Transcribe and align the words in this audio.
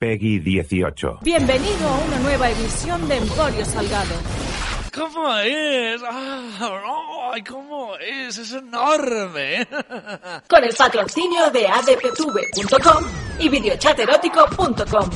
Peggy 0.00 0.38
18. 0.38 1.18
Bienvenido 1.20 1.86
a 1.86 1.98
una 1.98 2.18
nueva 2.20 2.48
edición 2.48 3.06
de 3.06 3.18
Emporio 3.18 3.62
Salgado. 3.66 4.14
¿Cómo 4.94 5.36
es? 5.40 6.00
Ah, 6.02 7.30
¡Ay, 7.34 7.42
cómo 7.42 7.94
es! 7.96 8.38
¡Es 8.38 8.52
enorme! 8.54 9.68
Con 10.48 10.64
el 10.64 10.74
patrocinio 10.74 11.50
de 11.50 11.66
adptv.com 11.68 13.04
y 13.40 13.50
videochaterótico.com. 13.50 15.10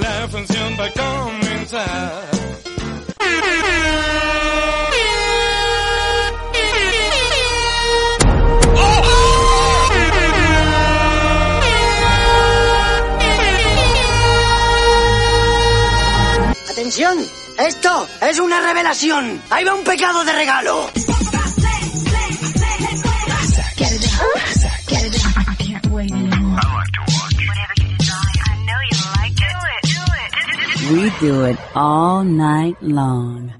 La 0.00 0.28
función 0.28 0.76
va 0.76 0.86
a 0.86 0.90
comenzar. 0.90 2.36
¡Esto 17.06 18.08
es 18.20 18.38
una 18.40 18.60
revelación! 18.60 19.40
¡Ahí 19.50 19.64
va 19.64 19.74
un 19.74 19.84
pecado 19.84 20.24
de 20.24 20.32
regalo! 20.32 20.90
We 30.90 31.10
do 31.20 31.44
it 31.46 31.58
all 31.74 32.24
night 32.24 32.76
long. 32.80 33.52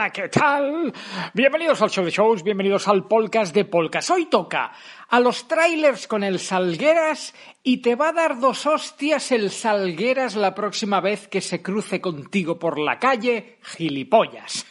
Hola, 0.00 0.12
¿qué 0.12 0.30
tal? 0.30 0.94
Bienvenidos 1.34 1.82
al 1.82 1.90
show 1.90 2.02
de 2.02 2.10
shows, 2.10 2.42
bienvenidos 2.42 2.88
al 2.88 3.06
podcast 3.06 3.54
de 3.54 3.66
Polkas. 3.66 4.08
Hoy 4.08 4.30
toca 4.30 4.72
a 5.10 5.20
los 5.20 5.46
trailers 5.46 6.06
con 6.06 6.24
el 6.24 6.38
Salgueras 6.38 7.34
y 7.62 7.82
te 7.82 7.96
va 7.96 8.08
a 8.08 8.12
dar 8.14 8.40
dos 8.40 8.64
hostias 8.64 9.30
el 9.30 9.50
Salgueras 9.50 10.36
la 10.36 10.54
próxima 10.54 11.02
vez 11.02 11.28
que 11.28 11.42
se 11.42 11.60
cruce 11.60 12.00
contigo 12.00 12.58
por 12.58 12.78
la 12.78 12.98
calle, 12.98 13.58
gilipollas. 13.60 14.64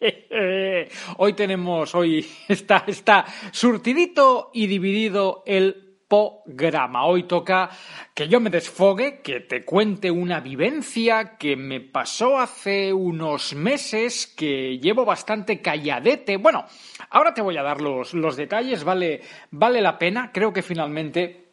Hoy 1.18 1.32
tenemos, 1.34 1.94
hoy 1.94 2.26
está, 2.48 2.84
está 2.86 3.26
surtidito 3.52 4.50
y 4.54 4.68
dividido 4.68 5.42
el 5.44 5.85
programa. 6.08 7.04
Hoy 7.06 7.24
toca 7.24 7.70
que 8.14 8.28
yo 8.28 8.40
me 8.40 8.50
desfogue, 8.50 9.20
que 9.22 9.40
te 9.40 9.64
cuente 9.64 10.10
una 10.10 10.40
vivencia 10.40 11.36
que 11.36 11.56
me 11.56 11.80
pasó 11.80 12.38
hace 12.38 12.92
unos 12.92 13.54
meses, 13.54 14.26
que 14.26 14.78
llevo 14.78 15.04
bastante 15.04 15.60
calladete. 15.60 16.36
Bueno, 16.36 16.64
ahora 17.10 17.34
te 17.34 17.42
voy 17.42 17.56
a 17.56 17.62
dar 17.62 17.80
los, 17.80 18.14
los 18.14 18.36
detalles, 18.36 18.84
vale, 18.84 19.20
vale 19.50 19.80
la 19.80 19.98
pena. 19.98 20.30
Creo 20.32 20.52
que 20.52 20.62
finalmente 20.62 21.45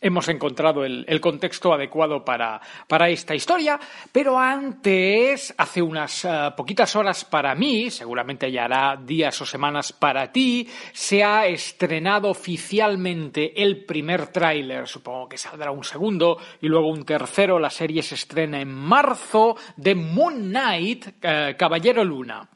hemos 0.00 0.28
encontrado 0.28 0.84
el, 0.84 1.20
contexto 1.20 1.72
adecuado 1.72 2.24
para, 2.24 2.60
para, 2.88 3.08
esta 3.08 3.34
historia, 3.34 3.78
pero 4.10 4.38
antes, 4.38 5.54
hace 5.56 5.82
unas 5.82 6.24
uh, 6.24 6.54
poquitas 6.56 6.96
horas 6.96 7.24
para 7.24 7.54
mí, 7.54 7.90
seguramente 7.90 8.50
ya 8.50 8.64
hará 8.64 8.96
días 8.96 9.40
o 9.40 9.46
semanas 9.46 9.92
para 9.92 10.32
ti, 10.32 10.68
se 10.92 11.22
ha 11.22 11.46
estrenado 11.46 12.28
oficialmente 12.28 13.62
el 13.62 13.84
primer 13.84 14.28
tráiler, 14.28 14.88
supongo 14.88 15.28
que 15.28 15.38
saldrá 15.38 15.70
un 15.70 15.84
segundo 15.84 16.38
y 16.60 16.68
luego 16.68 16.88
un 16.88 17.04
tercero, 17.04 17.58
la 17.58 17.70
serie 17.70 18.02
se 18.02 18.14
estrena 18.14 18.60
en 18.60 18.72
marzo, 18.72 19.56
de 19.76 19.94
Moon 19.94 20.48
Knight, 20.48 21.06
uh, 21.06 21.56
Caballero 21.56 22.04
Luna. 22.04 22.48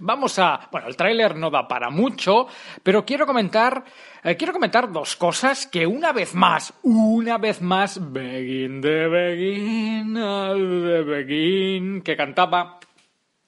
Vamos 0.00 0.38
a. 0.38 0.68
Bueno, 0.70 0.88
el 0.88 0.96
tráiler 0.96 1.36
no 1.36 1.50
da 1.50 1.66
para 1.66 1.90
mucho, 1.90 2.46
pero 2.82 3.04
quiero 3.04 3.26
comentar. 3.26 3.84
Eh, 4.22 4.36
quiero 4.36 4.52
comentar 4.52 4.92
dos 4.92 5.16
cosas 5.16 5.66
que 5.66 5.86
una 5.86 6.12
vez 6.12 6.34
más, 6.34 6.74
una 6.82 7.38
vez 7.38 7.62
más, 7.62 8.12
Begin 8.12 8.80
de 8.80 9.08
Begin, 9.08 10.14
de 10.14 11.02
Begin, 11.02 12.02
que 12.02 12.16
cantaba 12.16 12.78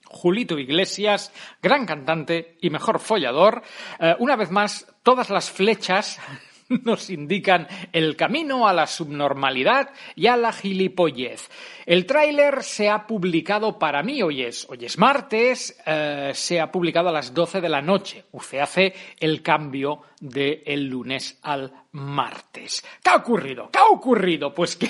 Julito 0.05 0.57
Iglesias, 0.57 1.31
gran 1.61 1.85
cantante 1.85 2.57
y 2.61 2.69
mejor 2.71 2.99
follador. 2.99 3.61
Eh, 3.99 4.15
una 4.19 4.35
vez 4.35 4.49
más, 4.49 4.87
todas 5.03 5.29
las 5.29 5.51
flechas 5.51 6.19
nos 6.83 7.09
indican 7.09 7.67
el 7.91 8.15
camino 8.15 8.67
a 8.67 8.73
la 8.73 8.87
subnormalidad 8.87 9.91
y 10.15 10.27
a 10.27 10.37
la 10.37 10.53
gilipollez. 10.53 11.49
El 11.85 12.05
tráiler 12.05 12.63
se 12.63 12.89
ha 12.89 13.07
publicado 13.07 13.79
para 13.79 14.03
mí, 14.03 14.21
hoy 14.21 14.43
es, 14.43 14.67
hoy 14.69 14.85
es 14.85 14.97
martes, 14.97 15.77
eh, 15.85 16.31
se 16.33 16.59
ha 16.59 16.71
publicado 16.71 17.09
a 17.09 17.13
las 17.13 17.33
12 17.33 17.61
de 17.61 17.69
la 17.69 17.81
noche. 17.81 18.25
Se 18.41 18.61
hace 18.61 18.93
el 19.19 19.41
cambio 19.41 20.01
del 20.19 20.63
el 20.65 20.87
lunes 20.87 21.39
al 21.43 21.71
martes. 21.91 22.83
¿Qué 23.03 23.09
ha 23.09 23.15
ocurrido? 23.17 23.69
¿Qué 23.71 23.79
ha 23.79 23.87
ocurrido? 23.87 24.53
Pues 24.53 24.75
que 24.75 24.89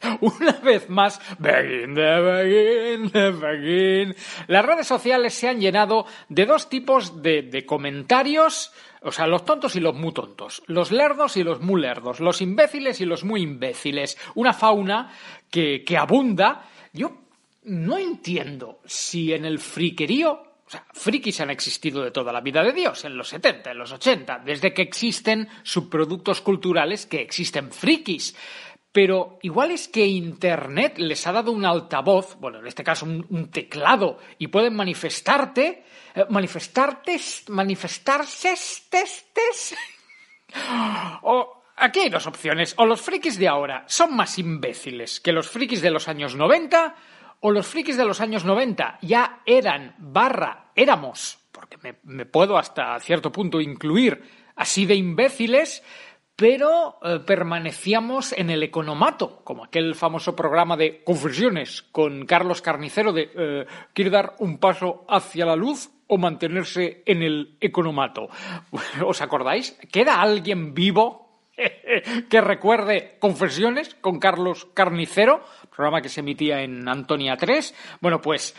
una 0.20 0.52
vez 0.52 0.88
más, 0.88 1.20
begin, 1.38 1.94
de 1.94 2.20
begin, 2.20 3.10
de 3.10 3.30
begin. 3.30 4.16
Las 4.46 4.64
redes 4.64 4.86
sociales 4.86 5.34
se 5.34 5.48
han 5.48 5.60
llenado 5.60 6.06
de 6.28 6.46
dos 6.46 6.68
tipos 6.68 7.22
de, 7.22 7.42
de 7.42 7.66
comentarios 7.66 8.72
o 9.02 9.12
sea, 9.12 9.26
los 9.26 9.44
tontos 9.44 9.76
y 9.76 9.80
los 9.80 9.94
muy 9.94 10.12
tontos, 10.12 10.62
los 10.66 10.90
lerdos 10.90 11.36
y 11.36 11.44
los 11.44 11.60
muy 11.60 11.80
lerdos, 11.80 12.18
los 12.20 12.40
imbéciles 12.40 13.00
y 13.00 13.04
los 13.04 13.22
muy 13.22 13.42
imbéciles. 13.42 14.18
Una 14.34 14.52
fauna 14.52 15.12
que, 15.50 15.84
que 15.84 15.96
abunda. 15.96 16.68
Yo 16.92 17.16
no 17.64 17.96
entiendo 17.96 18.80
si 18.84 19.32
en 19.32 19.44
el 19.44 19.60
friquerío 19.60 20.48
o 20.68 20.70
sea, 20.70 20.84
frikis 20.92 21.40
han 21.40 21.48
existido 21.48 22.02
de 22.02 22.10
toda 22.10 22.30
la 22.30 22.42
vida 22.42 22.62
de 22.62 22.74
Dios, 22.74 23.06
en 23.06 23.16
los 23.16 23.28
70, 23.28 23.70
en 23.70 23.78
los 23.78 23.90
80, 23.90 24.40
desde 24.44 24.74
que 24.74 24.82
existen 24.82 25.48
subproductos 25.62 26.42
culturales 26.42 27.06
que 27.06 27.22
existen 27.22 27.72
frikis. 27.72 28.36
Pero 28.90 29.38
igual 29.42 29.70
es 29.70 29.88
que 29.88 30.06
Internet 30.06 30.98
les 30.98 31.26
ha 31.26 31.32
dado 31.32 31.52
un 31.52 31.64
altavoz, 31.64 32.36
bueno, 32.40 32.58
en 32.58 32.66
este 32.66 32.82
caso 32.82 33.04
un, 33.04 33.50
teclado, 33.50 34.18
y 34.38 34.48
pueden 34.48 34.74
manifestarte 34.74 35.84
eh, 36.14 36.24
manifestarte, 36.28 37.18
manifestarse, 37.48 38.54
testes. 38.90 39.76
O 41.22 41.62
aquí 41.76 42.00
hay 42.00 42.08
dos 42.08 42.26
opciones. 42.26 42.74
O 42.78 42.86
los 42.86 43.02
frikis 43.02 43.38
de 43.38 43.48
ahora 43.48 43.84
son 43.86 44.16
más 44.16 44.38
imbéciles 44.38 45.20
que 45.20 45.32
los 45.32 45.48
frikis 45.48 45.82
de 45.82 45.90
los 45.90 46.08
años 46.08 46.34
90, 46.34 46.96
o 47.40 47.50
los 47.50 47.66
frikis 47.66 47.98
de 47.98 48.06
los 48.06 48.22
años 48.22 48.46
90 48.46 48.98
ya 49.02 49.42
eran 49.44 49.94
barra 49.98 50.70
éramos, 50.74 51.38
porque 51.52 51.76
me 52.02 52.24
puedo 52.24 52.56
hasta 52.56 52.98
cierto 53.00 53.30
punto 53.30 53.60
incluir 53.60 54.22
así 54.56 54.86
de 54.86 54.96
imbéciles, 54.96 55.82
pero 56.38 57.00
eh, 57.02 57.18
permanecíamos 57.18 58.32
en 58.32 58.50
el 58.50 58.62
economato, 58.62 59.40
como 59.42 59.64
aquel 59.64 59.96
famoso 59.96 60.36
programa 60.36 60.76
de 60.76 61.02
confesiones 61.02 61.82
con 61.90 62.26
Carlos 62.26 62.62
Carnicero 62.62 63.12
de 63.12 63.28
eh, 63.34 63.66
¿quiere 63.92 64.12
dar 64.12 64.36
un 64.38 64.58
paso 64.58 65.04
hacia 65.08 65.44
la 65.44 65.56
luz 65.56 65.90
o 66.06 66.16
mantenerse 66.16 67.02
en 67.06 67.24
el 67.24 67.56
economato? 67.60 68.28
¿Os 69.04 69.20
acordáis? 69.20 69.76
¿Queda 69.90 70.22
alguien 70.22 70.74
vivo 70.74 71.42
que 72.30 72.40
recuerde 72.40 73.16
Confesiones 73.18 73.96
con 73.96 74.20
Carlos 74.20 74.68
Carnicero, 74.74 75.42
programa 75.74 76.02
que 76.02 76.08
se 76.08 76.20
emitía 76.20 76.62
en 76.62 76.88
Antonia 76.88 77.36
3? 77.36 77.74
Bueno, 78.00 78.20
pues 78.20 78.54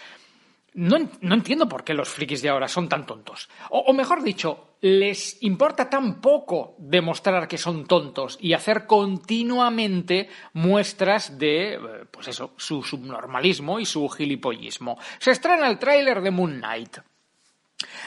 no, 0.74 0.98
entiendo 1.22 1.68
por 1.68 1.84
qué 1.84 1.94
los 1.94 2.10
frikis 2.10 2.42
de 2.42 2.50
ahora 2.50 2.68
son 2.68 2.88
tan 2.88 3.06
tontos. 3.06 3.50
O, 3.70 3.92
mejor 3.94 4.22
dicho, 4.24 4.76
les 4.82 5.42
importa 5.44 5.90
tan 5.90 6.22
poco 6.22 6.76
demostrar 6.78 7.48
que 7.48 7.58
son 7.58 7.86
tontos 7.86 8.38
y 8.40 8.54
hacer 8.54 8.86
continuamente 8.86 10.30
muestras 10.54 11.38
de, 11.38 12.06
pues 12.12 12.28
eso, 12.28 12.54
su 12.58 12.84
subnormalismo 12.84 13.80
y 13.80 13.86
su 13.86 14.08
gilipollismo. 14.10 14.98
Se 15.18 15.32
estrena 15.32 15.68
el 15.68 15.80
tráiler 15.80 16.22
de 16.22 16.32
Moon 16.32 16.60
Knight. 16.60 16.98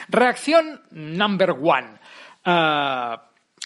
Reacción 0.09 0.81
number 0.91 1.51
one. 1.51 1.99
Uh, 2.45 3.17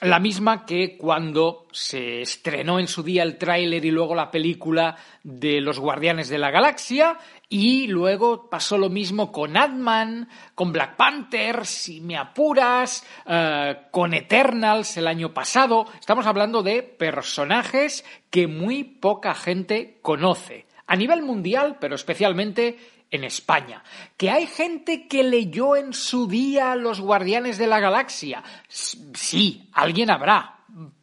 la 0.02 0.20
misma 0.20 0.64
que 0.64 0.96
cuando 0.96 1.68
se 1.72 2.22
estrenó 2.22 2.80
en 2.80 2.88
su 2.88 3.02
día 3.02 3.24
el 3.24 3.38
tráiler 3.38 3.84
y 3.84 3.90
luego 3.90 4.14
la 4.14 4.30
película 4.30 4.96
de 5.24 5.60
Los 5.60 5.80
Guardianes 5.80 6.30
de 6.30 6.38
la 6.38 6.52
Galaxia 6.52 7.18
y 7.50 7.88
luego 7.88 8.50
pasó 8.50 8.78
lo 8.78 8.90
mismo 8.90 9.32
con 9.32 9.56
Ant-Man, 9.56 10.28
con 10.54 10.74
Black 10.74 10.98
Panther, 10.98 11.66
si 11.66 12.02
me 12.02 12.18
apuras, 12.18 13.06
uh, 13.26 13.90
con 13.92 14.14
Eternals 14.14 14.98
el 14.98 15.08
año 15.08 15.34
pasado. 15.34 15.86
Estamos 16.00 16.26
hablando 16.26 16.62
de 16.62 16.84
personajes 16.84 18.04
que 18.30 18.48
muy 18.48 18.84
poca 18.84 19.34
gente 19.34 20.00
conoce. 20.02 20.66
A 20.88 20.96
nivel 20.96 21.22
mundial, 21.22 21.78
pero 21.80 21.96
especialmente 21.96 22.78
en 23.12 23.24
España. 23.24 23.84
Que 24.18 24.30
hay 24.30 24.48
gente 24.48 25.08
que 25.08 25.24
leyó 25.24 25.76
en 25.76 25.94
su 25.94 26.28
día 26.28 26.76
Los 26.76 27.00
Guardianes 27.00 27.58
de 27.58 27.68
la 27.68 27.80
Galaxia. 27.80 28.44
Sí, 28.68 29.70
alguien 29.74 30.10
habrá. 30.10 30.57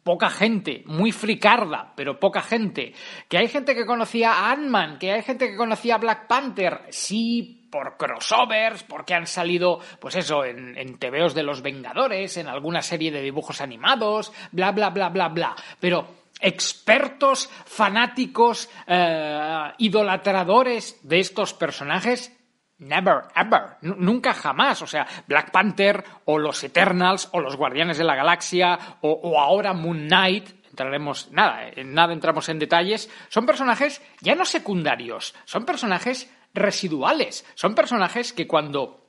Poca 0.05 0.29
gente, 0.29 0.83
muy 0.85 1.11
fricarda, 1.11 1.91
pero 1.95 2.19
poca 2.19 2.43
gente. 2.43 2.93
Que 3.27 3.39
hay 3.39 3.47
gente 3.47 3.73
que 3.73 3.87
conocía 3.87 4.33
a 4.33 4.51
Ant-Man, 4.51 4.99
que 4.99 5.11
hay 5.11 5.23
gente 5.23 5.49
que 5.49 5.57
conocía 5.57 5.95
a 5.95 5.97
Black 5.97 6.27
Panther. 6.27 6.81
Sí, 6.91 7.67
por 7.71 7.97
crossovers, 7.97 8.83
porque 8.83 9.15
han 9.15 9.25
salido, 9.25 9.79
pues 9.99 10.15
eso, 10.15 10.45
en, 10.45 10.77
en 10.77 10.99
TVOs 10.99 11.33
de 11.33 11.41
los 11.41 11.63
Vengadores, 11.63 12.37
en 12.37 12.47
alguna 12.47 12.83
serie 12.83 13.09
de 13.09 13.23
dibujos 13.23 13.61
animados, 13.61 14.31
bla, 14.51 14.71
bla, 14.71 14.91
bla, 14.91 15.09
bla, 15.09 15.29
bla. 15.29 15.55
Pero 15.79 16.07
expertos, 16.39 17.49
fanáticos, 17.65 18.69
eh, 18.85 19.71
idolatradores 19.79 20.99
de 21.01 21.19
estos 21.19 21.55
personajes, 21.55 22.31
Never, 22.77 23.23
ever, 23.35 23.77
nunca 23.81 24.33
jamás. 24.33 24.81
O 24.81 24.87
sea, 24.87 25.07
Black 25.27 25.51
Panther 25.51 26.03
o 26.25 26.37
los 26.37 26.63
Eternals 26.63 27.29
o 27.31 27.39
los 27.39 27.55
Guardianes 27.55 27.97
de 27.97 28.03
la 28.03 28.15
Galaxia 28.15 28.77
o, 29.01 29.39
ahora 29.39 29.73
Moon 29.73 30.07
Knight, 30.07 30.49
entraremos, 30.69 31.31
nada, 31.31 31.69
en 31.69 31.93
nada 31.93 32.11
entramos 32.11 32.49
en 32.49 32.59
detalles, 32.59 33.09
son 33.29 33.45
personajes 33.45 34.01
ya 34.19 34.35
no 34.35 34.43
secundarios, 34.43 35.33
son 35.45 35.65
personajes 35.65 36.29
residuales, 36.53 37.45
son 37.55 37.75
personajes 37.75 38.33
que 38.33 38.47
cuando 38.47 39.05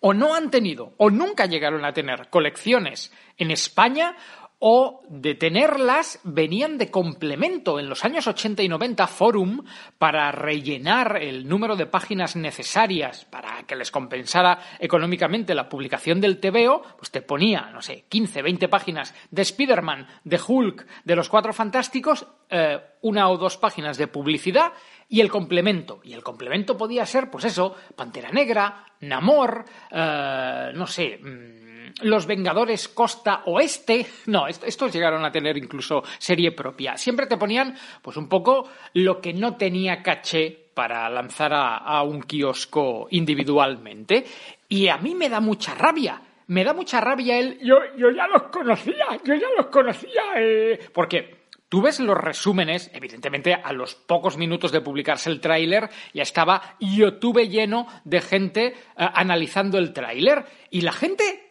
o 0.00 0.14
no 0.14 0.34
han 0.34 0.50
tenido 0.50 0.94
o 0.96 1.10
nunca 1.10 1.44
llegaron 1.44 1.84
a 1.84 1.92
tener 1.92 2.30
colecciones 2.30 3.12
en 3.36 3.50
España 3.50 4.16
o 4.60 5.02
de 5.08 5.34
tenerlas 5.34 6.20
venían 6.24 6.78
de 6.78 6.90
complemento 6.90 7.78
en 7.78 7.88
los 7.88 8.04
años 8.04 8.26
80 8.26 8.62
y 8.62 8.68
90 8.68 9.06
Forum 9.06 9.64
para 9.98 10.32
rellenar 10.32 11.22
el 11.22 11.48
número 11.48 11.76
de 11.76 11.86
páginas 11.86 12.34
necesarias 12.34 13.24
para 13.26 13.62
que 13.64 13.76
les 13.76 13.90
compensara 13.90 14.58
económicamente 14.80 15.54
la 15.54 15.68
publicación 15.68 16.20
del 16.20 16.40
TVO, 16.40 16.82
pues 16.96 17.10
te 17.10 17.22
ponía, 17.22 17.70
no 17.72 17.82
sé, 17.82 18.04
15, 18.08 18.42
20 18.42 18.68
páginas 18.68 19.14
de 19.30 19.42
Spider-Man, 19.42 20.06
de 20.24 20.40
Hulk, 20.44 20.86
de 21.04 21.16
los 21.16 21.28
Cuatro 21.28 21.52
Fantásticos, 21.52 22.26
eh, 22.50 22.80
una 23.02 23.28
o 23.28 23.38
dos 23.38 23.58
páginas 23.58 23.96
de 23.96 24.08
publicidad 24.08 24.72
y 25.08 25.20
el 25.20 25.30
complemento. 25.30 26.00
Y 26.02 26.14
el 26.14 26.24
complemento 26.24 26.76
podía 26.76 27.06
ser, 27.06 27.30
pues 27.30 27.44
eso, 27.44 27.76
Pantera 27.94 28.30
Negra, 28.30 28.86
Namor, 29.00 29.64
eh, 29.90 30.72
no 30.74 30.86
sé, 30.86 31.18
mm, 31.18 31.67
Los 32.02 32.26
Vengadores 32.26 32.88
Costa 32.88 33.42
Oeste. 33.46 34.06
No, 34.26 34.46
est- 34.46 34.64
estos 34.64 34.92
llegaron 34.92 35.24
a 35.24 35.32
tener 35.32 35.56
incluso 35.56 36.02
serie 36.18 36.52
propia. 36.52 36.96
Siempre 36.96 37.26
te 37.26 37.36
ponían, 37.36 37.76
pues 38.02 38.16
un 38.16 38.28
poco 38.28 38.68
lo 38.94 39.20
que 39.20 39.32
no 39.32 39.56
tenía 39.56 40.02
caché 40.02 40.66
para 40.74 41.08
lanzar 41.10 41.52
a, 41.52 41.76
a 41.78 42.02
un 42.02 42.22
kiosco 42.22 43.08
individualmente. 43.10 44.24
Y 44.68 44.88
a 44.88 44.98
mí 44.98 45.14
me 45.14 45.28
da 45.28 45.40
mucha 45.40 45.74
rabia. 45.74 46.20
Me 46.48 46.64
da 46.64 46.72
mucha 46.72 47.00
rabia 47.00 47.38
el... 47.38 47.58
Yo, 47.60 47.76
yo 47.96 48.10
ya 48.10 48.26
los 48.28 48.44
conocía, 48.44 49.06
yo 49.24 49.34
ya 49.34 49.48
los 49.56 49.66
conocía. 49.66 50.22
eh", 50.36 50.78
Porque 50.92 51.36
Tú 51.70 51.82
ves 51.82 52.00
los 52.00 52.16
resúmenes, 52.16 52.90
evidentemente 52.94 53.52
a 53.52 53.74
los 53.74 53.94
pocos 53.94 54.38
minutos 54.38 54.72
de 54.72 54.80
publicarse 54.80 55.28
el 55.28 55.38
tráiler 55.38 55.90
ya 56.14 56.22
estaba 56.22 56.76
YouTube 56.80 57.46
lleno 57.46 57.86
de 58.04 58.22
gente 58.22 58.66
eh, 58.68 58.74
analizando 58.96 59.76
el 59.76 59.92
tráiler 59.92 60.46
y 60.70 60.80
la 60.80 60.92
gente, 60.92 61.47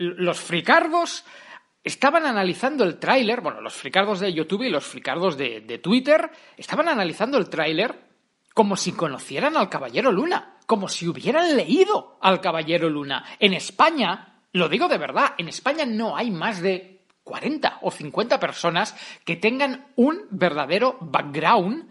los 0.00 0.40
fricardos, 0.40 1.24
estaban 1.84 2.24
analizando 2.24 2.84
el 2.84 2.98
tráiler, 2.98 3.42
bueno, 3.42 3.60
los 3.60 3.74
fricardos 3.74 4.18
de 4.20 4.32
YouTube 4.32 4.62
y 4.62 4.70
los 4.70 4.84
fricardos 4.84 5.36
de, 5.36 5.60
de 5.60 5.78
Twitter 5.78 6.30
estaban 6.56 6.88
analizando 6.88 7.36
el 7.36 7.50
tráiler 7.50 7.94
como 8.54 8.76
si 8.76 8.92
conocieran 8.92 9.58
al 9.58 9.68
Caballero 9.68 10.10
Luna, 10.10 10.56
como 10.66 10.88
si 10.88 11.06
hubieran 11.06 11.54
leído 11.54 12.18
al 12.22 12.40
Caballero 12.40 12.88
Luna. 12.88 13.24
En 13.38 13.52
España, 13.52 14.40
lo 14.52 14.70
digo 14.70 14.88
de 14.88 14.98
verdad, 14.98 15.34
en 15.36 15.48
España 15.48 15.84
no 15.84 16.16
hay 16.16 16.30
más 16.30 16.62
de 16.62 17.04
40 17.22 17.80
o 17.82 17.90
50 17.90 18.40
personas 18.40 18.96
que 19.24 19.36
tengan 19.36 19.86
un 19.96 20.26
verdadero 20.30 20.96
background 21.00 21.90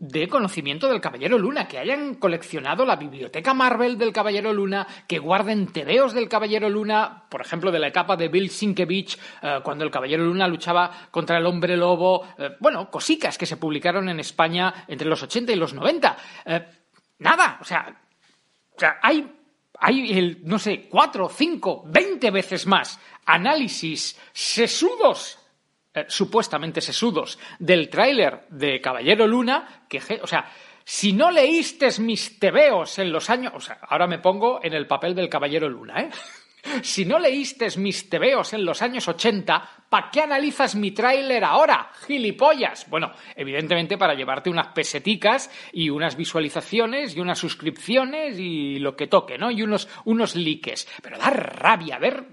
de 0.00 0.28
conocimiento 0.28 0.88
del 0.88 1.02
Caballero 1.02 1.38
Luna, 1.38 1.68
que 1.68 1.78
hayan 1.78 2.14
coleccionado 2.14 2.86
la 2.86 2.96
biblioteca 2.96 3.52
Marvel 3.52 3.98
del 3.98 4.14
Caballero 4.14 4.50
Luna, 4.50 4.86
que 5.06 5.18
guarden 5.18 5.66
tebeos 5.66 6.14
del 6.14 6.26
Caballero 6.26 6.70
Luna, 6.70 7.24
por 7.28 7.42
ejemplo, 7.42 7.70
de 7.70 7.78
la 7.78 7.88
etapa 7.88 8.16
de 8.16 8.28
Bill 8.28 8.48
Sienkiewicz, 8.48 9.18
eh, 9.42 9.60
cuando 9.62 9.84
el 9.84 9.90
Caballero 9.90 10.24
Luna 10.24 10.48
luchaba 10.48 10.90
contra 11.10 11.36
el 11.36 11.44
Hombre 11.44 11.76
Lobo, 11.76 12.26
eh, 12.38 12.56
bueno, 12.60 12.90
cosicas 12.90 13.36
que 13.36 13.44
se 13.44 13.58
publicaron 13.58 14.08
en 14.08 14.20
España 14.20 14.86
entre 14.88 15.06
los 15.06 15.22
80 15.22 15.52
y 15.52 15.56
los 15.56 15.74
90. 15.74 16.16
Eh, 16.46 16.66
nada, 17.18 17.58
o 17.60 17.64
sea, 17.64 17.94
o 18.74 18.80
sea, 18.80 19.00
hay, 19.02 19.30
hay 19.78 20.18
el, 20.18 20.38
no 20.44 20.58
sé, 20.58 20.88
cuatro, 20.88 21.28
cinco, 21.28 21.84
veinte 21.86 22.30
veces 22.30 22.66
más 22.66 22.98
análisis 23.26 24.18
sesudos, 24.32 25.39
eh, 25.92 26.04
supuestamente 26.08 26.80
sesudos, 26.80 27.38
del 27.58 27.88
tráiler 27.88 28.46
de 28.48 28.80
Caballero 28.80 29.26
Luna, 29.26 29.84
que, 29.88 29.98
o 30.22 30.26
sea, 30.26 30.48
si 30.84 31.12
no 31.12 31.30
leíste 31.30 31.88
mis 32.00 32.38
tebeos 32.38 32.98
en 32.98 33.12
los 33.12 33.28
años, 33.30 33.52
o 33.54 33.60
sea, 33.60 33.78
ahora 33.88 34.06
me 34.06 34.18
pongo 34.18 34.60
en 34.62 34.72
el 34.72 34.86
papel 34.86 35.14
del 35.14 35.28
Caballero 35.28 35.68
Luna, 35.68 36.00
¿eh? 36.00 36.10
Si 36.82 37.04
no 37.04 37.18
leíste 37.18 37.66
mis 37.78 38.08
tebeos 38.08 38.52
en 38.52 38.64
los 38.64 38.82
años 38.82 39.08
80, 39.08 39.86
¿para 39.88 40.10
qué 40.10 40.20
analizas 40.20 40.74
mi 40.74 40.90
tráiler 40.90 41.42
ahora, 41.42 41.90
gilipollas? 42.06 42.88
Bueno, 42.88 43.12
evidentemente 43.34 43.96
para 43.96 44.14
llevarte 44.14 44.50
unas 44.50 44.68
peseticas 44.68 45.50
y 45.72 45.90
unas 45.90 46.16
visualizaciones 46.16 47.16
y 47.16 47.20
unas 47.20 47.38
suscripciones 47.38 48.38
y 48.38 48.78
lo 48.78 48.94
que 48.94 49.06
toque, 49.06 49.38
¿no? 49.38 49.50
Y 49.50 49.62
unos, 49.62 49.88
unos 50.04 50.36
likes. 50.36 50.86
Pero 51.02 51.18
da 51.18 51.30
rabia 51.30 51.98
ver 51.98 52.24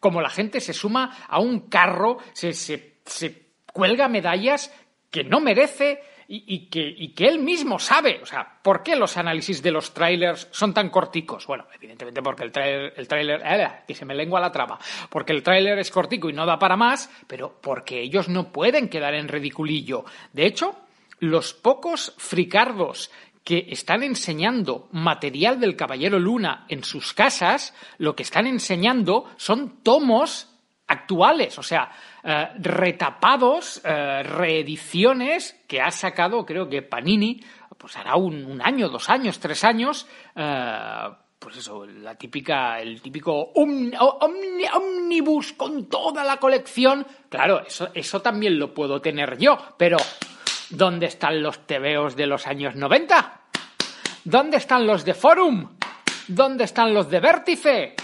cómo 0.00 0.20
la 0.20 0.30
gente 0.30 0.60
se 0.60 0.72
suma 0.72 1.26
a 1.28 1.38
un 1.40 1.68
carro, 1.68 2.18
se, 2.32 2.52
se, 2.52 2.93
se 3.04 3.48
cuelga 3.72 4.08
medallas 4.08 4.72
que 5.10 5.24
no 5.24 5.40
merece 5.40 6.02
y, 6.26 6.68
que, 6.68 7.26
él 7.26 7.38
mismo 7.38 7.78
sabe. 7.78 8.20
O 8.22 8.26
sea, 8.26 8.58
¿por 8.62 8.82
qué 8.82 8.96
los 8.96 9.16
análisis 9.16 9.62
de 9.62 9.70
los 9.70 9.92
trailers 9.92 10.48
son 10.50 10.72
tan 10.72 10.90
corticos? 10.90 11.46
Bueno, 11.46 11.66
evidentemente 11.74 12.22
porque 12.22 12.44
el 12.44 12.52
trailer, 12.52 12.92
el 12.96 13.68
que 13.86 13.94
se 13.94 14.04
me 14.04 14.14
lengua 14.14 14.40
la 14.40 14.50
traba, 14.50 14.78
porque 15.10 15.32
el 15.32 15.42
tráiler 15.42 15.78
es 15.78 15.90
cortico 15.90 16.30
y 16.30 16.32
no 16.32 16.46
da 16.46 16.58
para 16.58 16.76
más, 16.76 17.10
pero 17.26 17.58
porque 17.60 18.00
ellos 18.00 18.28
no 18.28 18.52
pueden 18.52 18.88
quedar 18.88 19.14
en 19.14 19.28
ridiculillo. 19.28 20.04
De 20.32 20.46
hecho, 20.46 20.74
los 21.20 21.52
pocos 21.52 22.14
fricardos 22.16 23.10
que 23.44 23.66
están 23.68 24.02
enseñando 24.02 24.88
material 24.92 25.60
del 25.60 25.76
Caballero 25.76 26.18
Luna 26.18 26.64
en 26.68 26.82
sus 26.82 27.12
casas, 27.12 27.74
lo 27.98 28.16
que 28.16 28.22
están 28.22 28.46
enseñando 28.46 29.30
son 29.36 29.82
tomos 29.82 30.53
actuales, 30.86 31.58
o 31.58 31.62
sea, 31.62 31.90
eh, 32.22 32.48
retapados, 32.58 33.80
eh, 33.84 34.22
reediciones 34.22 35.58
que 35.66 35.80
ha 35.80 35.90
sacado, 35.90 36.44
creo 36.44 36.68
que 36.68 36.82
Panini, 36.82 37.40
pues 37.76 37.96
hará 37.96 38.16
un, 38.16 38.60
año, 38.62 38.88
dos 38.88 39.10
años, 39.10 39.40
tres 39.40 39.64
años, 39.64 40.06
eh, 40.34 41.08
pues 41.38 41.58
eso, 41.58 41.84
la 41.86 42.14
típica, 42.14 42.80
el 42.80 43.02
típico 43.02 43.52
omnibus 43.52 45.52
con 45.52 45.88
toda 45.88 46.24
la 46.24 46.38
colección. 46.38 47.06
Claro, 47.28 47.62
eso, 47.66 47.90
eso 47.92 48.22
también 48.22 48.58
lo 48.58 48.72
puedo 48.72 49.00
tener 49.00 49.36
yo, 49.36 49.58
pero 49.76 49.98
¿dónde 50.70 51.06
están 51.06 51.42
los 51.42 51.66
tebeos 51.66 52.16
de 52.16 52.26
los 52.26 52.46
años 52.46 52.76
90? 52.76 53.40
¿Dónde 54.24 54.56
están 54.56 54.86
los 54.86 55.04
de 55.04 55.12
Forum? 55.12 55.76
¿Dónde 56.28 56.64
están 56.64 56.94
los 56.94 57.10
de 57.10 57.20
Vértice? 57.20 57.94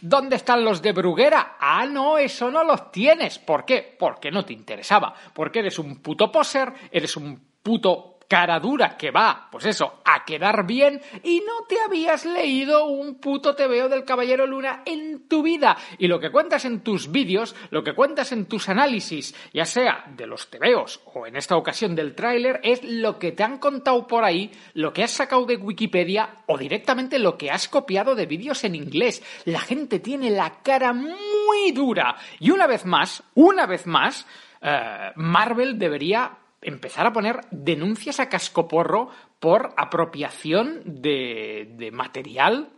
¿Dónde 0.00 0.36
están 0.36 0.64
los 0.64 0.80
de 0.80 0.92
Bruguera? 0.92 1.56
Ah, 1.60 1.86
no, 1.86 2.18
eso 2.18 2.50
no 2.50 2.64
los 2.64 2.90
tienes. 2.90 3.38
¿Por 3.38 3.64
qué? 3.64 3.96
Porque 3.98 4.30
no 4.30 4.44
te 4.44 4.52
interesaba. 4.52 5.14
Porque 5.34 5.58
eres 5.60 5.78
un 5.78 5.96
puto 5.96 6.32
poser, 6.32 6.72
eres 6.90 7.16
un 7.16 7.40
puto 7.62 8.09
cara 8.30 8.60
dura 8.60 8.96
que 8.96 9.10
va, 9.10 9.48
pues 9.50 9.66
eso, 9.66 10.02
a 10.04 10.24
quedar 10.24 10.64
bien 10.64 11.02
y 11.24 11.40
no 11.40 11.66
te 11.68 11.80
habías 11.80 12.24
leído 12.24 12.86
un 12.86 13.16
puto 13.16 13.56
tebeo 13.56 13.88
del 13.88 14.04
Caballero 14.04 14.46
Luna 14.46 14.84
en 14.86 15.26
tu 15.26 15.42
vida. 15.42 15.76
Y 15.98 16.06
lo 16.06 16.20
que 16.20 16.30
cuentas 16.30 16.64
en 16.64 16.82
tus 16.82 17.10
vídeos, 17.10 17.56
lo 17.70 17.82
que 17.82 17.92
cuentas 17.92 18.30
en 18.30 18.46
tus 18.46 18.68
análisis, 18.68 19.34
ya 19.52 19.64
sea 19.64 20.04
de 20.16 20.28
los 20.28 20.48
tebeos 20.48 21.00
o 21.12 21.26
en 21.26 21.34
esta 21.34 21.56
ocasión 21.56 21.96
del 21.96 22.14
tráiler, 22.14 22.60
es 22.62 22.84
lo 22.84 23.18
que 23.18 23.32
te 23.32 23.42
han 23.42 23.58
contado 23.58 24.06
por 24.06 24.22
ahí, 24.22 24.52
lo 24.74 24.92
que 24.92 25.02
has 25.02 25.10
sacado 25.10 25.44
de 25.44 25.56
Wikipedia 25.56 26.44
o 26.46 26.56
directamente 26.56 27.18
lo 27.18 27.36
que 27.36 27.50
has 27.50 27.66
copiado 27.66 28.14
de 28.14 28.26
vídeos 28.26 28.62
en 28.62 28.76
inglés. 28.76 29.24
La 29.44 29.58
gente 29.58 29.98
tiene 29.98 30.30
la 30.30 30.62
cara 30.62 30.92
muy 30.92 31.72
dura. 31.74 32.14
Y 32.38 32.52
una 32.52 32.68
vez 32.68 32.86
más, 32.86 33.24
una 33.34 33.66
vez 33.66 33.88
más, 33.88 34.24
eh, 34.62 35.10
Marvel 35.16 35.78
debería 35.78 36.36
empezar 36.62 37.06
a 37.06 37.12
poner 37.12 37.40
denuncias 37.50 38.20
a 38.20 38.28
cascoporro 38.28 39.08
por 39.38 39.74
apropiación 39.76 40.82
de, 40.84 41.74
de 41.76 41.90
material 41.90 42.70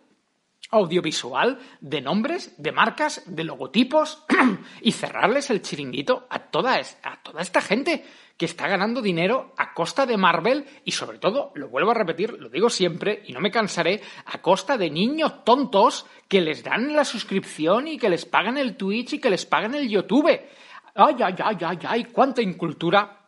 audiovisual, 0.71 1.59
de 1.81 2.01
nombres, 2.01 2.55
de 2.57 2.73
marcas, 2.73 3.23
de 3.27 3.45
logotipos 3.45 4.25
y 4.81 4.93
cerrarles 4.93 5.51
el 5.51 5.61
chiringuito 5.61 6.27
a 6.31 6.39
toda, 6.39 6.81
a 7.03 7.23
toda 7.23 7.43
esta 7.43 7.61
gente 7.61 8.05
que 8.39 8.47
está 8.47 8.67
ganando 8.67 9.03
dinero 9.03 9.53
a 9.59 9.75
costa 9.75 10.07
de 10.07 10.17
Marvel 10.17 10.65
y 10.85 10.93
sobre 10.93 11.19
todo, 11.19 11.53
lo 11.55 11.69
vuelvo 11.69 11.91
a 11.91 11.95
repetir, 11.95 12.33
lo 12.33 12.49
digo 12.49 12.71
siempre 12.71 13.23
y 13.27 13.33
no 13.33 13.41
me 13.41 13.51
cansaré, 13.51 14.01
a 14.25 14.41
costa 14.41 14.79
de 14.79 14.91
niños 14.91 15.45
tontos 15.45 16.07
que 16.27 16.41
les 16.41 16.65
dan 16.65 16.97
la 16.97 17.05
suscripción 17.05 17.87
y 17.87 17.99
que 17.99 18.09
les 18.09 18.25
pagan 18.25 18.57
el 18.57 18.77
Twitch 18.77 19.13
y 19.13 19.21
que 19.21 19.31
les 19.31 19.45
pagan 19.45 19.75
el 19.75 19.89
YouTube. 19.89 20.41
Ay, 20.95 21.17
ay, 21.23 21.35
ay, 21.39 21.57
ay, 21.61 21.79
ay, 21.87 22.05
cuánta 22.05 22.41
incultura 22.41 23.22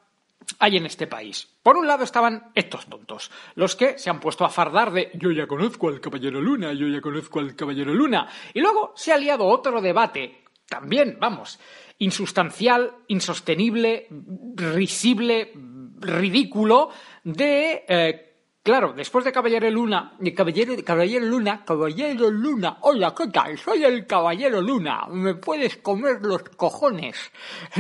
hay 0.59 0.77
en 0.77 0.87
este 0.87 1.07
país. 1.07 1.49
Por 1.63 1.77
un 1.77 1.87
lado 1.87 2.05
estaban 2.05 2.51
estos 2.55 2.87
tontos, 2.87 3.31
los 3.55 3.77
que 3.77 3.99
se 3.99 4.11
han 4.11 4.21
puesto 4.21 4.45
a 4.45 4.51
fardar 4.51 4.93
de 4.93 5.11
yo 5.15 5.31
ya 5.31 5.47
conozco 5.47 5.89
al 5.89 6.01
Caballero 6.01 6.41
Luna, 6.41 6.73
yo 6.73 6.87
ya 6.89 7.01
conozco 7.01 7.41
al 7.41 7.55
Caballero 7.55 7.95
Luna. 7.95 8.29
Y 8.53 8.61
luego 8.61 8.93
se 8.97 9.13
ha 9.13 9.19
liado 9.19 9.47
otro 9.47 9.81
debate, 9.81 10.45
también, 10.69 11.19
vamos, 11.21 11.59
insustancial, 11.99 12.95
insostenible, 13.09 14.09
risible, 14.57 15.53
ridículo, 16.01 16.91
de... 17.23 17.85
eh, 17.89 18.34
Claro, 18.65 18.95
después 18.95 19.27
de 19.27 19.31
Caballero 19.31 19.71
Luna, 19.71 20.15
Caballero, 20.35 20.73
Caballero 20.83 21.27
Luna, 21.27 21.63
Caballero 21.67 22.31
Luna, 22.31 22.79
hola, 22.81 23.15
¿qué? 23.15 23.59
Soy 23.59 23.85
el 23.85 24.07
Caballero 24.07 24.63
Luna, 24.63 25.03
me 25.11 25.35
puedes 25.35 25.77
comer 25.77 26.23
los 26.23 26.45
cojones. 26.45 27.31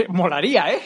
Molaría, 0.08 0.74
¿eh? 0.74 0.82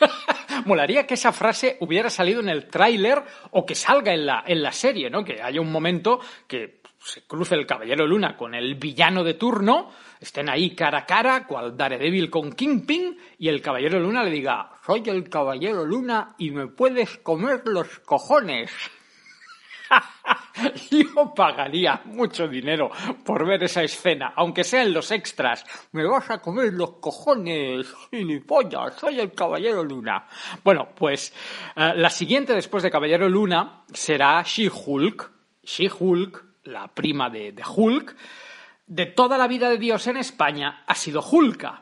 Molaría 0.64 1.06
que 1.06 1.12
esa 1.12 1.32
frase 1.32 1.76
hubiera 1.80 2.08
salido 2.08 2.40
en 2.40 2.48
el 2.48 2.66
tráiler 2.66 3.22
o 3.50 3.66
que 3.66 3.74
salga 3.74 4.14
en 4.14 4.24
la, 4.24 4.42
en 4.46 4.62
la 4.62 4.72
serie, 4.72 5.10
¿no? 5.10 5.22
Que 5.22 5.42
haya 5.42 5.60
un 5.60 5.70
momento 5.70 6.20
que 6.46 6.80
se 6.98 7.26
cruce 7.26 7.54
el 7.54 7.66
Caballero 7.66 8.06
Luna 8.06 8.38
con 8.38 8.54
el 8.54 8.76
villano 8.76 9.22
de 9.22 9.34
turno, 9.34 9.90
estén 10.18 10.48
ahí 10.48 10.74
cara 10.74 11.00
a 11.00 11.04
cara, 11.04 11.46
cual 11.46 11.76
Daredevil 11.76 12.30
con 12.30 12.54
Kingpin, 12.54 13.18
y 13.36 13.48
el 13.48 13.60
Caballero 13.60 14.00
Luna 14.00 14.24
le 14.24 14.30
diga, 14.30 14.70
soy 14.86 15.02
el 15.04 15.28
Caballero 15.28 15.84
Luna 15.84 16.36
y 16.38 16.52
me 16.52 16.68
puedes 16.68 17.18
comer 17.18 17.60
los 17.66 17.98
cojones. 17.98 18.70
Yo 20.90 21.34
pagaría 21.34 22.02
mucho 22.04 22.46
dinero 22.48 22.90
por 23.24 23.46
ver 23.46 23.64
esa 23.64 23.82
escena, 23.82 24.32
aunque 24.36 24.64
sea 24.64 24.82
en 24.82 24.92
los 24.92 25.10
extras. 25.10 25.64
Me 25.92 26.04
vas 26.04 26.30
a 26.30 26.38
comer 26.38 26.72
los 26.72 26.92
cojones, 26.92 27.86
gilipollas, 28.10 28.94
soy 28.96 29.20
el 29.20 29.32
Caballero 29.32 29.82
Luna. 29.82 30.26
Bueno, 30.62 30.88
pues 30.94 31.32
eh, 31.76 31.92
la 31.96 32.10
siguiente 32.10 32.54
después 32.54 32.82
de 32.82 32.90
Caballero 32.90 33.28
Luna 33.28 33.84
será 33.92 34.42
She-Hulk. 34.42 35.30
She-Hulk, 35.64 36.44
la 36.64 36.88
prima 36.88 37.30
de, 37.30 37.52
de 37.52 37.62
Hulk. 37.64 38.16
De 38.86 39.06
toda 39.06 39.38
la 39.38 39.46
vida 39.46 39.70
de 39.70 39.78
Dios 39.78 40.06
en 40.06 40.16
España 40.18 40.84
ha 40.86 40.94
sido 40.94 41.22
Hulka 41.22 41.81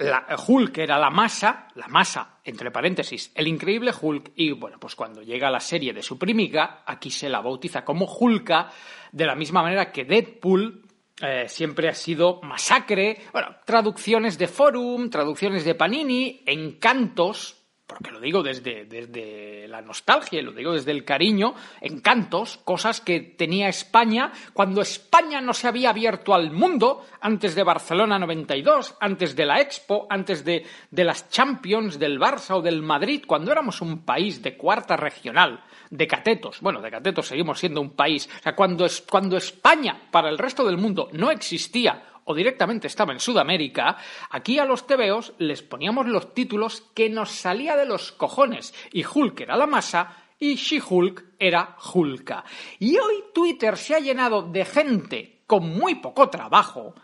la, 0.00 0.26
Hulk 0.46 0.78
era 0.78 0.98
la 0.98 1.10
masa, 1.10 1.68
la 1.74 1.86
masa, 1.88 2.38
entre 2.44 2.70
paréntesis, 2.70 3.32
el 3.34 3.46
increíble 3.46 3.92
Hulk, 3.98 4.32
y 4.34 4.52
bueno, 4.52 4.78
pues 4.80 4.94
cuando 4.94 5.22
llega 5.22 5.50
la 5.50 5.60
serie 5.60 5.92
de 5.92 6.02
su 6.02 6.18
primiga, 6.18 6.82
aquí 6.86 7.10
se 7.10 7.28
la 7.28 7.40
bautiza 7.40 7.84
como 7.84 8.06
Hulka, 8.06 8.70
de 9.12 9.26
la 9.26 9.34
misma 9.34 9.62
manera 9.62 9.92
que 9.92 10.04
Deadpool 10.04 10.86
eh, 11.20 11.44
siempre 11.48 11.88
ha 11.88 11.94
sido 11.94 12.40
masacre, 12.42 13.18
bueno, 13.32 13.56
traducciones 13.66 14.38
de 14.38 14.48
Forum, 14.48 15.10
traducciones 15.10 15.64
de 15.64 15.74
Panini, 15.74 16.42
encantos, 16.46 17.59
porque 17.90 18.12
lo 18.12 18.20
digo 18.20 18.40
desde, 18.44 18.84
desde 18.84 19.66
la 19.66 19.82
nostalgia, 19.82 20.40
lo 20.42 20.52
digo 20.52 20.74
desde 20.74 20.92
el 20.92 21.04
cariño, 21.04 21.54
encantos, 21.80 22.58
cosas 22.58 23.00
que 23.00 23.18
tenía 23.18 23.68
España 23.68 24.30
cuando 24.52 24.80
España 24.80 25.40
no 25.40 25.52
se 25.52 25.66
había 25.66 25.90
abierto 25.90 26.32
al 26.32 26.52
mundo, 26.52 27.04
antes 27.20 27.56
de 27.56 27.64
Barcelona 27.64 28.16
92, 28.16 28.94
antes 29.00 29.34
de 29.34 29.44
la 29.44 29.60
Expo, 29.60 30.06
antes 30.08 30.44
de, 30.44 30.64
de 30.88 31.04
las 31.04 31.28
Champions 31.30 31.98
del 31.98 32.20
Barça 32.20 32.58
o 32.58 32.62
del 32.62 32.80
Madrid, 32.80 33.24
cuando 33.26 33.50
éramos 33.50 33.80
un 33.80 34.04
país 34.04 34.40
de 34.40 34.56
cuarta 34.56 34.96
regional, 34.96 35.64
de 35.90 36.06
catetos, 36.06 36.60
bueno, 36.60 36.80
de 36.80 36.92
catetos 36.92 37.26
seguimos 37.26 37.58
siendo 37.58 37.80
un 37.80 37.90
país, 37.90 38.28
o 38.38 38.42
sea, 38.42 38.54
cuando, 38.54 38.86
cuando 39.10 39.36
España 39.36 40.00
para 40.12 40.28
el 40.28 40.38
resto 40.38 40.64
del 40.64 40.78
mundo 40.78 41.08
no 41.12 41.32
existía 41.32 42.04
o 42.30 42.34
directamente 42.34 42.86
estaba 42.86 43.12
en 43.12 43.18
Sudamérica, 43.18 43.96
aquí 44.30 44.60
a 44.60 44.64
los 44.64 44.86
tebeos 44.86 45.34
les 45.38 45.62
poníamos 45.62 46.06
los 46.06 46.32
títulos 46.32 46.82
que 46.94 47.10
nos 47.10 47.32
salía 47.32 47.74
de 47.76 47.86
los 47.86 48.12
cojones. 48.12 48.72
Y 48.92 49.04
Hulk 49.04 49.40
era 49.40 49.56
la 49.56 49.66
masa 49.66 50.16
y 50.38 50.54
She-Hulk 50.54 51.24
era 51.40 51.76
Hulka. 51.92 52.44
Y 52.78 52.96
hoy 52.98 53.24
Twitter 53.34 53.76
se 53.76 53.96
ha 53.96 53.98
llenado 53.98 54.42
de 54.42 54.64
gente 54.64 55.42
con 55.46 55.68
muy 55.68 55.96
poco 55.96 56.30
trabajo. 56.30 56.94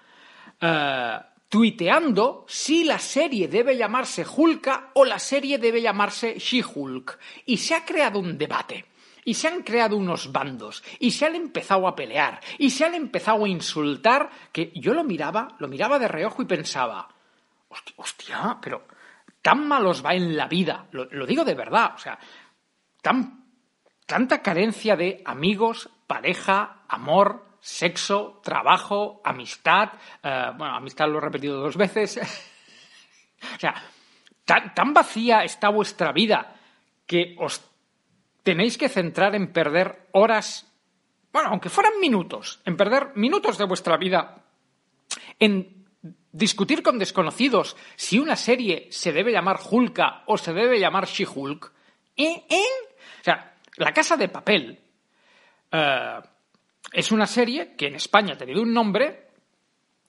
eh, 0.60 1.18
tuiteando 1.48 2.44
si 2.48 2.82
la 2.82 2.98
serie 2.98 3.46
debe 3.46 3.76
llamarse 3.76 4.26
Hulka 4.26 4.90
o 4.94 5.04
la 5.04 5.18
serie 5.18 5.58
debe 5.58 5.80
llamarse 5.80 6.38
She-Hulk. 6.38 7.18
Y 7.46 7.56
se 7.58 7.74
ha 7.74 7.84
creado 7.84 8.18
un 8.18 8.36
debate 8.38 8.84
y 9.26 9.34
se 9.34 9.48
han 9.48 9.64
creado 9.64 9.96
unos 9.96 10.30
bandos 10.30 10.84
y 11.00 11.10
se 11.10 11.26
han 11.26 11.34
empezado 11.34 11.88
a 11.88 11.96
pelear 11.96 12.40
y 12.58 12.70
se 12.70 12.84
han 12.84 12.94
empezado 12.94 13.44
a 13.44 13.48
insultar 13.48 14.30
que 14.52 14.70
yo 14.76 14.94
lo 14.94 15.02
miraba, 15.02 15.48
lo 15.58 15.66
miraba 15.66 15.98
de 15.98 16.06
reojo 16.06 16.42
y 16.42 16.46
pensaba, 16.46 17.08
hostia, 17.96 18.56
pero 18.62 18.86
tan 19.42 19.66
malos 19.66 20.04
va 20.04 20.14
en 20.14 20.36
la 20.36 20.46
vida, 20.46 20.86
lo, 20.92 21.06
lo 21.06 21.26
digo 21.26 21.44
de 21.44 21.54
verdad, 21.54 21.92
o 21.96 21.98
sea, 21.98 22.16
tan, 23.02 23.44
tanta 24.06 24.40
carencia 24.42 24.94
de 24.94 25.22
amigos, 25.24 25.90
pareja, 26.06 26.84
amor, 26.88 27.58
sexo, 27.60 28.40
trabajo, 28.44 29.20
amistad, 29.24 29.90
eh, 30.22 30.52
bueno, 30.56 30.76
amistad 30.76 31.08
lo 31.08 31.18
he 31.18 31.22
repetido 31.22 31.60
dos 31.60 31.76
veces, 31.76 32.16
o 33.56 33.58
sea, 33.58 33.74
tan, 34.44 34.72
tan 34.72 34.94
vacía 34.94 35.42
está 35.42 35.68
vuestra 35.68 36.12
vida 36.12 36.54
que 37.06 37.34
os 37.40 37.75
tenéis 38.46 38.78
que 38.78 38.88
centrar 38.88 39.34
en 39.34 39.50
perder 39.50 40.06
horas, 40.12 40.70
bueno, 41.32 41.48
aunque 41.50 41.68
fueran 41.68 41.98
minutos, 41.98 42.60
en 42.64 42.76
perder 42.76 43.10
minutos 43.16 43.58
de 43.58 43.64
vuestra 43.64 43.96
vida 43.96 44.44
en 45.40 45.84
discutir 46.30 46.80
con 46.80 46.96
desconocidos 46.96 47.76
si 47.96 48.20
una 48.20 48.36
serie 48.36 48.86
se 48.92 49.10
debe 49.10 49.32
llamar 49.32 49.58
Hulka 49.68 50.22
o 50.26 50.38
se 50.38 50.52
debe 50.52 50.78
llamar 50.78 51.08
She-Hulk. 51.08 51.72
¿Eh? 52.16 52.46
¿Eh? 52.48 52.62
O 53.20 53.24
sea, 53.24 53.56
La 53.78 53.92
Casa 53.92 54.16
de 54.16 54.28
Papel 54.28 54.78
eh, 55.72 56.20
es 56.92 57.10
una 57.10 57.26
serie 57.26 57.74
que 57.74 57.88
en 57.88 57.96
España 57.96 58.34
ha 58.34 58.38
tenido 58.38 58.62
un 58.62 58.72
nombre 58.72 59.30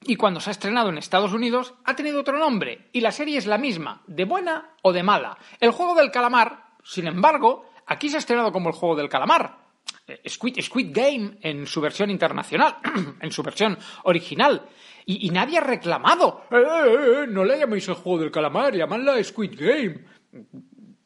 y 0.02 0.14
cuando 0.14 0.38
se 0.38 0.50
ha 0.50 0.52
estrenado 0.52 0.90
en 0.90 0.98
Estados 0.98 1.32
Unidos 1.32 1.74
ha 1.84 1.96
tenido 1.96 2.20
otro 2.20 2.38
nombre 2.38 2.88
y 2.92 3.00
la 3.00 3.10
serie 3.10 3.36
es 3.36 3.46
la 3.46 3.58
misma, 3.58 4.04
de 4.06 4.24
buena 4.24 4.76
o 4.82 4.92
de 4.92 5.02
mala. 5.02 5.36
El 5.58 5.72
juego 5.72 5.96
del 5.96 6.12
calamar, 6.12 6.68
sin 6.84 7.08
embargo, 7.08 7.67
aquí 7.88 8.08
se 8.08 8.16
ha 8.16 8.18
estrenado 8.20 8.52
como 8.52 8.68
el 8.68 8.74
juego 8.74 8.94
del 8.96 9.08
calamar. 9.08 9.58
Eh, 10.06 10.20
Squid, 10.28 10.60
Squid 10.60 10.90
Game 10.92 11.38
en 11.42 11.66
su 11.66 11.80
versión 11.80 12.10
internacional, 12.10 12.76
en 13.20 13.32
su 13.32 13.42
versión 13.42 13.78
original. 14.04 14.66
Y, 15.06 15.26
y 15.26 15.30
nadie 15.30 15.58
ha 15.58 15.62
reclamado. 15.62 16.44
"Eh, 16.50 16.56
eh, 16.56 17.22
eh, 17.22 17.26
no 17.28 17.44
la 17.44 17.56
llaméis 17.56 17.88
el 17.88 17.94
juego 17.94 18.18
del 18.20 18.30
calamar, 18.30 18.74
llamadla 18.74 19.22
Squid 19.24 19.54
Game. 19.58 20.04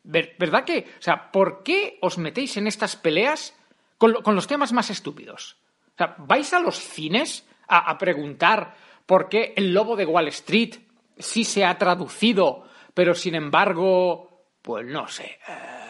Ver- 0.04 0.34
¿Verdad 0.38 0.64
que? 0.64 0.86
O 0.98 1.02
sea, 1.02 1.30
¿por 1.30 1.62
qué 1.62 1.98
os 2.02 2.18
metéis 2.18 2.56
en 2.56 2.66
estas 2.66 2.96
peleas 2.96 3.54
con, 3.98 4.12
lo- 4.12 4.22
con 4.22 4.34
los 4.34 4.46
temas 4.48 4.72
más 4.72 4.90
estúpidos? 4.90 5.56
O 5.94 5.96
sea, 5.96 6.16
¿vais 6.18 6.52
a 6.52 6.60
los 6.60 6.76
cines 6.78 7.46
a, 7.68 7.90
a 7.90 7.98
preguntar 7.98 8.74
por 9.06 9.28
qué 9.28 9.54
el 9.56 9.72
lobo 9.72 9.94
de 9.96 10.06
Wall 10.06 10.28
Street 10.28 10.76
sí 11.18 11.44
se 11.44 11.64
ha 11.64 11.78
traducido, 11.78 12.64
pero 12.94 13.14
sin 13.14 13.34
embargo, 13.36 14.44
pues 14.62 14.84
no 14.86 15.06
sé. 15.06 15.38
eh, 15.48 15.81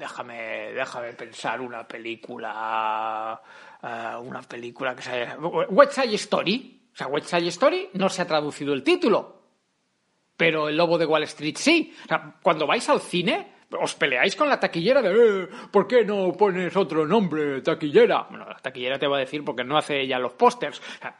déjame, 0.00 0.72
déjame 0.72 1.12
pensar 1.12 1.60
una 1.60 1.86
película. 1.86 3.40
eh, 3.82 4.16
una 4.20 4.42
película 4.42 4.96
que 4.96 5.02
se. 5.02 5.28
West 5.68 5.92
Side 5.92 6.14
Story. 6.16 6.80
O 6.92 6.96
sea, 6.96 7.06
West 7.06 7.32
Story 7.32 7.90
no 7.94 8.08
se 8.08 8.22
ha 8.22 8.26
traducido 8.26 8.72
el 8.74 8.82
título 8.82 9.38
pero 10.36 10.70
el 10.70 10.76
lobo 10.78 10.96
de 10.96 11.04
Wall 11.04 11.24
Street 11.24 11.56
sí. 11.58 11.94
O 12.06 12.08
sea, 12.08 12.36
cuando 12.42 12.66
vais 12.66 12.88
al 12.88 13.02
cine, 13.02 13.52
os 13.78 13.94
peleáis 13.94 14.34
con 14.34 14.48
la 14.48 14.58
taquillera 14.58 15.02
de 15.02 15.42
"Eh, 15.42 15.48
¿por 15.70 15.86
qué 15.86 16.02
no 16.02 16.32
pones 16.32 16.74
otro 16.76 17.06
nombre, 17.06 17.60
taquillera? 17.60 18.26
Bueno, 18.30 18.46
la 18.48 18.56
taquillera 18.56 18.98
te 18.98 19.06
va 19.06 19.18
a 19.18 19.20
decir 19.20 19.44
porque 19.44 19.64
no 19.64 19.76
hace 19.76 20.00
ella 20.00 20.18
los 20.18 20.32
pósters. 20.32 20.80
O 20.80 20.98
sea, 20.98 21.14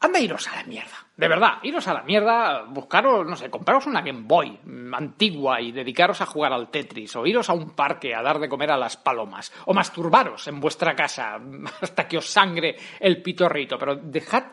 anda, 0.00 0.20
iros 0.20 0.46
a 0.48 0.56
la 0.56 0.64
mierda. 0.64 0.94
De 1.16 1.26
verdad, 1.26 1.54
iros 1.62 1.88
a 1.88 1.94
la 1.94 2.02
mierda, 2.02 2.62
buscaros, 2.62 3.26
no 3.26 3.34
sé, 3.34 3.50
compraros 3.50 3.86
una 3.86 4.02
Game 4.02 4.22
Boy 4.22 4.60
mm, 4.62 4.94
antigua 4.94 5.60
y 5.60 5.72
dedicaros 5.72 6.20
a 6.20 6.26
jugar 6.26 6.52
al 6.52 6.70
Tetris, 6.70 7.16
o 7.16 7.26
iros 7.26 7.50
a 7.50 7.54
un 7.54 7.70
parque 7.70 8.14
a 8.14 8.22
dar 8.22 8.38
de 8.38 8.48
comer 8.48 8.70
a 8.70 8.76
las 8.76 8.96
palomas, 8.96 9.52
o 9.66 9.74
masturbaros 9.74 10.46
en 10.46 10.60
vuestra 10.60 10.94
casa 10.94 11.40
hasta 11.80 12.06
que 12.06 12.18
os 12.18 12.28
sangre 12.30 12.76
el 13.00 13.22
pitorrito, 13.22 13.78
pero 13.78 13.96
dejad 13.96 14.44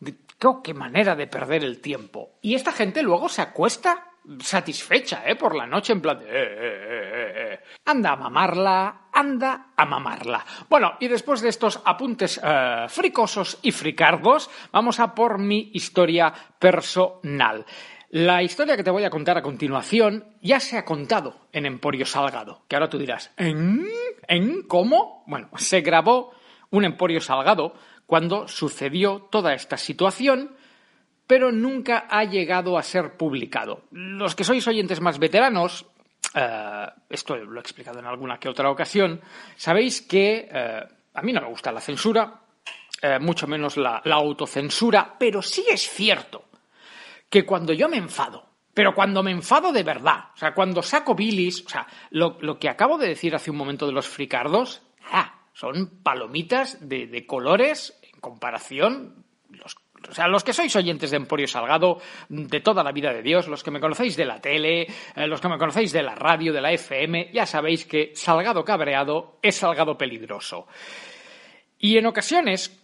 de- 0.00 0.16
qué 0.62 0.74
manera 0.74 1.16
de 1.16 1.26
perder 1.26 1.64
el 1.64 1.80
tiempo. 1.80 2.38
Y 2.42 2.54
esta 2.54 2.72
gente 2.72 3.02
luego 3.02 3.28
se 3.28 3.42
acuesta 3.42 4.07
satisfecha, 4.40 5.22
¿eh? 5.26 5.36
Por 5.36 5.54
la 5.54 5.66
noche 5.66 5.92
en 5.92 6.00
plan 6.00 6.18
de... 6.18 6.26
"Eh, 6.26 6.28
eh, 6.30 6.34
eh, 6.34 7.10
eh, 7.14 7.52
eh". 7.54 7.60
Anda 7.86 8.12
a 8.12 8.16
mamarla, 8.16 9.08
anda 9.12 9.68
a 9.76 9.84
mamarla. 9.86 10.44
Bueno, 10.68 10.92
y 11.00 11.08
después 11.08 11.40
de 11.40 11.48
estos 11.48 11.80
apuntes 11.84 12.40
eh, 12.42 12.86
fricosos 12.88 13.58
y 13.62 13.72
fricardos, 13.72 14.50
vamos 14.72 15.00
a 15.00 15.14
por 15.14 15.38
mi 15.38 15.70
historia 15.72 16.32
personal. 16.58 17.64
La 18.10 18.42
historia 18.42 18.76
que 18.76 18.84
te 18.84 18.90
voy 18.90 19.04
a 19.04 19.10
contar 19.10 19.36
a 19.36 19.42
continuación 19.42 20.24
ya 20.40 20.60
se 20.60 20.78
ha 20.78 20.84
contado 20.84 21.48
en 21.52 21.66
Emporio 21.66 22.06
Salgado, 22.06 22.62
que 22.66 22.76
ahora 22.76 22.88
tú 22.88 22.98
dirás, 22.98 23.32
¿en? 23.36 23.86
¿En? 24.26 24.62
¿Cómo? 24.62 25.24
Bueno, 25.26 25.50
se 25.56 25.82
grabó 25.82 26.32
un 26.70 26.84
Emporio 26.86 27.20
Salgado 27.20 27.74
cuando 28.06 28.48
sucedió 28.48 29.28
toda 29.30 29.52
esta 29.52 29.76
situación, 29.76 30.56
pero 31.28 31.52
nunca 31.52 32.08
ha 32.10 32.24
llegado 32.24 32.76
a 32.76 32.82
ser 32.82 33.16
publicado. 33.16 33.84
Los 33.92 34.34
que 34.34 34.42
sois 34.42 34.66
oyentes 34.66 35.00
más 35.00 35.20
veteranos 35.20 35.86
eh, 36.34 36.86
esto 37.08 37.36
lo 37.36 37.58
he 37.58 37.60
explicado 37.60 37.98
en 37.98 38.06
alguna 38.06 38.38
que 38.38 38.48
otra 38.48 38.70
ocasión, 38.70 39.20
sabéis 39.56 40.02
que 40.02 40.48
eh, 40.50 40.82
a 41.14 41.22
mí 41.22 41.32
no 41.32 41.40
me 41.40 41.48
gusta 41.48 41.72
la 41.72 41.80
censura, 41.80 42.40
eh, 43.00 43.18
mucho 43.18 43.46
menos 43.46 43.76
la, 43.76 44.02
autocensura, 44.04 45.16
pero 45.18 45.40
sí 45.42 45.64
es 45.70 45.88
cierto 45.88 46.44
que 47.30 47.44
cuando 47.44 47.72
yo 47.72 47.88
me 47.88 47.96
enfado, 47.96 48.46
pero 48.74 48.94
cuando 48.94 49.22
me 49.22 49.30
enfado 49.30 49.72
de 49.72 49.82
verdad, 49.82 50.30
o 50.34 50.36
sea, 50.36 50.54
cuando 50.54 50.82
saco 50.82 51.14
bilis, 51.14 51.64
o 51.64 51.68
sea, 51.68 51.86
lo, 52.10 52.58
que 52.58 52.68
acabo 52.68 52.98
de 52.98 53.08
decir 53.08 53.34
hace 53.34 53.50
un 53.50 53.56
momento 53.56 53.86
de 53.86 53.92
los 53.92 54.06
fricardos, 54.06 54.82
ah, 55.10 55.40
son 55.52 56.02
palomitas 56.02 56.88
de, 56.88 57.26
colores 57.26 57.98
en 58.02 58.20
comparación, 58.20 59.24
o 60.08 60.14
sea, 60.14 60.28
los 60.28 60.44
que 60.44 60.52
sois 60.52 60.74
oyentes 60.76 61.10
de 61.10 61.16
Emporio 61.16 61.46
Salgado 61.46 62.00
de 62.28 62.60
toda 62.60 62.82
la 62.82 62.92
vida 62.92 63.12
de 63.12 63.22
Dios, 63.22 63.48
los 63.48 63.62
que 63.62 63.70
me 63.70 63.80
conocéis 63.80 64.16
de 64.16 64.24
la 64.24 64.40
tele, 64.40 64.82
eh, 64.82 65.26
los 65.26 65.40
que 65.40 65.48
me 65.48 65.58
conocéis 65.58 65.92
de 65.92 66.02
la 66.02 66.14
radio, 66.14 66.52
de 66.52 66.60
la 66.60 66.72
FM, 66.72 67.30
ya 67.32 67.46
sabéis 67.46 67.86
que 67.86 68.12
Salgado 68.14 68.64
cabreado 68.64 69.38
es 69.42 69.56
Salgado 69.56 69.96
peligroso. 69.96 70.66
Y 71.78 71.96
en 71.96 72.06
ocasiones, 72.06 72.76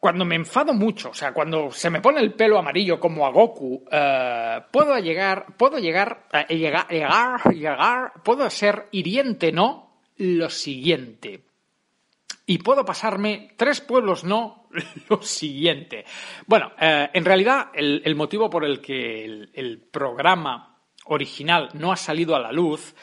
cuando 0.00 0.24
me 0.24 0.34
enfado 0.34 0.74
mucho, 0.74 1.10
o 1.10 1.14
sea, 1.14 1.32
cuando 1.32 1.70
se 1.70 1.88
me 1.88 2.00
pone 2.00 2.20
el 2.20 2.32
pelo 2.34 2.58
amarillo 2.58 2.98
como 2.98 3.24
a 3.24 3.30
Goku, 3.30 3.84
eh, 3.90 4.60
puedo 4.70 4.98
llegar, 4.98 5.56
puedo 5.56 5.78
llegar, 5.78 6.26
eh, 6.32 6.56
llegar, 6.56 6.88
llegar, 6.88 7.54
llegar, 7.54 8.12
puedo 8.24 8.50
ser 8.50 8.88
hiriente, 8.90 9.52
¿no? 9.52 10.00
Lo 10.16 10.50
siguiente. 10.50 11.44
Y 12.52 12.58
puedo 12.58 12.84
pasarme 12.84 13.54
tres 13.56 13.80
pueblos, 13.80 14.24
no, 14.24 14.68
lo 15.08 15.22
siguiente. 15.22 16.04
Bueno, 16.46 16.72
eh, 16.78 17.08
en 17.14 17.24
realidad 17.24 17.70
el, 17.72 18.14
motivo 18.14 18.50
por 18.50 18.66
el 18.66 18.82
que 18.82 19.24
el, 19.24 19.50
el 19.54 19.80
programa 19.80 20.78
original 21.06 21.70
no 21.72 21.92
ha 21.92 21.96
salido 21.96 22.36
a 22.36 22.40
la 22.40 22.52
luz 22.52 22.94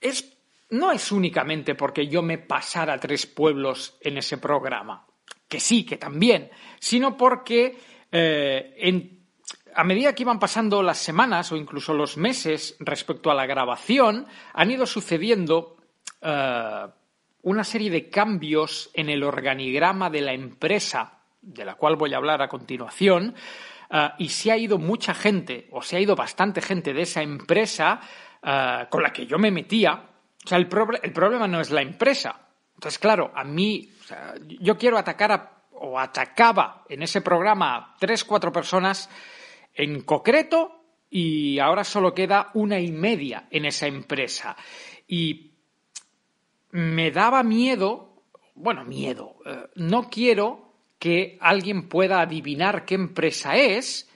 es 0.00 0.36
no 0.70 0.90
es 0.90 1.12
únicamente 1.12 1.76
porque 1.76 2.08
yo 2.08 2.22
me 2.22 2.38
pasara 2.38 2.98
tres 2.98 3.24
pueblos 3.24 3.96
en 4.00 4.18
ese 4.18 4.38
programa, 4.38 5.06
que 5.48 5.60
sí, 5.60 5.86
que 5.86 5.96
también, 5.96 6.50
sino 6.80 7.16
porque 7.16 7.78
eh, 8.10 8.74
en, 8.78 9.28
a 9.76 9.84
medida 9.84 10.12
que 10.12 10.24
iban 10.24 10.40
pasando 10.40 10.82
las 10.82 10.98
semanas 10.98 11.52
o 11.52 11.56
incluso 11.56 11.94
los 11.94 12.16
meses 12.16 12.76
respecto 12.80 13.30
a 13.30 13.34
la 13.34 13.46
grabación, 13.46 14.26
han 14.54 14.70
ido 14.72 14.86
sucediendo 14.86 15.76
eh, 16.20 16.86
una 17.42 17.64
serie 17.64 17.90
de 17.90 18.08
cambios 18.08 18.90
en 18.94 19.08
el 19.08 19.22
organigrama 19.22 20.10
de 20.10 20.20
la 20.20 20.32
empresa, 20.32 21.20
de 21.40 21.64
la 21.64 21.74
cual 21.74 21.96
voy 21.96 22.12
a 22.14 22.18
hablar 22.18 22.42
a 22.42 22.48
continuación, 22.48 23.34
uh, 23.90 23.96
y 24.18 24.28
se 24.28 24.52
ha 24.52 24.56
ido 24.56 24.78
mucha 24.78 25.14
gente, 25.14 25.68
o 25.70 25.82
se 25.82 25.96
ha 25.96 26.00
ido 26.00 26.14
bastante 26.14 26.60
gente 26.60 26.92
de 26.92 27.02
esa 27.02 27.22
empresa 27.22 28.00
uh, 28.42 28.88
con 28.90 29.02
la 29.02 29.12
que 29.12 29.26
yo 29.26 29.38
me 29.38 29.50
metía. 29.50 30.04
O 30.44 30.48
sea, 30.48 30.58
el, 30.58 30.68
el, 31.02 31.12
problema 31.12 31.48
no 31.48 31.60
es 31.60 31.70
la 31.70 31.82
empresa. 31.82 32.40
Entonces, 32.74 32.98
claro, 32.98 33.30
a 33.34 33.44
mí, 33.44 33.90
yo 34.60 34.78
quiero 34.78 34.96
atacar 34.96 35.32
a, 35.32 35.60
o 35.72 35.98
atacaba 35.98 36.84
en 36.88 37.02
ese 37.02 37.20
programa 37.20 37.76
a 37.76 37.96
tres, 37.98 38.24
cuatro 38.24 38.52
personas 38.52 39.08
en 39.74 40.02
concreto 40.02 40.80
y 41.10 41.58
ahora 41.58 41.84
solo 41.84 42.14
queda 42.14 42.50
una 42.54 42.78
y 42.78 42.92
media 42.92 43.48
en 43.50 43.64
esa 43.64 43.86
empresa. 43.86 44.56
Y 45.08 45.49
me 46.72 47.10
daba 47.10 47.42
miedo, 47.42 48.22
bueno, 48.54 48.84
miedo, 48.84 49.36
eh, 49.46 49.68
no 49.76 50.08
quiero 50.08 50.70
que 50.98 51.38
alguien 51.40 51.88
pueda 51.88 52.20
adivinar 52.20 52.84
qué 52.84 52.94
empresa 52.94 53.56
es 53.56 54.08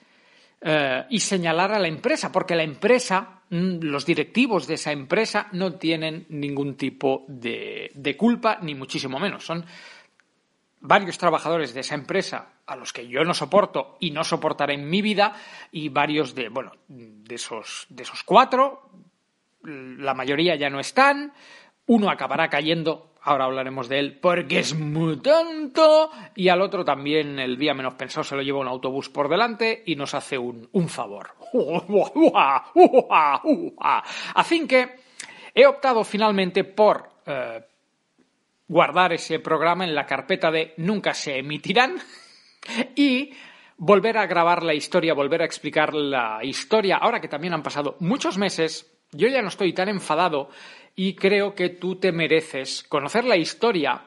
eh, 0.61 1.05
y 1.11 1.21
señalar 1.21 1.73
a 1.73 1.79
la 1.79 1.89
empresa, 1.89 2.31
porque 2.31 2.55
la 2.55 2.63
empresa, 2.63 3.43
mm, 3.51 3.79
los 3.81 4.07
directivos 4.07 4.67
de 4.67 4.75
esa 4.75 4.93
empresa 4.93 5.49
no 5.53 5.75
tienen 5.75 6.27
ningún 6.29 6.77
tipo 6.77 7.25
de, 7.29 7.91
de 7.95 8.17
culpa, 8.17 8.59
ni 8.63 8.75
muchísimo 8.75 9.19
menos. 9.19 9.45
Son 9.45 9.65
varios 10.81 11.17
trabajadores 11.17 11.73
de 11.73 11.81
esa 11.81 11.95
empresa 11.95 12.53
a 12.67 12.77
los 12.77 12.93
que 12.93 13.09
yo 13.09 13.25
no 13.25 13.35
soporto 13.35 13.97
y 14.01 14.11
no 14.11 14.23
soportaré 14.25 14.75
en 14.75 14.89
mi 14.89 15.03
vida 15.03 15.35
y 15.73 15.89
varios 15.89 16.35
de, 16.35 16.51
bueno, 16.51 16.73
de 16.89 17.35
esos, 17.35 17.87
de 17.89 18.03
esos 18.03 18.23
cuatro, 18.23 18.91
la 19.63 20.15
mayoría 20.15 20.57
ya 20.57 20.69
no 20.69 20.81
están, 20.81 21.33
uno 21.87 22.11
acabará 22.11 22.49
cayendo, 22.49 23.13
ahora 23.23 23.45
hablaremos 23.45 23.89
de 23.89 23.99
él, 23.99 24.19
porque 24.21 24.59
es 24.59 24.75
muy 24.75 25.19
tonto, 25.19 26.11
y 26.35 26.49
al 26.49 26.61
otro 26.61 26.85
también 26.85 27.39
el 27.39 27.59
día 27.59 27.75
menos 27.75 27.95
pensado 27.95 28.25
se 28.25 28.37
lo 28.37 28.43
lleva 28.43 28.61
un 28.61 28.69
autobús 28.69 29.09
por 29.09 29.29
delante 29.29 29.83
y 29.87 29.97
nos 29.97 30.15
hace 30.15 30.39
un, 30.39 30.69
un 30.73 30.89
favor. 30.89 31.31
Así 34.35 34.67
que 34.67 34.97
he 35.55 35.67
optado 35.67 36.05
finalmente 36.05 36.65
por 36.65 37.11
eh, 37.27 37.63
guardar 38.69 39.13
ese 39.13 39.39
programa 39.39 39.85
en 39.85 39.95
la 39.95 40.07
carpeta 40.07 40.51
de 40.51 40.75
nunca 40.79 41.15
se 41.15 41.39
emitirán 41.39 41.97
y 42.97 43.33
volver 43.77 44.19
a 44.19 44.27
grabar 44.27 44.63
la 44.63 44.75
historia, 44.75 45.15
volver 45.15 45.43
a 45.43 45.45
explicar 45.45 45.95
la 45.95 46.41
historia, 46.43 46.97
ahora 46.97 47.21
que 47.21 47.29
también 47.29 47.55
han 47.55 47.63
pasado 47.63 47.97
muchos 48.01 48.39
meses, 48.39 48.91
yo 49.13 49.29
ya 49.29 49.43
no 49.43 49.49
estoy 49.49 49.73
tan 49.73 49.89
enfadado 49.89 50.49
y 50.97 51.15
creo 51.15 51.55
que 51.55 51.71
tú 51.71 51.97
te 51.97 52.13
mereces 52.13 52.85
conocer 52.85 53.25
la 53.25 53.37
historia 53.37 54.03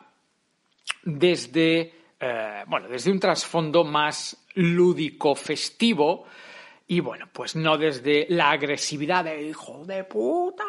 desde, 1.03 1.93
eh, 2.19 2.63
bueno, 2.67 2.87
desde 2.87 3.11
un 3.11 3.19
trasfondo 3.19 3.83
más 3.83 4.45
lúdico, 4.55 5.35
festivo, 5.35 6.25
y 6.87 7.01
bueno, 7.01 7.27
pues 7.31 7.55
no 7.55 7.77
desde 7.77 8.27
la 8.29 8.51
agresividad 8.51 9.25
de 9.25 9.43
hijo 9.43 9.83
de 9.85 10.05
puta. 10.05 10.63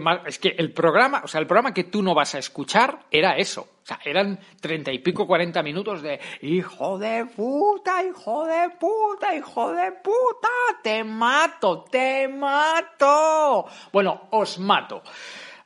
Más, 0.00 0.20
es 0.26 0.38
que 0.38 0.54
el 0.58 0.72
programa, 0.72 1.22
o 1.24 1.28
sea, 1.28 1.40
el 1.40 1.46
programa 1.46 1.72
que 1.72 1.84
tú 1.84 2.02
no 2.02 2.14
vas 2.14 2.34
a 2.34 2.38
escuchar 2.38 3.00
era 3.10 3.36
eso. 3.36 3.62
O 3.62 3.86
sea, 3.86 3.98
eran 4.04 4.38
treinta 4.60 4.92
y 4.92 4.98
pico, 4.98 5.26
cuarenta 5.26 5.62
minutos 5.62 6.02
de 6.02 6.20
hijo 6.42 6.98
de 6.98 7.26
puta, 7.26 8.04
hijo 8.04 8.44
de 8.46 8.70
puta, 8.78 9.34
hijo 9.34 9.72
de 9.72 9.92
puta, 9.92 10.48
te 10.82 11.02
mato, 11.04 11.84
te 11.90 12.28
mato. 12.28 13.66
Bueno, 13.92 14.28
os 14.30 14.58
mato. 14.58 15.02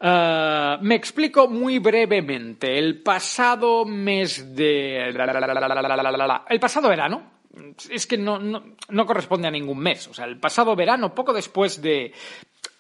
Uh, 0.01 0.83
me 0.83 0.97
explico 0.97 1.49
muy 1.49 1.79
brevemente. 1.79 2.79
El 2.79 3.03
pasado 3.03 3.85
mes 3.85 4.55
de... 4.55 5.09
El 5.09 6.61
pasado 6.61 6.89
verano, 6.89 7.34
es 7.91 8.07
que 8.07 8.19
no, 8.19 8.39
no, 8.39 9.07
corresponde 9.07 9.49
a 9.49 9.51
ningún 9.51 9.79
mes. 9.79 10.09
O 10.09 10.15
sea, 10.15 10.25
el 10.25 10.39
pasado 10.39 10.75
verano, 10.77 11.15
poco 11.15 11.33
después 11.33 11.81
de... 11.81 12.13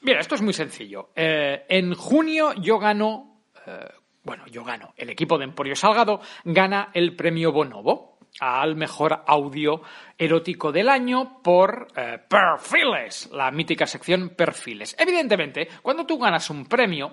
Mira, 0.03 0.21
esto 0.21 0.35
es 0.35 0.43
muy 0.43 0.53
sencillo. 0.53 1.11
Eh, 1.15 1.65
en 1.69 1.95
junio 1.95 2.53
yo 2.55 2.79
gano... 2.79 3.43
Eh, 3.67 3.89
bueno, 4.23 4.47
yo 4.47 4.65
gano. 4.65 4.95
El 4.97 5.11
equipo 5.11 5.37
de 5.37 5.45
Emporio 5.45 5.77
Salgado 5.77 6.21
gana 6.45 6.91
el 6.95 7.15
premio 7.15 7.53
Bonobo 7.53 8.19
al 8.41 8.75
mejor 8.75 9.23
audio 9.27 9.83
erótico 10.19 10.73
del 10.73 10.89
año 10.89 11.41
por 11.43 11.89
eh, 11.95 12.19
Perfiles, 12.29 13.31
la 13.33 13.51
mítica 13.51 13.87
sección 13.87 14.31
Perfiles. 14.31 14.97
Evidentemente, 14.99 15.69
cuando 15.83 16.05
tú 16.05 16.19
ganas 16.19 16.51
un 16.51 16.67
premio, 16.67 17.13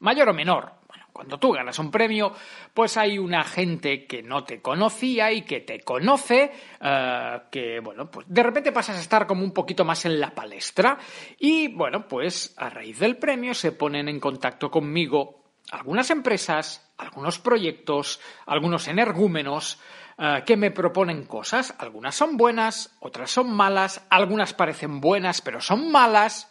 mayor 0.00 0.28
o 0.28 0.34
menor, 0.34 0.72
cuando 1.14 1.38
tú 1.38 1.52
ganas 1.52 1.78
un 1.78 1.92
premio, 1.92 2.32
pues 2.74 2.96
hay 2.96 3.20
una 3.20 3.44
gente 3.44 4.04
que 4.04 4.20
no 4.20 4.42
te 4.42 4.60
conocía 4.60 5.30
y 5.30 5.42
que 5.42 5.60
te 5.60 5.78
conoce, 5.78 6.50
uh, 6.80 7.48
que, 7.52 7.78
bueno, 7.78 8.10
pues 8.10 8.26
de 8.28 8.42
repente 8.42 8.72
pasas 8.72 8.96
a 8.96 9.00
estar 9.00 9.24
como 9.28 9.44
un 9.44 9.52
poquito 9.52 9.84
más 9.84 10.04
en 10.06 10.18
la 10.18 10.34
palestra 10.34 10.98
y, 11.38 11.68
bueno, 11.68 12.08
pues 12.08 12.52
a 12.56 12.68
raíz 12.68 12.98
del 12.98 13.16
premio 13.16 13.54
se 13.54 13.70
ponen 13.70 14.08
en 14.08 14.18
contacto 14.18 14.72
conmigo 14.72 15.44
algunas 15.70 16.10
empresas, 16.10 16.92
algunos 16.98 17.38
proyectos, 17.38 18.20
algunos 18.44 18.88
energúmenos, 18.88 19.78
Uh, 20.16 20.44
que 20.44 20.56
me 20.56 20.70
proponen 20.70 21.24
cosas. 21.24 21.74
Algunas 21.76 22.14
son 22.14 22.36
buenas, 22.36 22.96
otras 23.00 23.32
son 23.32 23.52
malas, 23.52 24.06
algunas 24.10 24.54
parecen 24.54 25.00
buenas 25.00 25.40
pero 25.40 25.60
son 25.60 25.90
malas. 25.90 26.48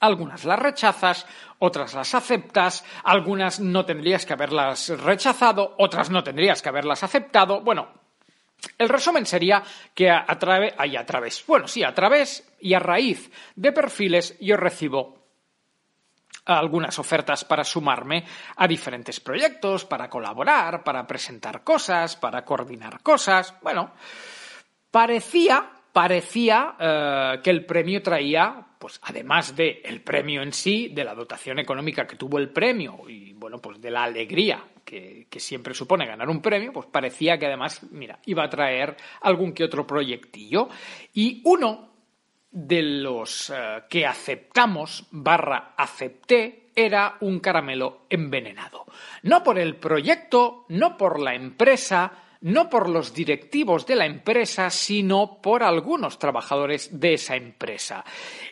Algunas 0.00 0.44
las 0.44 0.58
rechazas, 0.58 1.26
otras 1.58 1.94
las 1.94 2.14
aceptas, 2.14 2.84
algunas 3.04 3.60
no 3.60 3.84
tendrías 3.84 4.26
que 4.26 4.34
haberlas 4.34 4.88
rechazado, 5.00 5.74
otras 5.78 6.10
no 6.10 6.22
tendrías 6.22 6.60
que 6.60 6.68
haberlas 6.68 7.02
aceptado. 7.02 7.62
Bueno, 7.62 7.88
el 8.78 8.88
resumen 8.88 9.26
sería 9.26 9.62
que 9.94 10.10
a, 10.10 10.24
a 10.26 10.38
través, 10.38 10.74
a 10.78 11.06
través, 11.06 11.44
bueno, 11.46 11.66
sí, 11.66 11.82
a 11.82 11.94
través 11.94 12.46
y 12.60 12.74
a 12.74 12.78
raíz 12.78 13.30
de 13.54 13.72
perfiles 13.72 14.36
yo 14.40 14.56
recibo 14.56 15.26
algunas 16.46 16.98
ofertas 16.98 17.44
para 17.44 17.64
sumarme 17.64 18.24
a 18.56 18.68
diferentes 18.68 19.20
proyectos, 19.20 19.84
para 19.84 20.08
colaborar, 20.08 20.84
para 20.84 21.06
presentar 21.06 21.64
cosas, 21.64 22.16
para 22.16 22.44
coordinar 22.44 23.02
cosas. 23.02 23.54
Bueno, 23.62 23.92
parecía, 24.90 25.70
parecía 25.96 26.76
eh, 26.78 27.40
que 27.42 27.48
el 27.48 27.64
premio 27.64 28.02
traía 28.02 28.66
pues 28.78 29.00
además 29.02 29.56
del 29.56 29.80
el 29.82 30.02
premio 30.02 30.42
en 30.42 30.52
sí, 30.52 30.88
de 30.88 31.02
la 31.02 31.14
dotación 31.14 31.58
económica 31.58 32.06
que 32.06 32.16
tuvo 32.16 32.36
el 32.36 32.50
premio 32.50 33.08
y 33.08 33.32
bueno, 33.32 33.62
pues 33.62 33.80
de 33.80 33.90
la 33.90 34.04
alegría 34.04 34.62
que, 34.84 35.26
siempre 35.38 35.72
supone 35.72 36.04
ganar 36.04 36.28
un 36.28 36.42
premio, 36.42 36.70
pues 36.70 36.86
parecía 36.88 37.38
que 37.38 37.46
además, 37.46 37.82
mira, 37.92 38.18
iba 38.26 38.44
a 38.44 38.50
traer 38.50 38.94
algún 39.22 39.54
que 39.54 39.64
otro 39.64 39.86
proyectillo. 39.86 40.68
Y 41.14 41.40
uno 41.46 41.88
de 42.50 42.82
los 42.82 43.48
eh, 43.48 43.84
que 43.88 44.04
aceptamos 44.04 45.06
barra 45.12 45.72
acepté 45.78 46.72
era 46.76 47.16
un 47.20 47.40
caramelo 47.40 48.02
envenenado. 48.10 48.84
No 49.22 49.42
por 49.42 49.58
el 49.58 49.76
proyecto, 49.76 50.66
no 50.68 50.98
por 50.98 51.20
la 51.20 51.34
empresa, 51.34 52.25
no 52.40 52.68
por 52.68 52.88
los 52.88 53.14
directivos 53.14 53.86
de 53.86 53.96
la 53.96 54.06
empresa, 54.06 54.70
sino 54.70 55.40
por 55.40 55.62
algunos 55.62 56.18
trabajadores 56.18 57.00
de 57.00 57.14
esa 57.14 57.36
empresa. 57.36 58.04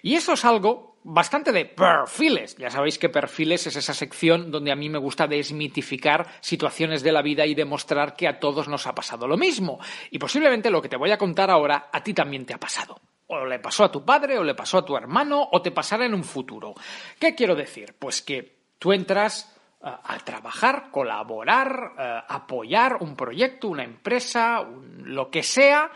Y 0.03 0.15
eso 0.15 0.33
es 0.33 0.45
algo 0.45 0.95
bastante 1.05 1.53
de 1.53 1.67
perfiles. 1.67 2.57
Ya 2.57 2.71
sabéis 2.71 2.99
que 2.99 3.09
perfiles 3.09 3.67
es 3.67 3.77
esa 3.77 3.95
sección 3.95 4.51
donde 4.51 4.73
a 4.73 4.77
mí 4.77 4.89
me 4.89 4.99
gusta 4.99 5.27
desmitificar 5.27 6.27
situaciones 6.41 7.03
de 7.03 7.13
la 7.13 7.23
vida 7.23 7.47
y 7.47 7.55
demostrar 7.55 8.17
que 8.17 8.27
a 8.27 8.41
todos 8.41 8.67
nos 8.69 8.87
ha 8.87 8.95
pasado 8.95 9.29
lo 9.29 9.37
mismo. 9.37 9.79
Y 10.11 10.19
posiblemente 10.19 10.71
lo 10.71 10.83
que 10.83 10.89
te 10.89 10.97
voy 10.97 11.13
a 11.13 11.19
contar 11.19 11.51
ahora 11.51 11.91
a 11.93 12.03
ti 12.03 12.15
también 12.15 12.47
te 12.47 12.55
ha 12.55 12.59
pasado. 12.59 13.01
O 13.27 13.45
le 13.47 13.59
pasó 13.59 13.85
a 13.85 13.93
tu 13.93 14.05
padre, 14.05 14.39
o 14.39 14.45
le 14.45 14.55
pasó 14.55 14.79
a 14.79 14.85
tu 14.85 14.97
hermano, 14.97 15.49
o 15.53 15.63
te 15.63 15.71
pasará 15.71 16.05
en 16.05 16.15
un 16.15 16.25
futuro. 16.25 16.75
¿Qué 17.19 17.35
quiero 17.35 17.55
decir? 17.55 17.95
Pues 17.99 18.21
que 18.23 18.65
tú 18.79 18.93
entras 18.93 19.54
a 19.85 20.19
trabajar, 20.25 20.91
colaborar, 20.91 21.93
eh, 21.99 22.21
apoyar 22.29 22.97
un 23.01 23.15
proyecto, 23.15 23.69
una 23.69 23.85
empresa, 23.85 24.67
lo 25.03 25.31
que 25.31 25.43
sea, 25.43 25.91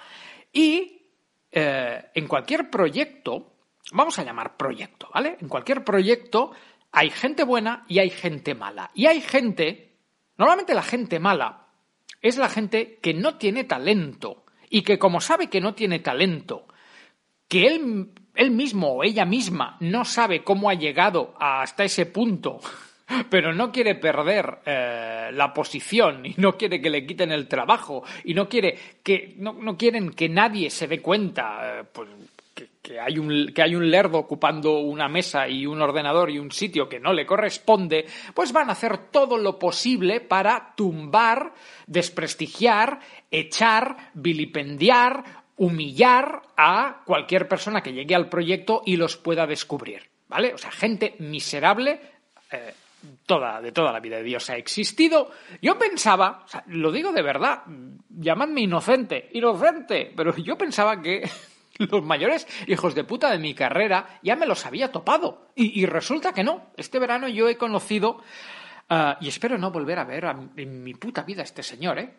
y 0.53 0.99
eh, 1.51 2.11
en 2.15 2.27
cualquier 2.27 2.71
proyecto, 2.71 3.55
vamos 3.93 4.19
a 4.19 4.25
llamar 4.25 4.57
proyecto, 4.57 5.09
¿vale? 5.15 5.39
En 5.41 5.49
cualquier 5.49 5.85
proyecto 5.85 6.53
hay 6.93 7.11
gente 7.11 7.45
buena 7.45 7.85
y 7.89 7.99
hay 7.99 8.11
gente 8.11 8.55
mala. 8.55 8.91
Y 8.95 9.07
hay 9.07 9.21
gente, 9.21 9.97
normalmente 10.37 10.75
la 10.75 10.83
gente 10.83 11.19
mala 11.19 11.67
es 12.21 12.37
la 12.37 12.49
gente 12.49 12.99
que 13.01 13.15
no 13.15 13.37
tiene 13.39 13.65
talento 13.65 14.45
y 14.69 14.83
que 14.83 14.99
como 14.99 15.21
sabe 15.21 15.49
que 15.49 15.61
no 15.61 15.75
tiene 15.75 16.01
talento, 16.01 16.67
que 17.49 17.67
él, 17.67 18.13
él 18.35 18.51
mismo 18.51 18.93
o 18.93 19.05
ella 19.05 19.25
misma 19.25 19.79
no 19.81 20.05
sabe 20.05 20.45
cómo 20.45 20.69
ha 20.69 20.75
llegado 20.75 21.35
hasta 21.39 21.85
ese 21.85 22.05
punto, 22.05 22.61
pero 23.31 23.55
no 23.55 23.73
quiere 23.73 23.95
perder 23.95 24.59
eh, 24.65 25.31
la 25.33 25.53
posición 25.53 26.27
y 26.27 26.35
no 26.37 26.57
quiere 26.57 26.81
que 26.81 26.91
le 26.91 27.07
quiten 27.07 27.33
el 27.33 27.49
trabajo 27.49 28.03
y 28.25 28.35
no 28.35 28.49
quiere 28.49 28.79
que 29.03 29.35
no, 29.39 29.55
no 29.55 29.77
quieren 29.77 30.11
que 30.11 30.29
nadie 30.29 30.71
se 30.71 30.87
dé 30.87 31.01
cuenta, 31.01 31.81
eh, 31.81 31.85
pues 31.93 32.09
que, 32.83 32.99
hay 32.99 33.19
un, 33.19 33.53
que 33.55 33.63
hay 33.63 33.75
un 33.75 33.91
lerdo 33.91 34.19
ocupando 34.19 34.79
una 34.79 35.09
mesa 35.09 35.49
y 35.49 35.67
un 35.67 35.81
ordenador 35.83 36.31
y 36.31 36.39
un 36.39 36.51
sitio 36.51 36.89
que 36.89 37.01
no 37.01 37.13
le 37.13 37.27
corresponde, 37.27 38.07
pues 38.35 38.53
van 38.53 38.71
a 38.71 38.73
hacer 38.73 39.11
todo 39.11 39.37
lo 39.37 39.59
posible 39.59 40.21
para 40.21 40.75
tumbar, 40.75 41.53
desprestigiar, 41.87 43.01
echar, 43.31 44.11
vilipendiar, 44.15 45.23
humillar 45.57 46.43
a 46.57 47.03
cualquier 47.05 47.47
persona 47.47 47.83
que 47.83 47.93
llegue 47.93 48.15
al 48.15 48.29
proyecto 48.29 48.83
y 48.87 48.97
los 48.97 49.17
pueda 49.17 49.47
descubrir. 49.47 50.09
¿Vale? 50.29 50.55
O 50.55 50.59
sea, 50.59 50.71
gente 50.71 51.15
miserable. 51.19 52.01
Eh, 52.51 52.75
toda, 53.27 53.61
de 53.61 53.73
toda 53.73 53.93
la 53.93 54.01
vida 54.01 54.17
de 54.17 54.23
Dios 54.23 54.49
ha 54.51 54.57
existido. 54.57 55.31
Yo 55.63 55.79
pensaba, 55.79 56.45
lo 56.67 56.91
digo 56.93 57.13
de 57.13 57.23
verdad, 57.23 57.63
llamadme 58.09 58.63
inocente, 58.63 59.29
inocente, 59.33 60.13
pero 60.17 60.35
yo 60.37 60.57
pensaba 60.57 61.01
que 61.01 61.29
los 61.79 62.05
mayores 62.05 62.47
hijos 62.67 62.95
de 62.95 63.05
puta 63.05 63.31
de 63.31 63.39
mi 63.39 63.55
carrera 63.55 64.19
ya 64.23 64.37
me 64.37 64.47
los 64.47 64.67
había 64.67 64.91
topado. 64.93 65.49
Y, 65.55 65.87
resulta 65.87 66.33
que 66.33 66.45
no. 66.45 66.71
Este 66.77 66.99
verano 66.99 67.29
yo 67.29 67.49
he 67.49 67.57
conocido, 67.57 68.23
ah, 68.89 69.19
y 69.21 69.29
espero 69.29 69.59
no 69.59 69.71
volver 69.71 69.99
a 69.99 70.05
ver 70.05 70.25
en 70.57 70.83
mi 70.83 70.95
puta 70.95 71.23
vida 71.23 71.43
a 71.43 71.45
este 71.45 71.63
señor, 71.63 71.99
¿eh? 71.99 72.11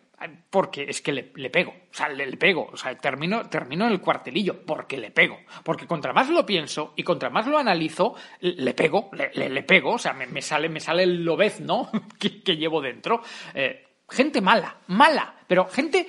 Porque 0.50 0.84
es 0.86 1.00
que 1.00 1.12
le, 1.12 1.22
pego, 1.50 1.70
o 1.70 1.94
sea, 1.94 2.08
le, 2.10 2.36
pego, 2.36 2.68
o 2.70 2.76
sea, 2.76 2.94
termino, 2.98 3.48
termino 3.48 3.86
en 3.86 3.92
el 3.92 4.00
cuartelillo, 4.02 4.66
porque 4.66 4.98
le 4.98 5.10
pego. 5.10 5.38
Porque 5.64 5.86
contra 5.86 6.12
más 6.12 6.28
lo 6.28 6.44
pienso 6.44 6.92
y 6.94 7.02
contra 7.02 7.30
más 7.30 7.46
lo 7.46 7.56
analizo, 7.56 8.14
le 8.40 8.74
pego, 8.74 9.10
le, 9.12 9.62
pego, 9.62 9.92
o 9.92 9.98
sea, 9.98 10.12
me, 10.12 10.42
sale, 10.42 10.68
me 10.68 10.80
sale 10.80 11.04
el 11.04 11.24
lobez, 11.24 11.60
¿no? 11.60 11.90
que, 12.18 12.56
llevo 12.56 12.82
dentro. 12.82 13.22
Eh, 13.54 13.86
gente 14.10 14.42
mala, 14.42 14.76
mala, 14.88 15.36
pero 15.46 15.66
gente, 15.68 16.06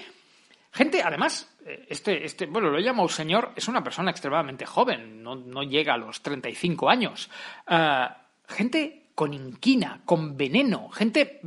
gente, 0.73 1.01
además, 1.01 1.49
eh, 1.65 1.85
este, 1.87 2.25
este, 2.25 2.47
bueno, 2.47 2.69
lo 2.69 2.79
he 2.79 2.83
llamado 2.83 3.07
señor, 3.07 3.53
es 3.55 3.69
una 3.69 3.81
persona 3.81 4.11
extremadamente 4.11 4.65
joven, 4.65 5.23
no, 5.23 5.35
no 5.35 5.63
llega 5.63 5.93
a 5.93 5.97
los 5.97 6.21
35 6.21 6.89
años. 6.89 7.29
Uh, 7.65 8.11
gente 8.45 9.00
con 9.21 9.35
inquina, 9.35 10.01
con 10.03 10.35
veneno, 10.35 10.89
gente 10.89 11.41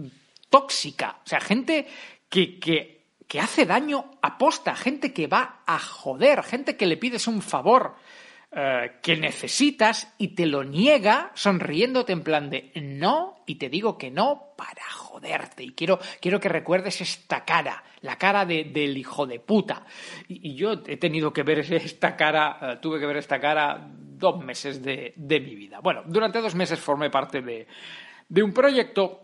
tóxica, 0.48 1.18
o 1.24 1.28
sea, 1.28 1.40
gente 1.40 1.88
que, 2.28 2.60
que, 2.60 3.08
que 3.26 3.40
hace 3.40 3.66
daño 3.66 4.12
aposta, 4.22 4.76
gente 4.76 5.12
que 5.12 5.26
va 5.26 5.64
a 5.66 5.80
joder, 5.80 6.44
gente 6.44 6.76
que 6.76 6.86
le 6.86 6.96
pides 6.96 7.26
un 7.26 7.42
favor. 7.42 7.96
Uh, 8.54 9.00
que 9.02 9.16
necesitas 9.16 10.14
y 10.16 10.28
te 10.28 10.46
lo 10.46 10.62
niega 10.62 11.32
sonriéndote 11.34 12.12
en 12.12 12.22
plan 12.22 12.50
de 12.50 12.70
no 12.76 13.42
y 13.46 13.56
te 13.56 13.68
digo 13.68 13.98
que 13.98 14.12
no 14.12 14.54
para 14.56 14.88
joderte 14.92 15.64
y 15.64 15.72
quiero, 15.72 15.98
quiero 16.20 16.38
que 16.38 16.48
recuerdes 16.48 17.00
esta 17.00 17.44
cara 17.44 17.82
la 18.04 18.16
cara 18.16 18.44
de, 18.44 18.64
del 18.64 18.96
hijo 18.96 19.26
de 19.26 19.40
puta. 19.40 19.84
Y, 20.28 20.54
yo 20.54 20.74
he 20.86 20.96
tenido 20.98 21.32
que 21.32 21.42
ver 21.42 21.58
esta 21.72 22.14
cara, 22.14 22.58
eh, 22.60 22.76
tuve 22.80 23.00
que 23.00 23.06
ver 23.06 23.16
esta 23.16 23.40
cara 23.40 23.88
dos 23.90 24.44
meses 24.44 24.82
de, 24.82 25.14
mi 25.16 25.54
vida. 25.54 25.80
Bueno, 25.80 26.02
durante 26.06 26.40
dos 26.40 26.54
meses 26.54 26.78
formé 26.78 27.10
parte 27.10 27.42
de, 27.42 27.66
un 28.42 28.52
proyecto 28.52 29.22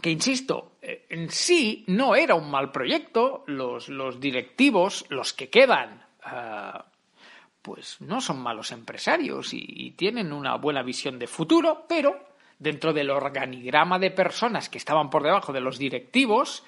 que, 0.00 0.10
insisto, 0.10 0.76
eh, 0.80 1.06
en 1.10 1.28
sí 1.30 1.84
no 1.88 2.14
era 2.14 2.34
un 2.34 2.50
mal 2.50 2.70
proyecto. 2.70 3.44
Los, 3.48 3.88
los 3.88 4.20
directivos, 4.20 5.04
los 5.10 5.32
que 5.32 5.50
quedan, 5.50 6.06
eh, 6.24 6.72
pues 7.70 8.00
no 8.00 8.20
son 8.20 8.40
malos 8.40 8.72
empresarios 8.72 9.54
y, 9.54 9.92
tienen 9.92 10.32
una 10.32 10.56
buena 10.56 10.82
visión 10.82 11.20
de 11.20 11.28
futuro, 11.28 11.84
pero 11.88 12.18
dentro 12.58 12.92
del 12.92 13.10
organigrama 13.10 14.00
de 14.00 14.10
personas 14.10 14.68
que 14.68 14.76
estaban 14.76 15.08
por 15.08 15.22
debajo 15.22 15.52
de 15.52 15.60
los 15.60 15.78
directivos, 15.78 16.64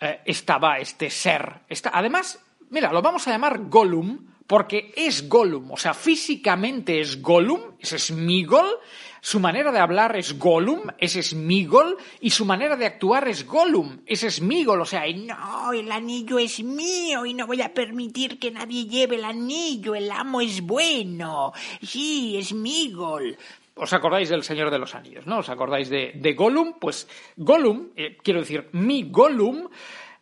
eh, 0.00 0.22
estaba 0.24 0.78
este 0.78 1.08
ser. 1.08 1.60
además, 1.92 2.44
mira, 2.70 2.92
lo 2.92 3.00
vamos 3.00 3.28
a 3.28 3.30
llamar 3.30 3.68
Gollum 3.68 4.26
porque 4.46 4.92
es 4.96 5.28
Gollum, 5.28 5.72
o 5.72 5.76
sea, 5.76 5.94
físicamente 5.94 7.00
es 7.00 7.22
Gollum, 7.22 7.60
es 7.78 7.90
Smigol, 7.90 8.78
su 9.20 9.40
manera 9.40 9.72
de 9.72 9.78
hablar 9.78 10.16
es 10.16 10.38
Gollum, 10.38 10.82
es 10.98 11.14
Smigol, 11.14 11.96
y 12.20 12.30
su 12.30 12.44
manera 12.44 12.76
de 12.76 12.84
actuar 12.84 13.26
es 13.26 13.46
Gollum, 13.46 14.00
es 14.04 14.20
Smigol, 14.20 14.82
o 14.82 14.84
sea, 14.84 15.04
no, 15.14 15.72
el 15.72 15.90
anillo 15.90 16.38
es 16.38 16.62
mío 16.62 17.24
y 17.24 17.32
no 17.32 17.46
voy 17.46 17.62
a 17.62 17.72
permitir 17.72 18.38
que 18.38 18.50
nadie 18.50 18.84
lleve 18.84 19.16
el 19.16 19.24
anillo, 19.24 19.94
el 19.94 20.10
amo 20.10 20.42
es 20.42 20.60
bueno, 20.60 21.52
sí, 21.82 22.38
Smigol. 22.42 23.38
¿Os 23.76 23.92
acordáis 23.92 24.28
del 24.28 24.44
Señor 24.44 24.70
de 24.70 24.78
los 24.78 24.94
Anillos, 24.94 25.26
no? 25.26 25.38
¿Os 25.38 25.48
acordáis 25.48 25.88
de, 25.88 26.12
de 26.14 26.32
Gollum? 26.34 26.74
Pues 26.78 27.08
Gollum, 27.36 27.88
eh, 27.96 28.18
quiero 28.22 28.38
decir, 28.38 28.68
mi 28.72 29.10
Gollum, 29.10 29.68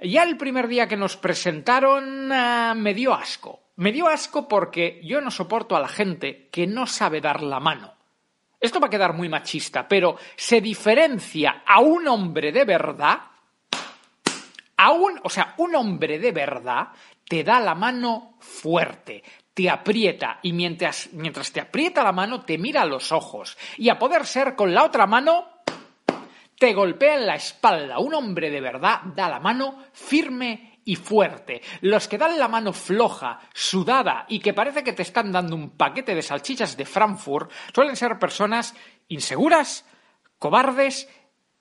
ya 0.00 0.22
el 0.22 0.38
primer 0.38 0.68
día 0.68 0.88
que 0.88 0.96
nos 0.96 1.18
presentaron 1.18 2.32
ah, 2.32 2.72
me 2.74 2.94
dio 2.94 3.12
asco. 3.12 3.61
Me 3.76 3.92
dio 3.92 4.06
asco 4.08 4.48
porque 4.48 5.00
yo 5.02 5.20
no 5.20 5.30
soporto 5.30 5.76
a 5.76 5.80
la 5.80 5.88
gente 5.88 6.48
que 6.50 6.66
no 6.66 6.86
sabe 6.86 7.20
dar 7.20 7.42
la 7.42 7.60
mano. 7.60 7.94
Esto 8.60 8.78
va 8.78 8.86
a 8.86 8.90
quedar 8.90 9.12
muy 9.14 9.28
machista, 9.28 9.88
pero 9.88 10.16
se 10.36 10.60
diferencia 10.60 11.64
a 11.66 11.80
un 11.80 12.06
hombre 12.06 12.52
de 12.52 12.64
verdad, 12.64 13.18
a 14.76 14.92
un, 14.92 15.18
o 15.24 15.28
sea, 15.28 15.54
un 15.58 15.74
hombre 15.74 16.18
de 16.18 16.30
verdad 16.30 16.88
te 17.26 17.42
da 17.42 17.58
la 17.58 17.74
mano 17.74 18.36
fuerte, 18.38 19.22
te 19.54 19.68
aprieta 19.68 20.38
y 20.42 20.52
mientras, 20.52 21.08
mientras 21.12 21.50
te 21.50 21.60
aprieta 21.60 22.04
la 22.04 22.12
mano 22.12 22.42
te 22.42 22.58
mira 22.58 22.82
a 22.82 22.86
los 22.86 23.10
ojos 23.10 23.56
y 23.78 23.88
a 23.88 23.98
poder 23.98 24.26
ser 24.26 24.54
con 24.54 24.72
la 24.72 24.84
otra 24.84 25.06
mano 25.06 25.48
te 26.58 26.74
golpea 26.74 27.16
en 27.16 27.26
la 27.26 27.34
espalda. 27.34 27.98
Un 27.98 28.14
hombre 28.14 28.48
de 28.48 28.60
verdad 28.60 29.00
da 29.16 29.28
la 29.28 29.40
mano 29.40 29.82
firme 29.92 30.71
y 30.84 30.96
fuerte. 30.96 31.62
Los 31.80 32.08
que 32.08 32.18
dan 32.18 32.38
la 32.38 32.48
mano 32.48 32.72
floja, 32.72 33.40
sudada 33.52 34.26
y 34.28 34.40
que 34.40 34.54
parece 34.54 34.82
que 34.82 34.92
te 34.92 35.02
están 35.02 35.32
dando 35.32 35.56
un 35.56 35.70
paquete 35.70 36.14
de 36.14 36.22
salchichas 36.22 36.76
de 36.76 36.84
Frankfurt 36.84 37.50
suelen 37.74 37.96
ser 37.96 38.18
personas 38.18 38.74
inseguras, 39.08 39.86
cobardes, 40.38 41.08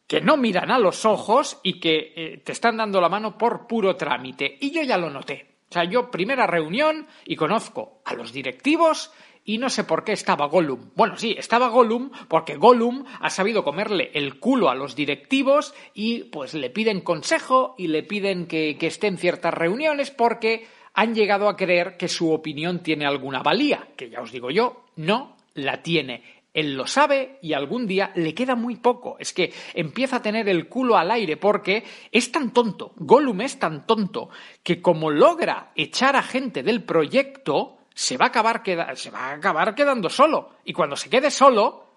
que 0.08 0.22
no 0.22 0.36
miran 0.36 0.72
a 0.72 0.80
los 0.80 1.06
ojos 1.06 1.60
y 1.64 1.80
que 1.80 2.14
eh, 2.16 2.38
te 2.44 2.52
están 2.52 2.78
dando 2.78 3.00
la 3.00 3.08
mano 3.08 3.38
por 3.38 3.66
puro 3.66 3.96
trámite. 3.96 4.58
Y 4.60 4.72
yo 4.72 4.84
ya 4.84 4.98
lo 4.98 5.10
noté. 5.10 5.60
O 5.70 5.74
sea, 5.74 5.86
yo 5.86 6.12
primera 6.12 6.46
reunión 6.46 7.08
y 7.24 7.38
conozco 7.38 8.02
a 8.04 8.14
los 8.14 8.34
directivos 8.34 9.14
y 9.44 9.58
no 9.58 9.70
sé 9.70 9.84
por 9.84 10.04
qué 10.04 10.12
estaba 10.12 10.48
Gollum. 10.48 10.92
Bueno, 10.96 11.18
sí, 11.18 11.36
estaba 11.38 11.70
Gollum 11.70 12.12
porque 12.28 12.56
Gollum 12.56 13.06
ha 13.20 13.30
sabido 13.30 13.64
comerle 13.64 14.12
el 14.14 14.40
culo 14.40 14.70
a 14.70 14.76
los 14.76 14.96
directivos 14.96 15.74
y 15.94 16.26
pues 16.26 16.54
le 16.54 16.70
piden 16.70 17.02
consejo 17.02 17.76
y 17.78 17.88
le 17.88 18.04
piden 18.04 18.48
que, 18.48 18.78
que 18.78 18.88
esté 18.88 19.08
en 19.08 19.18
ciertas 19.18 19.54
reuniones 19.54 20.12
porque 20.12 20.68
han 20.94 21.16
llegado 21.16 21.48
a 21.48 21.56
creer 21.56 21.98
que 21.98 22.08
su 22.08 22.32
opinión 22.32 22.84
tiene 22.84 23.06
alguna 23.06 23.42
valía, 23.42 23.88
que 23.96 24.10
ya 24.10 24.22
os 24.22 24.32
digo 24.32 24.52
yo, 24.52 24.86
no 24.96 25.38
la 25.54 25.82
tiene. 25.82 26.24
Él 26.54 26.76
lo 26.76 26.86
sabe 26.86 27.40
y 27.42 27.54
algún 27.54 27.88
día 27.88 28.12
le 28.16 28.34
queda 28.34 28.56
muy 28.56 28.76
poco. 28.76 29.16
Es 29.20 29.32
que 29.34 29.54
empieza 29.74 30.18
a 30.18 30.22
tener 30.22 30.50
el 30.50 30.68
culo 30.68 30.98
al 30.98 31.12
aire 31.12 31.38
porque 31.38 31.84
es 32.12 32.32
tan 32.32 32.52
tonto, 32.52 32.94
Gollum 32.98 33.42
es 33.42 33.58
tan 33.58 33.88
tonto, 33.88 34.30
que 34.64 34.82
como 34.82 35.12
logra 35.12 35.72
echar 35.76 36.16
a 36.16 36.24
gente 36.24 36.62
del 36.62 36.84
proyecto, 36.84 37.78
se 37.94 38.18
va 38.18 38.26
a 38.26 38.28
acabar, 38.30 38.64
queda- 38.64 38.96
se 38.96 39.12
va 39.12 39.28
a 39.30 39.34
acabar 39.34 39.76
quedando 39.76 40.10
solo. 40.10 40.56
Y 40.66 40.74
cuando 40.74 40.96
se 40.96 41.10
quede 41.10 41.32
solo, 41.32 41.88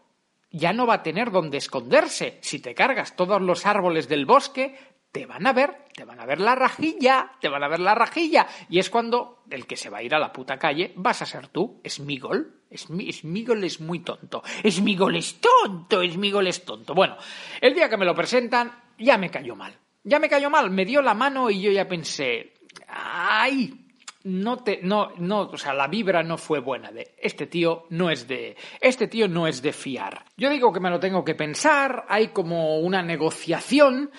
ya 0.51 0.73
no 0.73 0.87
va 0.87 0.95
a 0.95 1.03
tener 1.03 1.31
dónde 1.31 1.59
esconderse. 1.59 2.39
Si 2.43 2.59
te 2.61 2.75
cargas 2.75 3.17
todos 3.17 3.41
los 3.43 3.67
árboles 3.67 4.09
del 4.09 4.27
bosque, 4.27 4.77
te 5.11 5.27
van 5.27 5.47
a 5.47 5.53
ver, 5.53 5.85
te 5.95 6.05
van 6.05 6.19
a 6.19 6.27
ver 6.27 6.41
la 6.41 6.57
rajilla, 6.57 7.33
te 7.41 7.49
van 7.49 7.63
a 7.63 7.69
ver 7.69 7.79
la 7.81 7.95
rajilla. 7.95 8.49
Y 8.69 8.81
es 8.81 8.91
cuando 8.91 9.45
el 9.49 9.67
que 9.67 9.77
se 9.77 9.89
va 9.91 9.99
a 9.99 10.03
ir 10.03 10.13
a 10.15 10.19
la 10.19 10.33
puta 10.33 10.59
calle 10.59 10.93
vas 10.97 11.23
a 11.23 11.27
ser 11.27 11.49
tú, 11.49 11.81
Smigol. 11.89 12.63
Smi- 12.71 13.13
Smigol 13.13 13.63
es 13.63 13.81
muy 13.81 14.01
tonto. 14.01 14.43
Smigol 14.69 15.15
es 15.17 15.41
tonto, 15.41 16.03
Smigol 16.05 16.49
es 16.49 16.65
tonto. 16.65 16.95
Bueno, 16.95 17.17
el 17.61 17.75
día 17.75 17.89
que 17.89 17.97
me 17.97 18.05
lo 18.05 18.15
presentan, 18.15 18.73
ya 18.99 19.17
me 19.17 19.31
cayó 19.31 19.55
mal. 19.55 19.79
Ya 20.03 20.19
me 20.19 20.29
cayó 20.29 20.51
mal, 20.51 20.71
me 20.71 20.85
dio 20.85 21.01
la 21.01 21.15
mano 21.15 21.49
y 21.49 21.61
yo 21.63 21.71
ya 21.71 21.87
pensé, 21.89 22.53
ay, 22.89 23.84
no 24.25 24.59
te 24.59 24.81
no 24.83 25.11
no 25.19 25.43
o 25.43 25.59
sea 25.59 25.75
la 25.75 25.87
vibra 25.87 26.23
no 26.23 26.39
fue 26.39 26.59
buena 26.59 26.91
de 26.91 27.15
este 27.19 27.47
tío 27.47 27.87
no 27.91 28.11
es 28.11 28.27
de 28.27 28.57
este 28.81 29.07
tío 29.07 29.29
no 29.29 29.47
es 29.47 29.63
de 29.63 29.73
fiar. 29.73 30.25
Yo 30.37 30.51
digo 30.51 30.73
que 30.73 30.81
me 30.81 30.91
lo 30.91 30.99
tengo 30.99 31.25
que 31.25 31.35
pensar 31.35 32.07
hay 32.09 32.29
como 32.29 32.79
una 32.79 33.03
negociación 33.03 34.11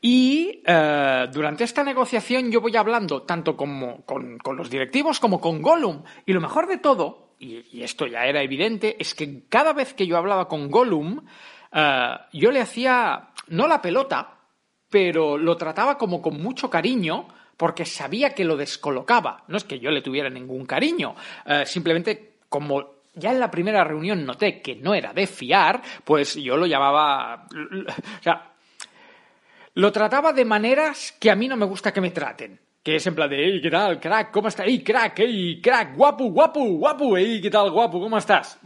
y 0.00 0.62
eh, 0.66 1.26
durante 1.32 1.64
esta 1.64 1.82
negociación 1.82 2.50
yo 2.52 2.60
voy 2.60 2.76
hablando 2.76 3.22
tanto 3.22 3.56
como 3.56 4.04
con, 4.04 4.38
con 4.38 4.56
los 4.56 4.68
directivos 4.68 5.18
como 5.18 5.40
con 5.40 5.62
Gollum. 5.62 6.02
Y 6.26 6.34
lo 6.34 6.40
mejor 6.40 6.66
de 6.68 6.76
todo 6.76 7.34
y, 7.38 7.82
esto 7.82 8.06
ya 8.06 8.26
era 8.26 8.42
evidente 8.42 8.96
es 8.98 9.14
que 9.14 9.44
cada 9.48 9.72
vez 9.72 9.94
que 9.94 10.06
yo 10.06 10.18
hablaba 10.18 10.48
con 10.48 10.70
Gollum 10.70 11.22
eh, 11.72 12.16
yo 12.34 12.50
le 12.50 12.60
hacía 12.60 13.30
no 13.48 13.66
la 13.66 13.80
pelota 13.80 14.34
pero 14.90 15.38
lo 15.38 15.56
trataba 15.56 15.96
como 15.96 16.20
con 16.20 16.40
mucho 16.42 16.68
cariño 16.68 17.26
porque 17.56 17.84
sabía 17.84 18.34
que 18.34 18.44
lo 18.44 18.56
descolocaba. 18.56 19.44
No 19.48 19.56
es 19.56 19.64
que 19.64 19.78
yo 19.78 19.90
le 19.90 20.02
tuviera 20.02 20.28
ningún 20.30 20.66
cariño, 20.66 21.14
eh, 21.46 21.64
simplemente 21.66 22.36
como 22.48 22.96
ya 23.14 23.32
en 23.32 23.40
la 23.40 23.50
primera 23.50 23.82
reunión 23.82 24.24
noté 24.24 24.60
que 24.60 24.76
no 24.76 24.94
era 24.94 25.12
de 25.12 25.26
fiar, 25.26 25.82
pues 26.04 26.34
yo 26.34 26.56
lo 26.56 26.66
llamaba... 26.66 27.46
O 27.50 28.22
sea, 28.22 28.52
lo 29.74 29.92
trataba 29.92 30.32
de 30.32 30.44
maneras 30.44 31.16
que 31.18 31.30
a 31.30 31.34
mí 31.34 31.48
no 31.48 31.56
me 31.56 31.66
gusta 31.66 31.92
que 31.92 32.00
me 32.00 32.10
traten. 32.10 32.60
Que 32.82 32.96
es 32.96 33.06
en 33.06 33.14
plan 33.14 33.28
de, 33.28 33.36
hey, 33.44 33.60
¿qué 33.62 33.70
tal, 33.70 33.98
crack? 33.98 34.30
¿Cómo 34.30 34.48
estás? 34.48 34.66
¡Ey, 34.66 34.82
crack! 34.82 35.18
¡Ey, 35.18 35.60
crack! 35.60 35.96
¡Guapo, 35.96 36.26
guapo, 36.26 36.64
guapo! 36.64 37.16
¡Ey, 37.16 37.40
qué 37.40 37.50
tal, 37.50 37.70
guapo! 37.70 38.00
¿Cómo 38.00 38.16
estás? 38.16 38.60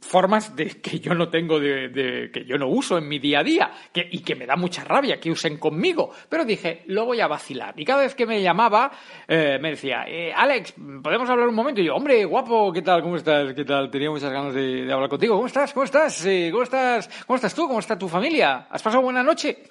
Formas 0.00 0.56
de 0.56 0.80
que 0.80 0.98
yo 0.98 1.14
no 1.14 1.28
tengo, 1.28 1.60
de, 1.60 2.30
que 2.32 2.44
yo 2.46 2.56
no 2.56 2.68
uso 2.68 2.96
en 2.96 3.06
mi 3.06 3.18
día 3.18 3.40
a 3.40 3.44
día 3.44 3.70
que, 3.92 4.08
y 4.10 4.20
que 4.20 4.34
me 4.34 4.46
da 4.46 4.56
mucha 4.56 4.82
rabia 4.82 5.20
que 5.20 5.30
usen 5.30 5.58
conmigo. 5.58 6.10
Pero 6.28 6.44
dije, 6.44 6.84
lo 6.86 7.04
voy 7.04 7.20
a 7.20 7.26
vacilar. 7.26 7.78
Y 7.78 7.84
cada 7.84 8.02
vez 8.02 8.14
que 8.14 8.24
me 8.24 8.40
llamaba, 8.40 8.90
eh, 9.28 9.58
me 9.60 9.70
decía, 9.70 10.04
eh, 10.08 10.32
Alex, 10.34 10.74
¿podemos 11.02 11.28
hablar 11.28 11.48
un 11.48 11.54
momento? 11.54 11.82
Y 11.82 11.84
yo, 11.84 11.94
hombre, 11.96 12.24
guapo, 12.24 12.72
¿qué 12.72 12.80
tal? 12.80 13.02
¿Cómo 13.02 13.16
estás? 13.16 13.52
¿Qué 13.52 13.64
tal? 13.64 13.90
Tenía 13.90 14.10
muchas 14.10 14.32
ganas 14.32 14.54
de, 14.54 14.90
hablar 14.90 15.10
contigo. 15.10 15.34
¿Cómo 15.34 15.48
estás? 15.48 15.74
¿Cómo 15.74 15.84
estás? 15.84 16.26
¿Cómo 16.50 16.62
estás? 16.62 17.24
¿Cómo 17.26 17.36
estás 17.36 17.54
tú? 17.54 17.68
¿Cómo 17.68 17.80
está 17.80 17.98
tu 17.98 18.08
familia? 18.08 18.66
¿Has 18.70 18.82
pasado 18.82 19.02
buena 19.02 19.22
noche? 19.22 19.64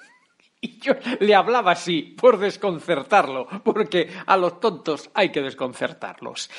Y 0.61 0.79
yo 0.79 0.93
le 1.19 1.35
hablaba 1.35 1.71
así, 1.71 2.15
por 2.17 2.37
desconcertarlo, 2.37 3.47
porque 3.63 4.09
a 4.25 4.37
los 4.37 4.61
tontos 4.61 5.09
hay 5.13 5.29
que 5.29 5.41
desconcertarlos. 5.41 6.49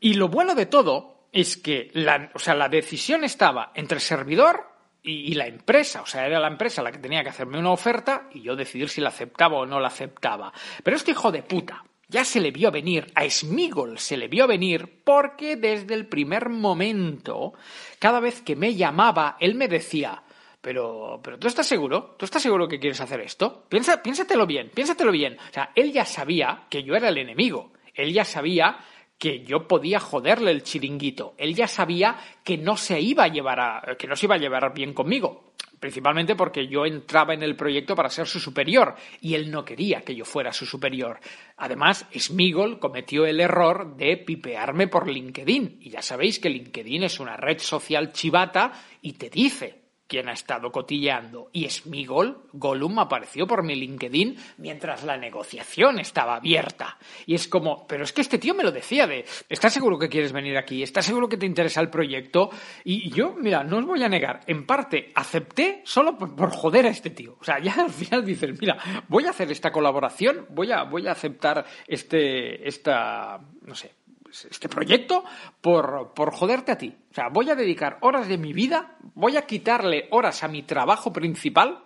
Y 0.00 0.14
lo 0.14 0.28
bueno 0.28 0.54
de 0.54 0.64
todo 0.64 1.15
es 1.36 1.58
que 1.58 1.90
la, 1.92 2.30
o 2.32 2.38
sea, 2.38 2.54
la 2.54 2.70
decisión 2.70 3.22
estaba 3.22 3.70
entre 3.74 3.96
el 3.96 4.00
servidor 4.00 4.70
y, 5.02 5.34
la 5.34 5.46
empresa. 5.46 6.00
O 6.00 6.06
sea, 6.06 6.26
era 6.26 6.40
la 6.40 6.48
empresa 6.48 6.82
la 6.82 6.90
que 6.90 6.98
tenía 6.98 7.22
que 7.22 7.28
hacerme 7.28 7.58
una 7.58 7.72
oferta 7.72 8.30
y 8.32 8.40
yo 8.40 8.56
decidir 8.56 8.88
si 8.88 9.02
la 9.02 9.10
aceptaba 9.10 9.58
o 9.58 9.66
no 9.66 9.78
la 9.78 9.88
aceptaba. 9.88 10.50
Pero 10.82 10.96
este 10.96 11.10
hijo 11.10 11.30
de 11.30 11.42
puta 11.42 11.84
ya 12.08 12.24
se 12.24 12.40
le 12.40 12.52
vio 12.52 12.70
venir, 12.70 13.12
a 13.14 13.28
Smigol 13.28 13.98
se 13.98 14.16
le 14.16 14.28
vio 14.28 14.46
venir 14.46 15.02
porque 15.04 15.56
desde 15.56 15.92
el 15.92 16.06
primer 16.06 16.48
momento, 16.48 17.52
cada 17.98 18.18
vez 18.18 18.40
que 18.40 18.56
me 18.56 18.74
llamaba, 18.74 19.36
él 19.38 19.56
me 19.56 19.68
decía, 19.68 20.22
pero, 20.62 21.20
pero 21.22 21.38
tú 21.38 21.48
estás 21.48 21.66
seguro, 21.66 22.16
tú 22.18 22.24
estás 22.24 22.40
seguro 22.40 22.66
que 22.66 22.80
quieres 22.80 23.00
hacer 23.02 23.20
esto. 23.20 23.66
Piensa, 23.68 24.02
piénsatelo 24.02 24.46
bien, 24.46 24.70
piénsatelo 24.74 25.12
bien. 25.12 25.36
O 25.38 25.52
sea, 25.52 25.70
él 25.74 25.92
ya 25.92 26.06
sabía 26.06 26.64
que 26.70 26.82
yo 26.82 26.94
era 26.94 27.10
el 27.10 27.18
enemigo. 27.18 27.72
Él 27.94 28.12
ya 28.12 28.24
sabía 28.24 28.78
que 29.18 29.44
yo 29.44 29.66
podía 29.66 30.00
joderle 30.00 30.50
el 30.50 30.62
chiringuito. 30.62 31.34
Él 31.38 31.54
ya 31.54 31.66
sabía 31.66 32.16
que 32.44 32.58
no 32.58 32.76
se 32.76 33.00
iba 33.00 33.24
a 33.24 33.28
llevar 33.28 33.60
a, 33.60 33.96
que 33.98 34.06
no 34.06 34.16
se 34.16 34.26
iba 34.26 34.34
a 34.34 34.38
llevar 34.38 34.74
bien 34.74 34.92
conmigo. 34.92 35.52
Principalmente 35.80 36.34
porque 36.34 36.68
yo 36.68 36.86
entraba 36.86 37.34
en 37.34 37.42
el 37.42 37.54
proyecto 37.54 37.94
para 37.94 38.08
ser 38.08 38.26
su 38.26 38.40
superior 38.40 38.94
y 39.20 39.34
él 39.34 39.50
no 39.50 39.64
quería 39.64 40.00
que 40.00 40.14
yo 40.14 40.24
fuera 40.24 40.52
su 40.52 40.64
superior. 40.64 41.20
Además, 41.58 42.06
Smigol 42.16 42.78
cometió 42.78 43.26
el 43.26 43.40
error 43.40 43.96
de 43.96 44.16
pipearme 44.16 44.88
por 44.88 45.08
LinkedIn. 45.08 45.78
Y 45.80 45.90
ya 45.90 46.02
sabéis 46.02 46.38
que 46.38 46.48
LinkedIn 46.48 47.04
es 47.04 47.20
una 47.20 47.36
red 47.36 47.58
social 47.58 48.12
chivata 48.12 48.72
y 49.02 49.14
te 49.14 49.28
dice 49.28 49.85
quién 50.06 50.28
ha 50.28 50.32
estado 50.32 50.70
cotilleando. 50.70 51.50
Y 51.52 51.68
Smigol, 51.68 52.48
Gollum, 52.52 52.98
apareció 52.98 53.46
por 53.46 53.62
mi 53.62 53.74
LinkedIn 53.74 54.36
mientras 54.58 55.04
la 55.04 55.16
negociación 55.16 55.98
estaba 55.98 56.36
abierta. 56.36 56.98
Y 57.26 57.34
es 57.34 57.48
como, 57.48 57.86
pero 57.86 58.04
es 58.04 58.12
que 58.12 58.20
este 58.20 58.38
tío 58.38 58.54
me 58.54 58.62
lo 58.62 58.72
decía 58.72 59.06
de, 59.06 59.24
¿estás 59.48 59.72
seguro 59.72 59.98
que 59.98 60.08
quieres 60.08 60.32
venir 60.32 60.56
aquí? 60.56 60.82
¿Estás 60.82 61.06
seguro 61.06 61.28
que 61.28 61.36
te 61.36 61.46
interesa 61.46 61.80
el 61.80 61.90
proyecto? 61.90 62.50
Y 62.84 63.10
yo, 63.10 63.34
mira, 63.34 63.64
no 63.64 63.78
os 63.78 63.86
voy 63.86 64.02
a 64.02 64.08
negar, 64.08 64.40
en 64.46 64.66
parte 64.66 65.12
acepté 65.14 65.82
solo 65.84 66.16
por, 66.16 66.34
por 66.34 66.50
joder 66.50 66.86
a 66.86 66.90
este 66.90 67.10
tío. 67.10 67.36
O 67.40 67.44
sea, 67.44 67.58
ya 67.58 67.74
al 67.84 67.90
final 67.90 68.24
dices, 68.24 68.58
mira, 68.60 68.76
voy 69.08 69.24
a 69.24 69.30
hacer 69.30 69.50
esta 69.50 69.70
colaboración, 69.70 70.46
voy 70.50 70.72
a, 70.72 70.84
voy 70.84 71.06
a 71.06 71.12
aceptar 71.12 71.64
este, 71.86 72.66
esta, 72.66 73.40
no 73.62 73.74
sé, 73.74 73.92
este 74.30 74.68
proyecto 74.68 75.24
por, 75.60 76.12
por 76.14 76.32
joderte 76.32 76.72
a 76.72 76.78
ti. 76.78 76.94
O 77.10 77.14
sea, 77.14 77.28
voy 77.28 77.50
a 77.50 77.54
dedicar 77.54 77.98
horas 78.00 78.28
de 78.28 78.38
mi 78.38 78.52
vida, 78.52 78.96
voy 79.14 79.36
a 79.36 79.46
quitarle 79.46 80.08
horas 80.10 80.42
a 80.42 80.48
mi 80.48 80.62
trabajo 80.62 81.12
principal 81.12 81.84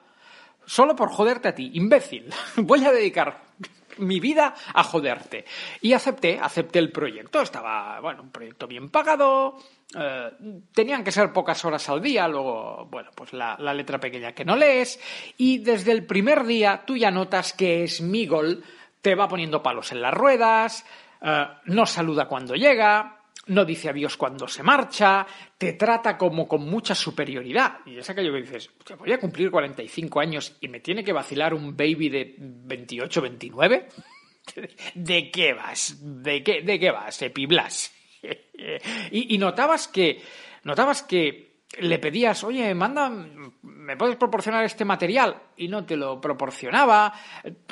solo 0.66 0.94
por 0.94 1.11
joderte 1.11 1.48
a 1.48 1.55
ti, 1.55 1.70
imbécil. 1.74 2.33
Voy 2.57 2.85
a 2.85 2.92
dedicar 2.92 3.42
mi 3.98 4.20
vida 4.20 4.55
a 4.72 4.85
joderte. 4.85 5.44
Y 5.81 5.92
acepté, 5.92 6.38
acepté 6.40 6.79
el 6.79 6.92
proyecto. 6.92 7.40
Estaba, 7.40 7.98
bueno, 8.00 8.22
un 8.22 8.31
proyecto 8.31 8.68
bien 8.68 8.88
pagado. 8.88 9.57
eh, 9.98 10.31
tenían 10.72 11.03
que 11.03 11.11
ser 11.11 11.33
pocas 11.33 11.64
horas 11.64 11.88
al 11.88 12.00
día. 12.00 12.29
Luego, 12.29 12.87
bueno, 12.90 13.11
pues 13.16 13.33
la, 13.33 13.57
la 13.59 13.74
letra 13.74 13.98
pequeña 13.98 14.33
que 14.33 14.44
no 14.44 14.55
lees. 14.55 15.00
Y 15.37 15.59
desde 15.59 15.90
el 15.92 16.07
primer 16.07 16.44
día 16.44 16.85
tú 16.87 16.96
ya 16.96 17.11
notas 17.11 17.53
que 17.53 17.88
Smigol 17.88 18.62
te 19.00 19.14
va 19.14 19.29
poniendo 19.29 19.62
palos 19.62 19.92
en 19.92 20.03
las 20.03 20.14
ruedas, 20.14 20.85
eh, 21.22 21.46
no 21.66 21.87
saluda 21.87 22.26
cuando 22.26 22.54
llega, 22.54 23.20
no 23.46 23.64
dice 23.64 23.88
adiós 23.88 24.16
cuando 24.16 24.46
se 24.46 24.62
marcha, 24.62 25.26
te 25.56 25.72
trata 25.74 26.16
como 26.16 26.46
con 26.46 26.68
mucha 26.68 26.94
superioridad. 26.94 27.78
Y 27.87 27.98
es 27.98 28.09
aquello 28.09 28.33
que 28.33 28.42
dices, 28.42 28.70
"Hostia, 28.78 28.96
voy 28.96 29.12
a 29.12 29.18
cumplir 29.18 29.50
45 29.50 30.20
años 30.20 30.56
y 30.61 30.68
me 30.68 30.80
tiene 30.80 31.02
que 31.02 31.12
vacilar 31.12 31.54
un 31.54 31.76
baby 31.76 32.09
de 32.09 32.35
28, 32.38 33.22
29. 33.22 33.88
¿De 34.94 35.30
qué 35.30 35.54
vas? 35.54 35.96
¿De 36.00 36.42
qué, 36.42 36.62
de 36.62 36.78
qué 36.78 36.90
vas, 36.90 37.20
Epiblas? 37.22 37.92
y, 39.11 39.35
y 39.35 39.38
notabas 39.38 39.88
que, 39.88 40.22
notabas 40.64 41.02
que 41.02 41.50
le 41.78 41.98
pedías, 41.98 42.42
oye, 42.44 42.74
manda, 42.74 43.09
¿me 43.62 43.96
puedes 43.96 44.16
proporcionar 44.16 44.64
este 44.64 44.85
material? 44.85 45.40
Y 45.56 45.68
no 45.68 45.85
te 45.85 45.96
lo 45.96 46.20
proporcionaba, 46.20 47.12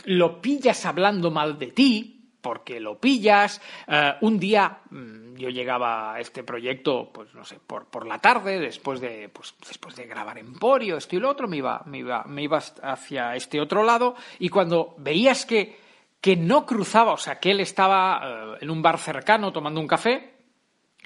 lo 0.04 0.40
pillas 0.40 0.86
hablando 0.86 1.30
mal 1.30 1.58
de 1.58 1.68
ti, 1.68 2.17
porque 2.40 2.80
lo 2.80 2.98
pillas. 2.98 3.60
Eh, 3.86 4.14
un 4.20 4.38
día 4.38 4.78
mm, 4.90 5.34
yo 5.34 5.48
llegaba 5.48 6.14
a 6.14 6.20
este 6.20 6.42
proyecto, 6.42 7.10
pues 7.12 7.34
no 7.34 7.44
sé, 7.44 7.58
por, 7.64 7.86
por 7.86 8.06
la 8.06 8.18
tarde, 8.18 8.58
después 8.58 9.00
de, 9.00 9.28
pues, 9.28 9.54
después 9.66 9.96
de 9.96 10.06
grabar 10.06 10.38
Emporio, 10.38 10.96
esto 10.96 11.16
y 11.16 11.20
lo 11.20 11.30
otro, 11.30 11.48
me 11.48 11.56
iba, 11.58 11.82
me 11.86 11.98
iba, 11.98 12.24
me 12.24 12.42
iba 12.42 12.58
hacia 12.58 13.34
este 13.34 13.60
otro 13.60 13.82
lado, 13.82 14.14
y 14.38 14.48
cuando 14.48 14.94
veías 14.98 15.46
que, 15.46 15.78
que 16.20 16.36
no 16.36 16.66
cruzaba, 16.66 17.12
o 17.12 17.18
sea, 17.18 17.38
que 17.38 17.50
él 17.50 17.60
estaba 17.60 18.20
eh, 18.22 18.58
en 18.60 18.70
un 18.70 18.82
bar 18.82 18.98
cercano 18.98 19.52
tomando 19.52 19.80
un 19.80 19.86
café, 19.86 20.34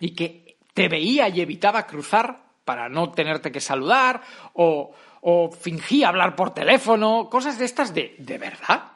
y 0.01 0.15
que 0.15 0.57
te 0.75 0.89
veía 0.89 1.29
y 1.29 1.41
evitaba 1.41 1.87
cruzar 1.87 2.43
para 2.65 2.89
no 2.89 3.11
tenerte 3.11 3.53
que 3.53 3.61
saludar, 3.61 4.21
o, 4.55 4.93
o 5.21 5.51
fingía 5.51 6.09
hablar 6.09 6.35
por 6.35 6.55
teléfono, 6.55 7.29
cosas 7.31 7.59
de 7.59 7.65
estas 7.65 7.93
de, 7.95 8.17
¿de 8.19 8.39
verdad? 8.39 8.92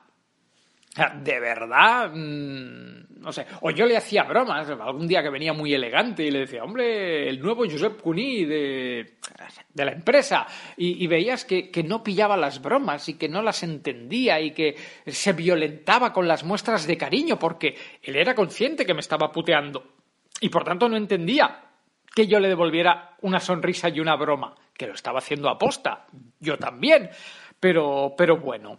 De 1.22 1.40
verdad, 1.40 2.10
mm, 2.14 3.20
no 3.20 3.30
sé. 3.30 3.46
O 3.60 3.70
yo 3.70 3.84
le 3.84 3.96
hacía 3.96 4.22
bromas, 4.24 4.68
algún 4.70 5.06
día 5.06 5.22
que 5.22 5.28
venía 5.28 5.52
muy 5.52 5.74
elegante 5.74 6.24
y 6.24 6.30
le 6.30 6.40
decía, 6.40 6.64
hombre, 6.64 7.28
el 7.28 7.38
nuevo 7.40 7.64
Josep 7.64 8.00
Cuní 8.00 8.46
de, 8.46 9.16
de 9.74 9.84
la 9.84 9.92
empresa. 9.92 10.46
Y, 10.76 11.04
y 11.04 11.06
veías 11.06 11.44
que, 11.44 11.70
que 11.70 11.82
no 11.82 12.02
pillaba 12.02 12.36
las 12.36 12.62
bromas 12.62 13.08
y 13.10 13.14
que 13.14 13.28
no 13.28 13.42
las 13.42 13.62
entendía 13.62 14.40
y 14.40 14.52
que 14.52 14.74
se 15.06 15.34
violentaba 15.34 16.12
con 16.12 16.26
las 16.26 16.44
muestras 16.44 16.86
de 16.86 16.96
cariño 16.96 17.38
porque 17.38 17.76
él 18.02 18.16
era 18.16 18.34
consciente 18.34 18.86
que 18.86 18.94
me 18.94 19.00
estaba 19.00 19.30
puteando. 19.30 19.96
Y 20.40 20.48
por 20.48 20.64
tanto 20.64 20.88
no 20.88 20.96
entendía 20.96 21.62
que 22.14 22.26
yo 22.26 22.40
le 22.40 22.48
devolviera 22.48 23.16
una 23.20 23.40
sonrisa 23.40 23.90
y 23.90 24.00
una 24.00 24.16
broma, 24.16 24.54
que 24.72 24.86
lo 24.86 24.94
estaba 24.94 25.18
haciendo 25.18 25.50
a 25.50 25.58
posta. 25.58 26.06
Yo 26.40 26.56
también. 26.56 27.10
Pero, 27.60 28.14
pero 28.16 28.38
bueno, 28.38 28.78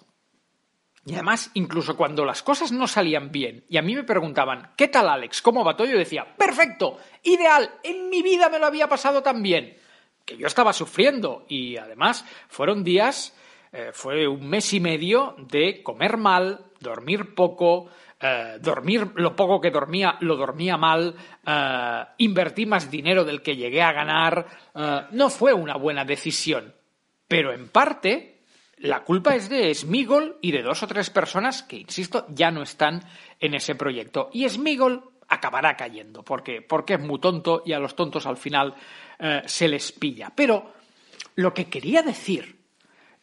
Y 1.08 1.14
además, 1.14 1.52
incluso 1.54 1.96
cuando 1.96 2.26
las 2.26 2.44
cosas 2.44 2.74
no 2.74 2.86
salían 2.86 3.32
bien 3.32 3.64
y 3.70 3.78
a 3.78 3.82
mí 3.82 3.96
me 3.96 4.04
preguntaban, 4.04 4.72
¿qué 4.76 4.90
tal 4.90 5.08
Alex? 5.08 5.42
¿Cómo 5.42 5.64
va 5.64 5.78
todo? 5.78 5.88
Yo 5.88 5.98
decía, 5.98 6.36
perfecto, 6.36 6.98
ideal, 7.24 7.72
en 7.82 8.10
mi 8.10 8.22
vida 8.22 8.50
me 8.50 8.60
lo 8.60 8.66
había 8.66 8.90
pasado 8.90 9.24
tan 9.24 9.42
bien. 9.42 9.78
Que 10.26 10.36
yo 10.36 10.48
estaba 10.48 10.74
sufriendo 10.74 11.46
y 11.48 11.78
además 11.78 12.26
fueron 12.50 12.84
días, 12.84 13.34
eh, 13.72 13.92
fue 13.94 14.28
un 14.28 14.50
mes 14.50 14.74
y 14.74 14.82
medio 14.82 15.38
de 15.38 15.82
comer 15.82 16.18
mal, 16.18 16.66
dormir 16.82 17.34
poco, 17.34 17.88
eh, 18.20 18.58
dormir 18.60 19.10
lo 19.16 19.34
poco 19.34 19.62
que 19.62 19.72
dormía, 19.72 20.18
lo 20.20 20.36
dormía 20.36 20.76
mal, 20.76 21.16
eh, 21.46 22.04
invertí 22.18 22.66
más 22.66 22.92
dinero 22.92 23.24
del 23.24 23.42
que 23.42 23.56
llegué 23.56 23.82
a 23.82 23.94
ganar. 23.94 24.46
no 25.12 25.30
fue 25.30 25.54
una 25.54 25.78
buena 25.78 26.04
decisión. 26.04 26.76
Pero 27.30 27.54
en 27.54 27.70
parte 27.70 28.37
la 28.78 29.04
culpa 29.04 29.36
es 29.36 29.50
de 29.50 29.74
Smigol 29.74 30.38
y 30.42 30.52
de 30.52 30.62
dos 30.62 30.84
o 30.84 30.88
tres 30.88 31.10
personas 31.10 31.64
que, 31.64 31.78
insisto, 31.78 32.26
ya 32.30 32.52
no 32.52 32.62
están 32.62 33.04
en 33.40 33.56
ese 33.56 33.76
proyecto. 33.76 34.30
Y 34.34 34.48
Smigol 34.48 35.04
acabará 35.28 35.76
cayendo, 35.76 36.24
porque, 36.24 36.62
porque 36.62 36.94
es 36.96 37.00
muy 37.00 37.20
tonto 37.20 37.64
y 37.66 37.74
a 37.74 37.80
los 37.80 37.96
tontos 37.96 38.26
al 38.26 38.38
final 38.38 38.76
eh, 39.20 39.42
se 39.46 39.68
les 39.68 39.92
pilla. 39.92 40.32
Pero 40.36 40.74
lo 41.36 41.54
que 41.54 41.66
quería 41.66 42.04
decir 42.04 42.58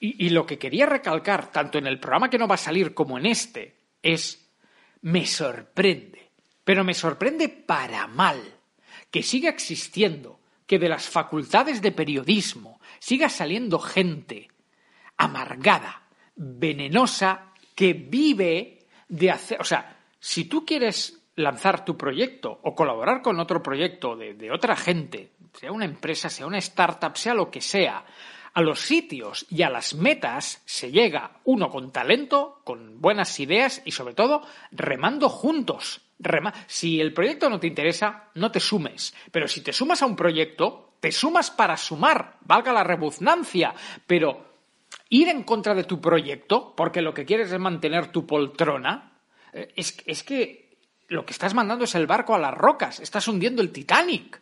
y, 0.00 0.26
y 0.26 0.30
lo 0.30 0.44
que 0.44 0.58
quería 0.58 0.86
recalcar, 0.86 1.52
tanto 1.52 1.78
en 1.78 1.86
el 1.86 2.00
programa 2.00 2.28
que 2.28 2.38
no 2.38 2.48
va 2.48 2.56
a 2.56 2.58
salir 2.58 2.92
como 2.92 3.16
en 3.16 3.26
este, 3.26 3.76
es 4.02 4.50
me 5.02 5.24
sorprende, 5.24 6.30
pero 6.64 6.82
me 6.82 6.94
sorprende 6.94 7.48
para 7.48 8.06
mal 8.06 8.40
que 9.10 9.22
siga 9.22 9.50
existiendo, 9.50 10.40
que 10.66 10.78
de 10.78 10.88
las 10.88 11.08
facultades 11.08 11.80
de 11.80 11.92
periodismo 11.92 12.80
siga 12.98 13.28
saliendo 13.28 13.78
gente 13.78 14.48
amargada, 15.16 16.02
venenosa, 16.36 17.52
que 17.74 17.92
vive 17.92 18.86
de 19.08 19.30
hacer... 19.30 19.60
O 19.60 19.64
sea, 19.64 19.96
si 20.20 20.44
tú 20.44 20.64
quieres 20.64 21.20
lanzar 21.36 21.84
tu 21.84 21.96
proyecto 21.96 22.60
o 22.62 22.74
colaborar 22.74 23.20
con 23.22 23.40
otro 23.40 23.62
proyecto 23.62 24.16
de, 24.16 24.34
de 24.34 24.52
otra 24.52 24.76
gente, 24.76 25.32
sea 25.52 25.72
una 25.72 25.84
empresa, 25.84 26.28
sea 26.28 26.46
una 26.46 26.58
startup, 26.58 27.16
sea 27.16 27.34
lo 27.34 27.50
que 27.50 27.60
sea, 27.60 28.04
a 28.52 28.60
los 28.62 28.80
sitios 28.80 29.46
y 29.50 29.62
a 29.62 29.70
las 29.70 29.94
metas 29.94 30.62
se 30.64 30.92
llega 30.92 31.38
uno 31.44 31.70
con 31.70 31.90
talento, 31.90 32.60
con 32.62 33.00
buenas 33.00 33.40
ideas 33.40 33.82
y 33.84 33.90
sobre 33.90 34.14
todo 34.14 34.46
remando 34.70 35.28
juntos. 35.28 36.02
Rema- 36.20 36.54
si 36.68 37.00
el 37.00 37.12
proyecto 37.12 37.50
no 37.50 37.58
te 37.58 37.66
interesa, 37.66 38.30
no 38.34 38.52
te 38.52 38.60
sumes. 38.60 39.12
Pero 39.32 39.48
si 39.48 39.60
te 39.60 39.72
sumas 39.72 40.02
a 40.02 40.06
un 40.06 40.14
proyecto, 40.14 40.94
te 41.00 41.10
sumas 41.10 41.50
para 41.50 41.76
sumar, 41.76 42.36
valga 42.42 42.72
la 42.72 42.84
rebuznancia. 42.84 43.74
Pero 44.06 44.53
ir 45.08 45.28
en 45.28 45.42
contra 45.42 45.74
de 45.74 45.84
tu 45.84 46.00
proyecto, 46.00 46.74
porque 46.76 47.02
lo 47.02 47.14
que 47.14 47.24
quieres 47.24 47.52
es 47.52 47.58
mantener 47.58 48.08
tu 48.08 48.26
poltrona, 48.26 49.20
eh, 49.52 49.72
es, 49.76 49.96
es 50.06 50.22
que 50.22 50.78
lo 51.08 51.24
que 51.24 51.32
estás 51.32 51.54
mandando 51.54 51.84
es 51.84 51.94
el 51.94 52.06
barco 52.06 52.34
a 52.34 52.38
las 52.38 52.54
rocas, 52.54 53.00
estás 53.00 53.28
hundiendo 53.28 53.62
el 53.62 53.72
Titanic. 53.72 54.40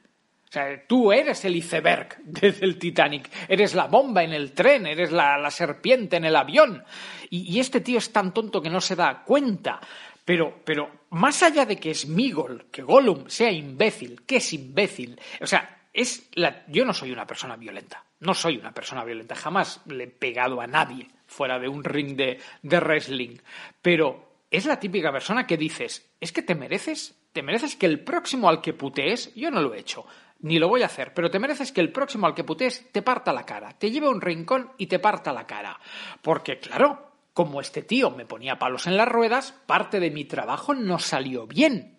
O 0.49 0.53
sea, 0.53 0.87
tú 0.87 1.13
eres 1.13 1.45
el 1.47 1.57
iceberg 1.57 2.19
desde 2.25 2.67
el 2.67 2.79
Titanic, 2.79 3.31
eres 3.49 3.75
la 3.75 3.87
bomba 3.87 4.23
en 4.23 4.33
el 4.33 4.53
tren, 4.53 4.87
eres 4.87 5.11
la, 5.11 5.39
la 5.39 5.51
serpiente 5.51 6.17
en 6.17 6.25
el 6.25 6.37
avión. 6.37 6.85
Y, 7.31 7.55
y 7.55 7.61
este 7.61 7.81
tío 7.81 7.99
es 7.99 8.13
tan 8.13 8.35
tonto 8.35 8.61
que 8.61 8.71
no 8.71 8.81
se 8.81 8.97
da 8.97 9.23
cuenta. 9.25 9.81
Pero, 10.25 10.61
pero 10.65 11.07
más 11.11 11.43
allá 11.43 11.67
de 11.67 11.77
que 11.77 11.95
Smigol, 11.95 12.67
que 12.71 12.83
Gollum 12.83 13.29
sea 13.29 13.51
imbécil, 13.51 14.23
que 14.23 14.37
es 14.37 14.53
imbécil, 14.53 15.21
o 15.41 15.47
sea, 15.47 15.82
es 15.93 16.29
la, 16.35 16.65
yo 16.69 16.85
no 16.85 16.93
soy 16.93 17.13
una 17.13 17.27
persona 17.27 17.57
violenta, 17.57 18.05
no 18.21 18.35
soy 18.35 18.57
una 18.57 18.73
persona 18.73 19.05
violenta, 19.05 19.35
jamás 19.35 19.81
le 19.87 20.05
he 20.05 20.09
pegado 20.09 20.61
a 20.61 20.67
nadie 20.67 21.09
fuera 21.27 21.59
de 21.59 21.69
un 21.69 21.85
ring 21.85 22.17
de, 22.17 22.39
de 22.63 22.81
wrestling, 22.81 23.37
pero 23.81 24.33
es 24.51 24.67
la 24.67 24.81
típica 24.81 25.13
persona 25.13 25.47
que 25.47 25.57
dices, 25.57 26.11
es 26.21 26.33
que 26.33 26.43
te 26.43 26.55
mereces, 26.55 27.19
te 27.33 27.43
mereces 27.43 27.77
que 27.77 27.87
el 27.87 28.01
próximo 28.01 28.49
al 28.49 28.61
que 28.61 28.75
putees, 28.75 29.35
yo 29.35 29.51
no 29.51 29.61
lo 29.61 29.75
he 29.75 29.81
hecho, 29.81 30.07
ni 30.41 30.59
lo 30.59 30.69
voy 30.69 30.83
a 30.83 30.87
hacer, 30.87 31.15
pero 31.15 31.31
te 31.31 31.39
mereces 31.39 31.73
que 31.73 31.81
el 31.81 31.93
próximo 31.93 32.27
al 32.27 32.35
que 32.35 32.45
putees 32.45 32.91
te 32.93 33.03
parta 33.03 33.33
la 33.33 33.47
cara, 33.47 33.79
te 33.79 33.91
lleve 33.91 34.07
a 34.07 34.11
un 34.11 34.21
rincón 34.21 34.73
y 34.77 34.87
te 34.87 34.99
parta 34.99 35.33
la 35.33 35.47
cara. 35.47 35.79
Porque 36.21 36.59
claro, 36.59 37.13
como 37.33 37.61
este 37.61 37.83
tío 37.83 38.11
me 38.11 38.27
ponía 38.27 38.59
palos 38.59 38.87
en 38.87 38.97
las 38.97 39.09
ruedas, 39.09 39.53
parte 39.67 40.01
de 40.01 40.11
mi 40.11 40.25
trabajo 40.25 40.75
no 40.75 40.99
salió 40.99 41.47
bien. 41.47 41.97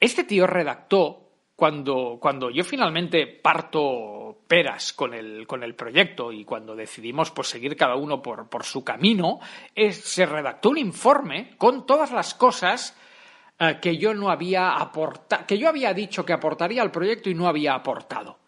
Este 0.00 0.24
tío 0.24 0.46
redactó, 0.46 1.23
cuando, 1.56 2.18
cuando 2.20 2.50
yo 2.50 2.64
finalmente 2.64 3.26
parto 3.26 4.38
peras 4.46 4.92
con 4.92 5.14
el, 5.14 5.46
con 5.46 5.62
el 5.62 5.74
proyecto 5.74 6.32
y 6.32 6.44
cuando 6.44 6.74
decidimos 6.74 7.30
pues, 7.30 7.48
seguir 7.48 7.76
cada 7.76 7.94
uno 7.94 8.20
por, 8.20 8.48
por 8.48 8.64
su 8.64 8.82
camino, 8.84 9.40
se 9.90 10.26
redactó 10.26 10.70
un 10.70 10.78
informe 10.78 11.54
con 11.56 11.86
todas 11.86 12.10
las 12.10 12.34
cosas 12.34 12.96
eh, 13.58 13.78
que 13.80 13.96
yo 13.98 14.14
no 14.14 14.30
había 14.30 14.72
aportado, 14.72 15.46
que 15.46 15.58
yo 15.58 15.68
había 15.68 15.94
dicho 15.94 16.24
que 16.24 16.32
aportaría 16.32 16.82
al 16.82 16.90
proyecto 16.90 17.30
y 17.30 17.34
no 17.34 17.46
había 17.46 17.74
aportado. 17.74 18.38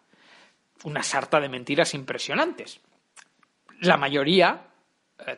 Una 0.83 1.01
sarta 1.01 1.39
de 1.39 1.49
mentiras 1.49 1.93
impresionantes. 1.93 2.81
La 3.79 3.95
mayoría 3.95 4.67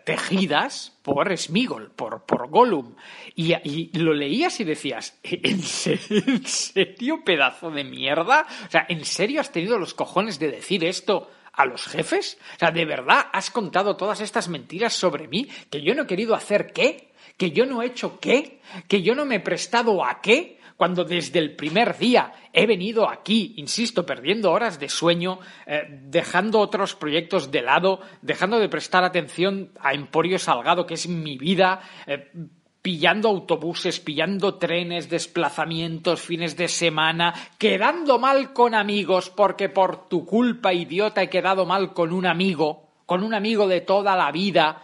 tejidas 0.03 0.97
por 1.01 1.35
Smigol, 1.37 1.91
por, 1.91 2.25
por 2.25 2.49
Gollum. 2.49 2.95
Y, 3.35 3.53
y 3.63 3.97
lo 3.97 4.13
leías 4.13 4.59
y 4.59 4.63
decías, 4.63 5.17
¿en 5.23 5.61
serio, 5.61 6.23
¿en 6.27 6.45
serio, 6.45 7.23
pedazo 7.23 7.71
de 7.71 7.83
mierda? 7.83 8.45
O 8.67 8.71
sea, 8.71 8.85
¿en 8.89 9.05
serio 9.05 9.41
has 9.41 9.51
tenido 9.51 9.79
los 9.79 9.93
cojones 9.93 10.39
de 10.39 10.51
decir 10.51 10.83
esto 10.83 11.29
a 11.53 11.65
los 11.65 11.85
jefes? 11.85 12.37
O 12.55 12.59
sea, 12.59 12.71
¿de 12.71 12.85
verdad 12.85 13.27
has 13.31 13.49
contado 13.51 13.95
todas 13.95 14.21
estas 14.21 14.49
mentiras 14.49 14.93
sobre 14.93 15.27
mí? 15.27 15.49
¿Que 15.69 15.81
yo 15.81 15.95
no 15.95 16.03
he 16.03 16.07
querido 16.07 16.35
hacer 16.35 16.71
qué? 16.73 17.11
¿Que 17.37 17.51
yo 17.51 17.65
no 17.65 17.81
he 17.81 17.87
hecho 17.87 18.19
qué? 18.19 18.61
¿Que 18.87 19.01
yo 19.01 19.15
no 19.15 19.25
me 19.25 19.35
he 19.35 19.39
prestado 19.39 20.05
a 20.05 20.21
qué? 20.21 20.58
Cuando 20.79 21.03
desde 21.03 21.39
el 21.39 21.57
primer 21.57 21.97
día 21.97 22.31
he 22.53 22.65
venido 22.65 23.09
aquí, 23.09 23.53
insisto, 23.57 24.05
perdiendo 24.05 24.49
horas 24.49 24.79
de 24.79 24.87
sueño, 24.87 25.39
eh, 25.65 25.83
dejando 26.05 26.57
otros 26.57 26.95
proyectos 26.95 27.51
de 27.51 27.61
lado, 27.61 27.99
dejando 28.21 28.57
de 28.59 28.69
prestar 28.69 29.03
atención 29.03 29.73
a 29.81 29.93
Emporio 29.93 30.39
Salgado, 30.39 30.85
que 30.85 30.93
es 30.93 31.09
mi 31.09 31.37
vida, 31.37 31.81
eh, 32.07 32.31
pillando 32.81 33.27
autobuses, 33.27 33.99
pillando 33.99 34.55
trenes, 34.55 35.09
desplazamientos, 35.09 36.21
fines 36.21 36.55
de 36.55 36.69
semana, 36.69 37.33
quedando 37.57 38.17
mal 38.17 38.53
con 38.53 38.73
amigos, 38.73 39.29
porque 39.29 39.67
por 39.67 40.07
tu 40.07 40.25
culpa, 40.25 40.71
idiota, 40.71 41.21
he 41.21 41.29
quedado 41.29 41.65
mal 41.65 41.93
con 41.93 42.13
un 42.13 42.25
amigo, 42.25 42.87
con 43.05 43.25
un 43.25 43.33
amigo 43.33 43.67
de 43.67 43.81
toda 43.81 44.15
la 44.15 44.31
vida. 44.31 44.81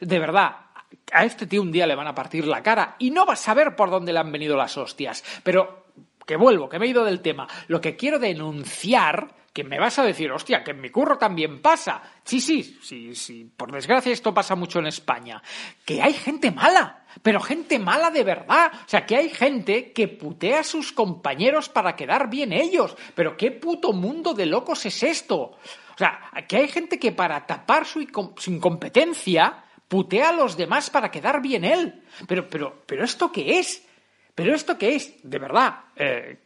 De 0.00 0.18
verdad, 0.18 0.63
a 1.12 1.24
este 1.24 1.46
tío 1.46 1.62
un 1.62 1.72
día 1.72 1.86
le 1.86 1.94
van 1.94 2.06
a 2.06 2.14
partir 2.14 2.46
la 2.46 2.62
cara 2.62 2.96
y 2.98 3.10
no 3.10 3.26
va 3.26 3.34
a 3.34 3.36
saber 3.36 3.76
por 3.76 3.90
dónde 3.90 4.12
le 4.12 4.18
han 4.18 4.32
venido 4.32 4.56
las 4.56 4.76
hostias. 4.76 5.24
Pero 5.42 5.84
que 6.26 6.36
vuelvo, 6.36 6.68
que 6.68 6.78
me 6.78 6.86
he 6.86 6.90
ido 6.90 7.04
del 7.04 7.20
tema. 7.20 7.46
Lo 7.68 7.80
que 7.80 7.96
quiero 7.96 8.18
denunciar, 8.18 9.34
que 9.52 9.64
me 9.64 9.78
vas 9.78 9.98
a 9.98 10.04
decir, 10.04 10.32
hostia, 10.32 10.64
que 10.64 10.72
en 10.72 10.80
mi 10.80 10.90
curro 10.90 11.18
también 11.18 11.60
pasa. 11.60 12.02
Sí, 12.24 12.40
sí, 12.40 12.78
sí, 12.82 13.14
sí. 13.14 13.50
Por 13.56 13.70
desgracia 13.70 14.12
esto 14.12 14.32
pasa 14.32 14.54
mucho 14.54 14.78
en 14.78 14.86
España. 14.86 15.42
Que 15.84 16.02
hay 16.02 16.14
gente 16.14 16.50
mala, 16.50 17.04
pero 17.22 17.40
gente 17.40 17.78
mala 17.78 18.10
de 18.10 18.24
verdad. 18.24 18.72
O 18.74 18.88
sea, 18.88 19.04
que 19.06 19.16
hay 19.16 19.28
gente 19.28 19.92
que 19.92 20.08
putea 20.08 20.60
a 20.60 20.64
sus 20.64 20.92
compañeros 20.92 21.68
para 21.68 21.94
quedar 21.94 22.30
bien 22.30 22.52
ellos. 22.52 22.96
Pero 23.14 23.36
qué 23.36 23.50
puto 23.50 23.92
mundo 23.92 24.34
de 24.34 24.46
locos 24.46 24.86
es 24.86 25.02
esto. 25.02 25.36
O 25.40 25.98
sea, 25.98 26.20
que 26.48 26.56
hay 26.56 26.68
gente 26.68 26.98
que 26.98 27.12
para 27.12 27.46
tapar 27.46 27.86
su, 27.86 28.04
su 28.36 28.50
incompetencia 28.50 29.63
putea 29.94 30.30
a 30.30 30.32
los 30.32 30.56
demás 30.56 30.90
para 30.90 31.08
quedar 31.08 31.40
bien 31.40 31.64
él. 31.64 32.02
Pero, 32.26 32.48
pero, 32.50 32.82
pero 32.84 33.04
¿esto 33.04 33.30
qué 33.30 33.60
es? 33.60 33.86
¿Pero 34.34 34.52
esto 34.52 34.76
qué 34.76 34.96
es? 34.96 35.14
De 35.22 35.38
verdad, 35.38 35.84
eh, 35.94 36.36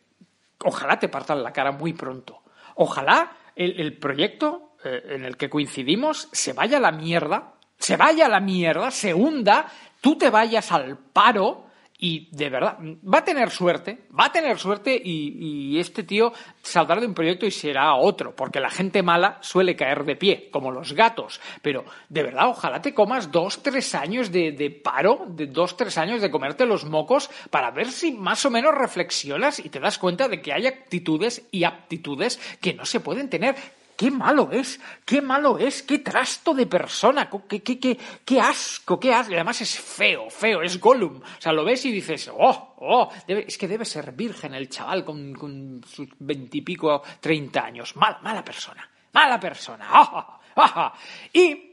ojalá 0.63 0.99
te 0.99 1.09
partan 1.09 1.43
la 1.43 1.51
cara 1.51 1.73
muy 1.73 1.95
pronto. 1.95 2.43
Ojalá 2.75 3.33
el, 3.57 3.81
el 3.81 3.97
proyecto 3.97 4.75
eh, 4.85 5.03
en 5.13 5.25
el 5.25 5.39
que 5.39 5.49
coincidimos 5.49 6.29
se 6.31 6.53
vaya 6.53 6.77
a 6.77 6.81
la 6.81 6.93
mierda, 6.93 7.55
se 7.79 7.97
vaya 7.97 8.27
a 8.27 8.29
la 8.29 8.41
mierda, 8.41 8.91
se 8.91 9.15
hunda, 9.15 9.65
tú 10.03 10.19
te 10.19 10.29
vayas 10.29 10.71
al 10.71 10.99
paro 10.99 11.68
y 12.01 12.29
de 12.31 12.49
verdad, 12.49 12.79
va 12.81 13.19
a 13.19 13.25
tener 13.25 13.51
suerte, 13.51 14.07
va 14.19 14.27
a 14.27 14.33
tener 14.33 14.57
suerte 14.57 14.95
y, 15.05 15.73
y 15.75 15.81
este 15.81 16.05
tío 16.05 16.33
saldrá 16.63 17.01
de 17.01 17.07
un 17.07 17.15
proyecto 17.15 17.45
y 17.45 17.51
será 17.51 17.95
otro, 17.97 18.37
porque 18.37 18.61
la 18.61 18.71
gente 18.71 19.03
mala 19.03 19.39
suele 19.41 19.75
caer 19.75 20.05
de 20.05 20.15
pie, 20.15 20.49
como 20.53 20.71
los 20.71 20.93
gatos. 20.93 21.41
Pero 21.61 21.85
de 22.09 22.23
verdad, 22.23 22.49
ojalá 22.49 22.81
te 22.81 22.95
comas 22.95 23.33
dos, 23.33 23.65
tres 23.65 23.97
años 23.97 24.31
de, 24.31 24.53
de 24.53 24.71
paro, 24.71 25.27
de 25.29 25.49
dos, 25.49 25.77
tres 25.77 25.99
años 25.99 26.23
de 26.23 26.31
comerte 26.31 26.67
los 26.67 26.85
mocos 26.85 27.31
para 27.51 27.73
ver 27.73 27.91
si 27.91 28.13
más 28.13 28.45
o 28.47 28.51
menos 28.51 28.77
reflexionas 28.77 29.59
y 29.59 29.69
te 29.69 29.81
das 29.81 29.99
cuenta 29.99 30.29
de 30.29 30.41
que 30.41 30.53
hay 30.53 30.69
actitudes 30.69 31.49
y 31.51 31.65
aptitudes 31.65 32.39
que 32.61 32.75
no 32.75 32.87
se 32.87 33.01
pueden 33.01 33.29
tener. 33.29 33.57
¡Qué 33.99 34.13
malo 34.13 34.51
es! 34.53 34.81
¡Qué 35.05 35.21
malo 35.21 35.59
es! 35.59 35.83
¡Qué 35.83 35.99
trasto 35.99 36.55
de 36.55 36.67
persona! 36.67 37.29
¡Qué, 37.49 37.65
qué, 37.65 37.81
qué, 37.81 37.99
qué 38.25 38.41
asco! 38.41 39.01
¡Qué 39.01 39.13
asco! 39.13 39.33
Y 39.33 39.35
además 39.35 39.61
es 39.61 39.77
feo, 39.77 40.31
feo, 40.31 40.63
es 40.63 40.79
Gollum. 40.79 41.17
O 41.17 41.41
sea, 41.41 41.53
lo 41.53 41.65
ves 41.65 41.85
y 41.85 41.91
dices, 41.91 42.31
¡oh! 42.33 42.77
¡oh! 42.79 43.11
Es 43.27 43.59
que 43.59 43.67
debe 43.67 43.85
ser 43.85 44.13
virgen 44.13 44.55
el 44.55 44.69
chaval 44.69 45.05
con, 45.05 45.83
sus 45.85 46.07
veintipico, 46.21 47.03
treinta 47.19 47.65
años. 47.65 47.97
Mal, 47.97 48.19
mala 48.23 48.45
persona. 48.45 48.89
¡Mala 49.15 49.41
persona! 49.41 49.89
¡Ah, 49.91 50.39
ah, 50.55 50.73
ah! 50.77 50.95
Y 51.33 51.73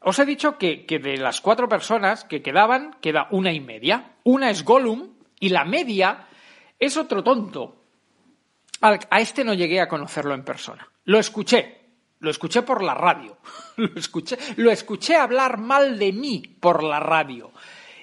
Os 0.00 0.18
he 0.18 0.24
dicho 0.24 0.56
que 0.56 0.86
de 0.88 1.18
las 1.18 1.42
cuatro 1.42 1.68
personas 1.68 2.24
que 2.24 2.40
quedaban, 2.40 2.96
queda 3.02 3.28
una 3.30 3.52
y 3.52 3.60
media. 3.60 4.14
Una 4.24 4.48
es 4.48 4.64
Gollum 4.64 5.18
y 5.38 5.50
la 5.50 5.66
media 5.66 6.28
es 6.78 6.96
otro 6.96 7.22
tonto. 7.22 7.77
A 8.80 9.20
este 9.20 9.44
no 9.44 9.54
llegué 9.54 9.80
a 9.80 9.88
conocerlo 9.88 10.34
en 10.34 10.44
persona. 10.44 10.88
Lo 11.04 11.18
escuché, 11.18 11.78
lo 12.20 12.30
escuché 12.30 12.62
por 12.62 12.82
la 12.82 12.94
radio. 12.94 13.38
Lo 13.76 13.94
escuché, 13.94 14.36
lo 14.56 14.72
escuché 14.72 15.14
hablar 15.14 15.58
mal 15.58 15.98
de 15.98 16.12
mí 16.12 16.42
por 16.60 16.82
la 16.82 16.98
radio. 16.98 17.52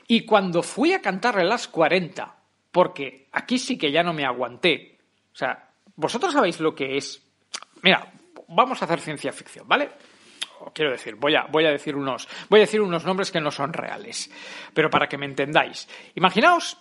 Y 0.08 0.22
cuando 0.26 0.64
fui 0.64 0.94
a 0.94 1.02
cantarle 1.02 1.44
las 1.44 1.68
40, 1.68 2.34
porque 2.72 3.28
aquí 3.34 3.60
sí 3.60 3.78
que 3.78 3.92
ya 3.92 4.04
no 4.04 4.14
me 4.14 4.26
aguanté. 4.26 4.98
O 5.34 5.36
sea, 5.36 5.70
vosotros 5.98 6.34
sabéis 6.34 6.62
lo 6.62 6.74
que 6.74 6.96
es. 6.96 7.22
Mira, 7.82 8.10
vamos 8.48 8.82
a 8.82 8.86
hacer 8.86 9.02
ciencia 9.02 9.34
ficción, 9.34 9.68
¿vale? 9.68 9.92
Quiero 10.74 10.92
decir, 10.92 11.16
voy 11.16 11.36
a, 11.36 11.44
voy 11.52 11.66
a 11.66 11.72
decir 11.72 11.96
unos, 11.96 12.28
voy 12.50 12.60
a 12.60 12.64
decir 12.64 12.82
unos 12.82 13.04
nombres 13.04 13.32
que 13.32 13.42
no 13.42 13.52
son 13.52 13.74
reales, 13.74 14.32
pero 14.74 14.90
para 14.90 15.08
que 15.08 15.18
me 15.18 15.26
entendáis. 15.26 15.88
Imaginaos 16.16 16.78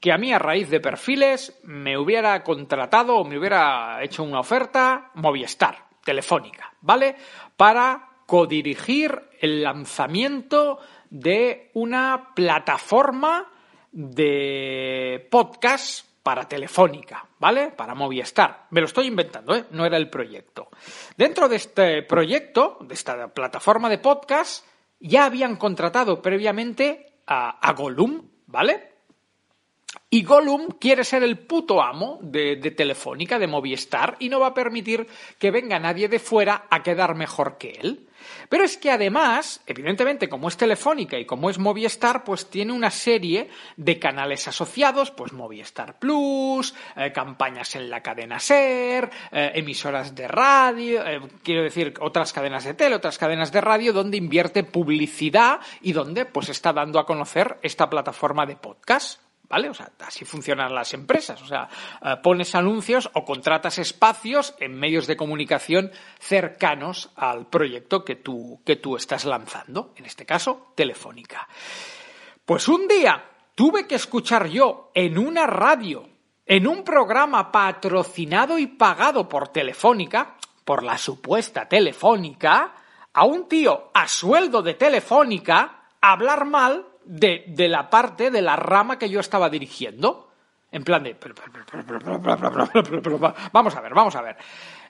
que 0.00 0.12
a 0.12 0.18
mí 0.18 0.32
a 0.32 0.38
raíz 0.38 0.70
de 0.70 0.80
perfiles 0.80 1.60
me 1.62 1.98
hubiera 1.98 2.42
contratado 2.42 3.16
o 3.16 3.24
me 3.24 3.38
hubiera 3.38 4.02
hecho 4.02 4.22
una 4.22 4.40
oferta 4.40 5.10
Movistar, 5.14 5.76
telefónica, 6.02 6.72
¿vale? 6.80 7.16
Para 7.56 8.08
codirigir 8.26 9.28
el 9.40 9.62
lanzamiento 9.62 10.78
de 11.10 11.70
una 11.74 12.32
plataforma 12.34 13.50
de 13.92 15.26
podcast 15.30 16.06
para 16.22 16.48
Telefónica, 16.48 17.26
¿vale? 17.38 17.70
Para 17.70 17.94
Movistar. 17.94 18.66
Me 18.70 18.80
lo 18.80 18.86
estoy 18.86 19.06
inventando, 19.06 19.54
¿eh? 19.54 19.64
No 19.70 19.84
era 19.84 19.96
el 19.96 20.08
proyecto. 20.08 20.68
Dentro 21.16 21.48
de 21.48 21.56
este 21.56 22.02
proyecto, 22.02 22.78
de 22.80 22.94
esta 22.94 23.28
plataforma 23.28 23.88
de 23.88 23.98
podcast, 23.98 24.64
ya 25.00 25.24
habían 25.24 25.56
contratado 25.56 26.22
previamente 26.22 27.22
a, 27.26 27.58
a 27.66 27.72
Gollum, 27.72 28.22
¿vale? 28.46 28.89
Y 30.12 30.24
Gollum 30.24 30.70
quiere 30.80 31.04
ser 31.04 31.22
el 31.22 31.38
puto 31.38 31.80
amo 31.80 32.18
de, 32.20 32.56
Telefónica, 32.56 33.38
de 33.38 33.46
Movistar, 33.46 34.16
y 34.18 34.28
no 34.28 34.40
va 34.40 34.48
a 34.48 34.54
permitir 34.54 35.06
que 35.38 35.52
venga 35.52 35.78
nadie 35.78 36.08
de 36.08 36.18
fuera 36.18 36.66
a 36.68 36.82
quedar 36.82 37.14
mejor 37.14 37.58
que 37.58 37.78
él. 37.80 38.08
Pero 38.48 38.64
es 38.64 38.76
que 38.76 38.90
además, 38.90 39.62
evidentemente, 39.66 40.28
como 40.28 40.48
es 40.48 40.56
Telefónica 40.56 41.16
y 41.16 41.26
como 41.26 41.48
es 41.48 41.60
Movistar, 41.60 42.24
pues 42.24 42.50
tiene 42.50 42.72
una 42.72 42.90
serie 42.90 43.50
de 43.76 44.00
canales 44.00 44.48
asociados, 44.48 45.12
pues 45.12 45.32
Movistar 45.32 46.00
Plus, 46.00 46.74
eh, 46.96 47.12
campañas 47.12 47.76
en 47.76 47.88
la 47.88 48.02
cadena 48.02 48.40
SER, 48.40 49.08
eh, 49.30 49.52
emisoras 49.54 50.16
de 50.16 50.26
radio, 50.26 51.06
eh, 51.06 51.20
quiero 51.44 51.62
decir, 51.62 51.94
otras 52.00 52.32
cadenas 52.32 52.64
de 52.64 52.74
tele, 52.74 52.96
otras 52.96 53.16
cadenas 53.16 53.52
de 53.52 53.60
radio, 53.60 53.92
donde 53.92 54.16
invierte 54.16 54.64
publicidad 54.64 55.60
y 55.80 55.92
donde 55.92 56.24
pues 56.24 56.48
está 56.48 56.72
dando 56.72 56.98
a 56.98 57.06
conocer 57.06 57.58
esta 57.62 57.88
plataforma 57.88 58.44
de 58.44 58.56
podcast. 58.56 59.29
¿Vale? 59.50 59.68
O 59.68 59.74
sea, 59.74 59.90
así 60.06 60.24
funcionan 60.24 60.72
las 60.72 60.94
empresas. 60.94 61.42
O 61.42 61.46
sea, 61.46 61.68
eh, 62.02 62.16
pones 62.22 62.54
anuncios 62.54 63.10
o 63.14 63.24
contratas 63.24 63.78
espacios 63.78 64.54
en 64.60 64.78
medios 64.78 65.08
de 65.08 65.16
comunicación 65.16 65.90
cercanos 66.20 67.10
al 67.16 67.48
proyecto 67.48 68.04
que 68.04 68.14
tú, 68.14 68.62
que 68.64 68.76
tú 68.76 68.94
estás 68.94 69.24
lanzando. 69.24 69.92
En 69.96 70.06
este 70.06 70.24
caso, 70.24 70.72
Telefónica. 70.76 71.48
Pues 72.44 72.68
un 72.68 72.86
día 72.86 73.24
tuve 73.56 73.88
que 73.88 73.96
escuchar 73.96 74.46
yo 74.48 74.92
en 74.94 75.18
una 75.18 75.48
radio, 75.48 76.08
en 76.46 76.68
un 76.68 76.84
programa 76.84 77.50
patrocinado 77.50 78.56
y 78.56 78.68
pagado 78.68 79.28
por 79.28 79.48
Telefónica, 79.48 80.36
por 80.64 80.84
la 80.84 80.96
supuesta 80.96 81.68
Telefónica, 81.68 82.72
a 83.12 83.24
un 83.24 83.48
tío 83.48 83.90
a 83.94 84.06
sueldo 84.06 84.62
de 84.62 84.74
Telefónica 84.74 85.88
hablar 86.00 86.44
mal 86.44 86.86
de, 87.10 87.44
de 87.48 87.68
la 87.68 87.90
parte, 87.90 88.30
de 88.30 88.40
la 88.40 88.54
rama 88.56 88.98
que 88.98 89.10
yo 89.10 89.18
estaba 89.20 89.50
dirigiendo. 89.50 90.30
En 90.72 90.84
plan 90.84 91.02
de... 91.02 91.16
Vamos 93.52 93.74
a 93.76 93.80
ver, 93.80 93.92
vamos 93.94 94.14
a 94.14 94.22
ver. 94.22 94.36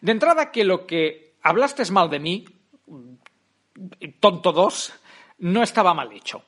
De 0.01 0.13
entrada 0.13 0.51
que 0.51 0.65
lo 0.65 0.87
que 0.87 1.35
hablaste 1.43 1.83
es 1.83 1.91
mal 1.91 2.11
de 2.11 2.19
mí, 2.21 2.45
tonto 4.21 4.53
dos, 4.53 4.93
no 5.39 5.63
estaba 5.63 5.95
mal 5.95 6.13
hecho. 6.13 6.43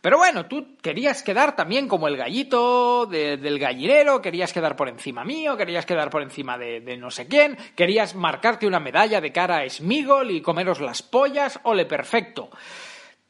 Pero 0.00 0.18
bueno, 0.18 0.46
tú 0.46 0.76
querías 0.82 1.22
quedar 1.22 1.56
también 1.56 1.88
como 1.88 2.06
el 2.06 2.16
gallito 2.16 3.06
de- 3.06 3.38
del 3.38 3.58
gallinero, 3.58 4.20
querías 4.22 4.52
quedar 4.52 4.76
por 4.76 4.88
encima 4.88 5.24
mío, 5.24 5.56
querías 5.56 5.86
quedar 5.86 6.10
por 6.10 6.22
encima 6.22 6.56
de, 6.58 6.80
de 6.80 6.96
no 6.96 7.10
sé 7.10 7.26
quién, 7.26 7.56
querías 7.74 8.14
marcarte 8.14 8.66
una 8.66 8.78
medalla 8.78 9.20
de 9.20 9.32
cara 9.32 9.58
a 9.58 9.68
Smigol 9.68 10.30
y 10.30 10.42
comeros 10.42 10.80
las 10.80 11.02
pollas, 11.02 11.58
ole 11.64 11.86
perfecto. 11.86 12.50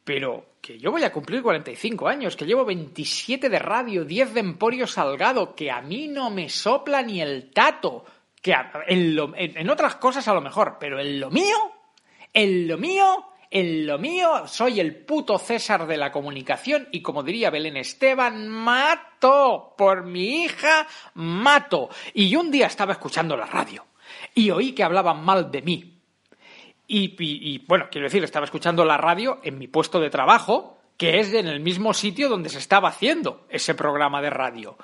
Pero 0.05 0.56
que 0.67 0.79
yo 0.79 0.91
voy 0.91 1.05
a 1.05 1.13
cumplir 1.13 1.43
45 1.43 2.09
años, 2.09 2.35
que 2.37 2.45
llevo 2.45 2.65
27 2.65 3.49
de 3.49 3.59
radio, 3.59 4.05
10 4.05 4.35
de 4.35 4.41
Emporio 4.41 4.87
Salgado, 4.87 5.55
que 5.55 5.71
a 5.71 5.81
mí 5.81 6.09
no 6.09 6.31
me 6.31 6.49
sopla 6.49 7.03
ni 7.03 7.21
el 7.21 7.51
tato, 7.53 8.05
que 8.43 8.55
en, 8.89 9.15
lo- 9.15 9.33
en- 9.37 9.57
en 9.57 9.71
otras 9.71 9.97
cosas 9.97 10.27
a 10.27 10.35
lo 10.35 10.41
mejor, 10.41 10.77
pero 10.81 10.99
en 10.99 11.21
lo 11.21 11.31
mío, 11.31 11.57
en 12.33 12.67
lo 12.67 12.79
mío, 12.79 13.27
en 13.51 13.87
lo 13.87 13.97
mío, 13.99 14.47
soy 14.49 14.81
el 14.81 14.97
puto 15.05 15.39
César 15.39 15.87
de 15.87 15.97
la 15.97 16.11
comunicación 16.11 16.89
y 16.91 17.01
como 17.01 17.23
diría 17.23 17.51
Belén 17.51 17.77
Esteban, 17.77 18.49
mato 18.49 19.75
por 19.79 20.05
mi 20.05 20.43
hija, 20.43 20.87
mato. 21.15 21.89
Y 22.13 22.35
un 22.35 22.51
día 22.51 22.67
estaba 22.67 22.93
escuchando 22.93 23.37
la 23.37 23.47
radio 23.47 23.87
y 24.35 24.51
oí 24.51 24.73
que 24.73 24.83
hablaban 24.83 25.25
mal 25.25 25.49
de 25.51 25.63
mí. 25.63 25.96
Y, 26.89 27.65
bueno, 27.67 27.89
quiero 27.91 28.07
decir, 28.07 28.23
estaba 28.23 28.45
escuchando 28.45 28.85
la 28.85 28.97
radio 28.97 29.41
en 29.43 29.59
mi 29.59 29.67
puesto 29.67 30.01
de 30.01 30.11
trabajo, 30.11 30.79
que 30.97 31.19
es 31.19 31.33
en 31.35 31.47
el 31.47 31.61
mismo 31.61 31.93
sitio 31.93 32.29
donde 32.29 32.49
se 32.49 32.59
estaba 32.59 32.89
haciendo 32.89 33.47
ese 33.49 33.75
programa 33.75 34.23
de 34.23 34.31
radio. 34.31 34.79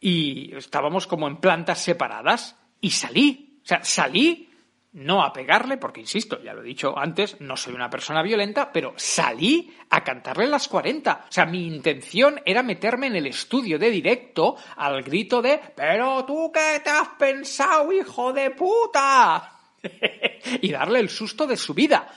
Y 0.00 0.54
estábamos 0.56 1.06
como 1.06 1.28
en 1.28 1.36
plantas 1.36 1.78
separadas 1.78 2.58
y 2.80 2.90
salí. 2.90 3.60
O 3.62 3.66
sea, 3.66 3.82
salí 3.84 4.50
no 4.94 5.24
a 5.24 5.32
pegarle, 5.32 5.76
porque 5.76 6.00
insisto, 6.00 6.40
ya 6.42 6.54
lo 6.54 6.62
he 6.62 6.66
dicho 6.66 6.96
antes, 6.96 7.40
no 7.40 7.56
soy 7.56 7.74
una 7.74 7.90
persona 7.90 8.22
violenta, 8.22 8.70
pero 8.72 8.94
salí 8.96 9.74
a 9.90 10.04
cantarle 10.04 10.46
las 10.46 10.68
40. 10.68 11.26
O 11.28 11.32
sea, 11.32 11.46
mi 11.46 11.66
intención 11.66 12.40
era 12.44 12.62
meterme 12.62 13.08
en 13.08 13.16
el 13.16 13.26
estudio 13.26 13.78
de 13.78 13.90
directo 13.90 14.56
al 14.76 15.02
grito 15.02 15.42
de 15.42 15.60
¿Pero 15.74 16.24
tú 16.24 16.50
qué 16.52 16.80
te 16.82 16.90
has 16.90 17.08
pensado, 17.18 17.92
hijo 17.92 18.32
de 18.32 18.50
puta? 18.50 19.53
y 20.60 20.70
darle 20.70 21.00
el 21.00 21.08
susto 21.08 21.46
de 21.46 21.56
su 21.56 21.74
vida. 21.74 22.08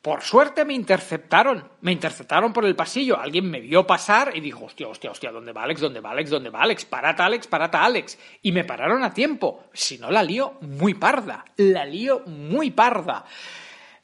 Por 0.00 0.22
suerte 0.22 0.64
me 0.64 0.74
interceptaron, 0.74 1.68
me 1.80 1.90
interceptaron 1.90 2.52
por 2.52 2.64
el 2.64 2.76
pasillo, 2.76 3.18
alguien 3.18 3.50
me 3.50 3.60
vio 3.60 3.84
pasar 3.84 4.30
y 4.34 4.40
dijo, 4.40 4.64
hostia, 4.64 4.86
hostia, 4.86 5.10
hostia, 5.10 5.32
¿dónde 5.32 5.52
va 5.52 5.64
Alex? 5.64 5.80
¿Dónde 5.80 6.00
va 6.00 6.12
Alex? 6.12 6.30
¿Dónde 6.30 6.50
va 6.50 6.62
Alex? 6.62 6.84
Parata 6.84 7.26
Alex, 7.26 7.48
parata 7.48 7.84
Alex. 7.84 8.16
Y 8.42 8.52
me 8.52 8.64
pararon 8.64 9.02
a 9.02 9.12
tiempo, 9.12 9.64
si 9.72 9.98
no 9.98 10.10
la 10.10 10.22
lío 10.22 10.54
muy 10.60 10.94
parda, 10.94 11.44
la 11.56 11.84
lío 11.84 12.22
muy 12.26 12.70
parda. 12.70 13.24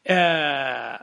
Eh, 0.05 0.98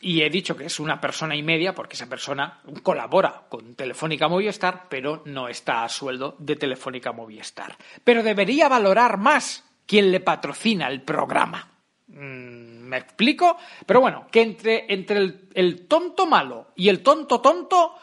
y 0.00 0.22
he 0.22 0.30
dicho 0.30 0.56
que 0.56 0.66
es 0.66 0.78
una 0.78 1.00
persona 1.00 1.34
y 1.34 1.42
media 1.42 1.74
porque 1.74 1.94
esa 1.94 2.08
persona 2.08 2.60
colabora 2.84 3.42
con 3.48 3.74
Telefónica 3.74 4.28
Movistar, 4.28 4.86
pero 4.88 5.22
no 5.26 5.48
está 5.48 5.82
a 5.82 5.88
sueldo 5.88 6.36
de 6.38 6.54
Telefónica 6.54 7.10
Movistar. 7.10 7.76
Pero 8.04 8.22
debería 8.22 8.68
valorar 8.68 9.18
más 9.18 9.67
quien 9.88 10.12
le 10.12 10.20
patrocina 10.20 10.86
el 10.86 11.00
programa. 11.00 11.66
Mm, 12.08 12.86
¿Me 12.88 12.98
explico? 12.98 13.56
Pero 13.86 14.02
bueno, 14.02 14.26
que 14.30 14.42
entre, 14.42 14.84
entre 14.92 15.48
el, 15.54 15.88
tonto 15.88 16.26
malo 16.26 16.68
y 16.76 16.90
el 16.90 17.02
tonto 17.02 17.40
tonto, 17.40 17.94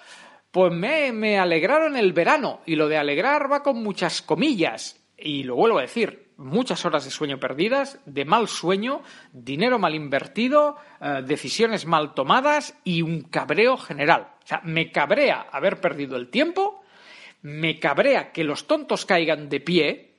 pues 0.50 0.74
me, 0.74 1.12
me 1.12 1.38
alegraron 1.38 1.96
el 1.96 2.12
verano. 2.12 2.62
Y 2.66 2.76
lo 2.76 2.88
de 2.88 2.98
alegrar 2.98 3.52
va 3.52 3.62
con 3.62 3.84
muchas 3.84 4.24
comillas. 4.24 5.00
Y 5.16 5.44
lo 5.44 5.56
vuelvo 5.56 5.78
a 5.78 5.84
decir, 5.84 6.32
muchas 6.38 6.84
horas 6.86 7.06
de 7.06 7.12
sueño 7.12 7.40
perdidas, 7.40 8.00
de 8.06 8.26
mal 8.26 8.48
sueño, 8.48 9.04
dinero 9.32 9.78
mal 9.78 9.94
invertido, 9.94 10.78
eh, 11.00 11.22
decisiones 11.24 11.86
mal 11.86 12.16
tomadas 12.16 12.80
y 12.84 13.04
un 13.04 13.22
cabreo 13.22 13.78
general. 13.78 14.30
O 14.44 14.48
sea, 14.48 14.62
me 14.64 14.92
cabrea 14.92 15.48
haber 15.52 15.80
perdido 15.80 16.18
el 16.18 16.30
tiempo, 16.30 16.84
me 17.44 17.80
cabrea 17.80 18.32
que 18.32 18.44
los 18.44 18.66
tontos 18.66 19.06
caigan 19.06 19.50
de 19.50 19.60
pie 19.60 20.15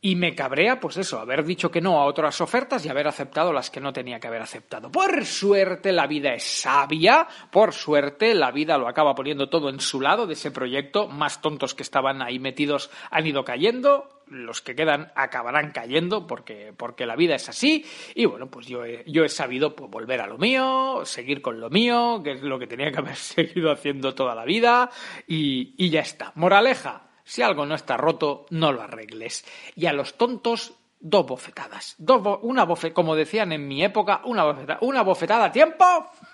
y 0.00 0.14
me 0.14 0.34
cabrea, 0.34 0.78
pues 0.78 0.96
eso, 0.96 1.18
haber 1.18 1.44
dicho 1.44 1.72
que 1.72 1.80
no 1.80 1.98
a 1.98 2.04
otras 2.04 2.40
ofertas 2.40 2.84
y 2.86 2.88
haber 2.88 3.08
aceptado 3.08 3.52
las 3.52 3.68
que 3.68 3.80
no 3.80 3.92
tenía 3.92 4.20
que 4.20 4.28
haber 4.28 4.42
aceptado. 4.42 4.92
Por 4.92 5.24
suerte 5.24 5.90
la 5.90 6.06
vida 6.06 6.34
es 6.34 6.44
sabia, 6.44 7.26
por 7.50 7.72
suerte 7.72 8.34
la 8.34 8.52
vida 8.52 8.78
lo 8.78 8.86
acaba 8.86 9.16
poniendo 9.16 9.48
todo 9.48 9.68
en 9.68 9.80
su 9.80 10.00
lado 10.00 10.26
de 10.28 10.34
ese 10.34 10.52
proyecto, 10.52 11.08
más 11.08 11.40
tontos 11.40 11.74
que 11.74 11.82
estaban 11.82 12.22
ahí 12.22 12.38
metidos 12.38 12.90
han 13.10 13.26
ido 13.26 13.44
cayendo, 13.44 14.22
los 14.28 14.60
que 14.60 14.76
quedan 14.76 15.10
acabarán 15.16 15.72
cayendo 15.72 16.28
porque, 16.28 16.72
porque 16.76 17.04
la 17.04 17.16
vida 17.16 17.34
es 17.34 17.48
así 17.48 17.84
y 18.14 18.24
bueno, 18.26 18.48
pues 18.48 18.66
yo 18.66 18.84
he, 18.84 19.02
yo 19.06 19.24
he 19.24 19.28
sabido 19.28 19.74
pues, 19.74 19.90
volver 19.90 20.20
a 20.20 20.28
lo 20.28 20.38
mío, 20.38 21.00
seguir 21.04 21.42
con 21.42 21.58
lo 21.58 21.70
mío, 21.70 22.20
que 22.22 22.32
es 22.32 22.42
lo 22.42 22.60
que 22.60 22.68
tenía 22.68 22.92
que 22.92 22.98
haber 22.98 23.16
seguido 23.16 23.72
haciendo 23.72 24.14
toda 24.14 24.36
la 24.36 24.44
vida 24.44 24.90
y, 25.26 25.74
y 25.76 25.90
ya 25.90 26.00
está. 26.02 26.30
Moraleja, 26.36 27.07
si 27.28 27.42
algo 27.42 27.66
no 27.66 27.74
está 27.74 27.96
roto, 27.98 28.46
no 28.50 28.72
lo 28.72 28.80
arregles. 28.82 29.44
Y 29.76 29.84
a 29.84 29.92
los 29.92 30.14
tontos 30.14 30.72
dos 30.98 31.26
bofetadas. 31.26 31.94
Dos 31.98 32.38
una 32.42 32.66
como 32.94 33.14
decían 33.14 33.52
en 33.52 33.68
mi 33.68 33.84
época, 33.84 34.22
una 34.24 34.44
bofetada, 34.44 34.78
una 34.80 35.02
bofetada 35.02 35.44
a 35.44 35.52
tiempo 35.52 35.84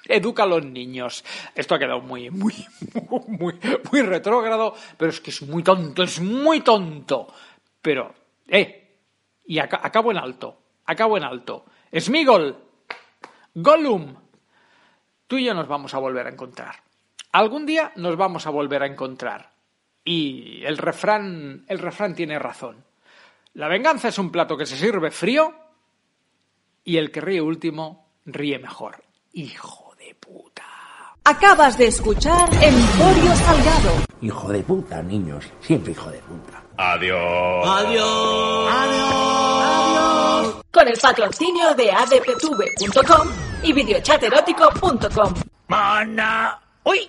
educa 0.06 0.44
a 0.44 0.46
los 0.46 0.64
niños. 0.64 1.24
Esto 1.54 1.74
ha 1.74 1.78
quedado 1.80 2.00
muy, 2.00 2.30
muy, 2.30 2.54
muy, 3.26 3.58
muy 3.90 4.02
retrógrado, 4.02 4.74
pero 4.96 5.10
es 5.10 5.20
que 5.20 5.30
es 5.30 5.42
muy 5.42 5.62
tonto, 5.64 6.04
es 6.04 6.20
muy 6.20 6.60
tonto. 6.60 7.26
Pero, 7.82 8.14
eh, 8.46 8.98
y 9.46 9.58
aca- 9.58 9.80
acabo 9.82 10.12
en 10.12 10.18
alto, 10.18 10.56
acabo 10.86 11.16
en 11.16 11.24
alto. 11.24 11.64
Smigol, 11.98 12.56
Gollum, 13.54 14.14
tú 15.26 15.38
y 15.38 15.44
yo 15.44 15.54
nos 15.54 15.66
vamos 15.68 15.92
a 15.94 15.98
volver 15.98 16.26
a 16.26 16.30
encontrar. 16.30 16.76
Algún 17.32 17.66
día 17.66 17.92
nos 17.96 18.16
vamos 18.16 18.46
a 18.46 18.50
volver 18.50 18.82
a 18.84 18.86
encontrar. 18.86 19.53
Y 20.04 20.62
el 20.64 20.76
refrán, 20.76 21.64
el 21.68 21.78
refrán 21.78 22.14
tiene 22.14 22.38
razón. 22.38 22.84
La 23.54 23.68
venganza 23.68 24.08
es 24.08 24.18
un 24.18 24.30
plato 24.30 24.56
que 24.56 24.66
se 24.66 24.76
sirve 24.76 25.10
frío 25.10 25.54
y 26.84 26.98
el 26.98 27.10
que 27.10 27.20
ríe 27.20 27.40
último 27.40 28.08
ríe 28.26 28.58
mejor. 28.58 29.02
Hijo 29.32 29.94
de 29.98 30.14
puta. 30.14 30.64
Acabas 31.24 31.78
de 31.78 31.86
escuchar 31.86 32.48
Emporio 32.52 33.34
Salgado. 33.36 33.92
Hijo 34.20 34.52
de 34.52 34.62
puta, 34.62 35.02
niños. 35.02 35.46
Siempre 35.60 35.92
hijo 35.92 36.10
de 36.10 36.18
puta. 36.18 36.62
Con 40.70 40.88
el 40.88 40.98
patrocinio 41.00 41.74
de 41.74 41.92
adptv.com 41.92 43.28
y 43.62 43.72
videochaterótico.com. 43.72 45.34
¡Mana! 45.68 46.60
¡Uy! 46.84 47.08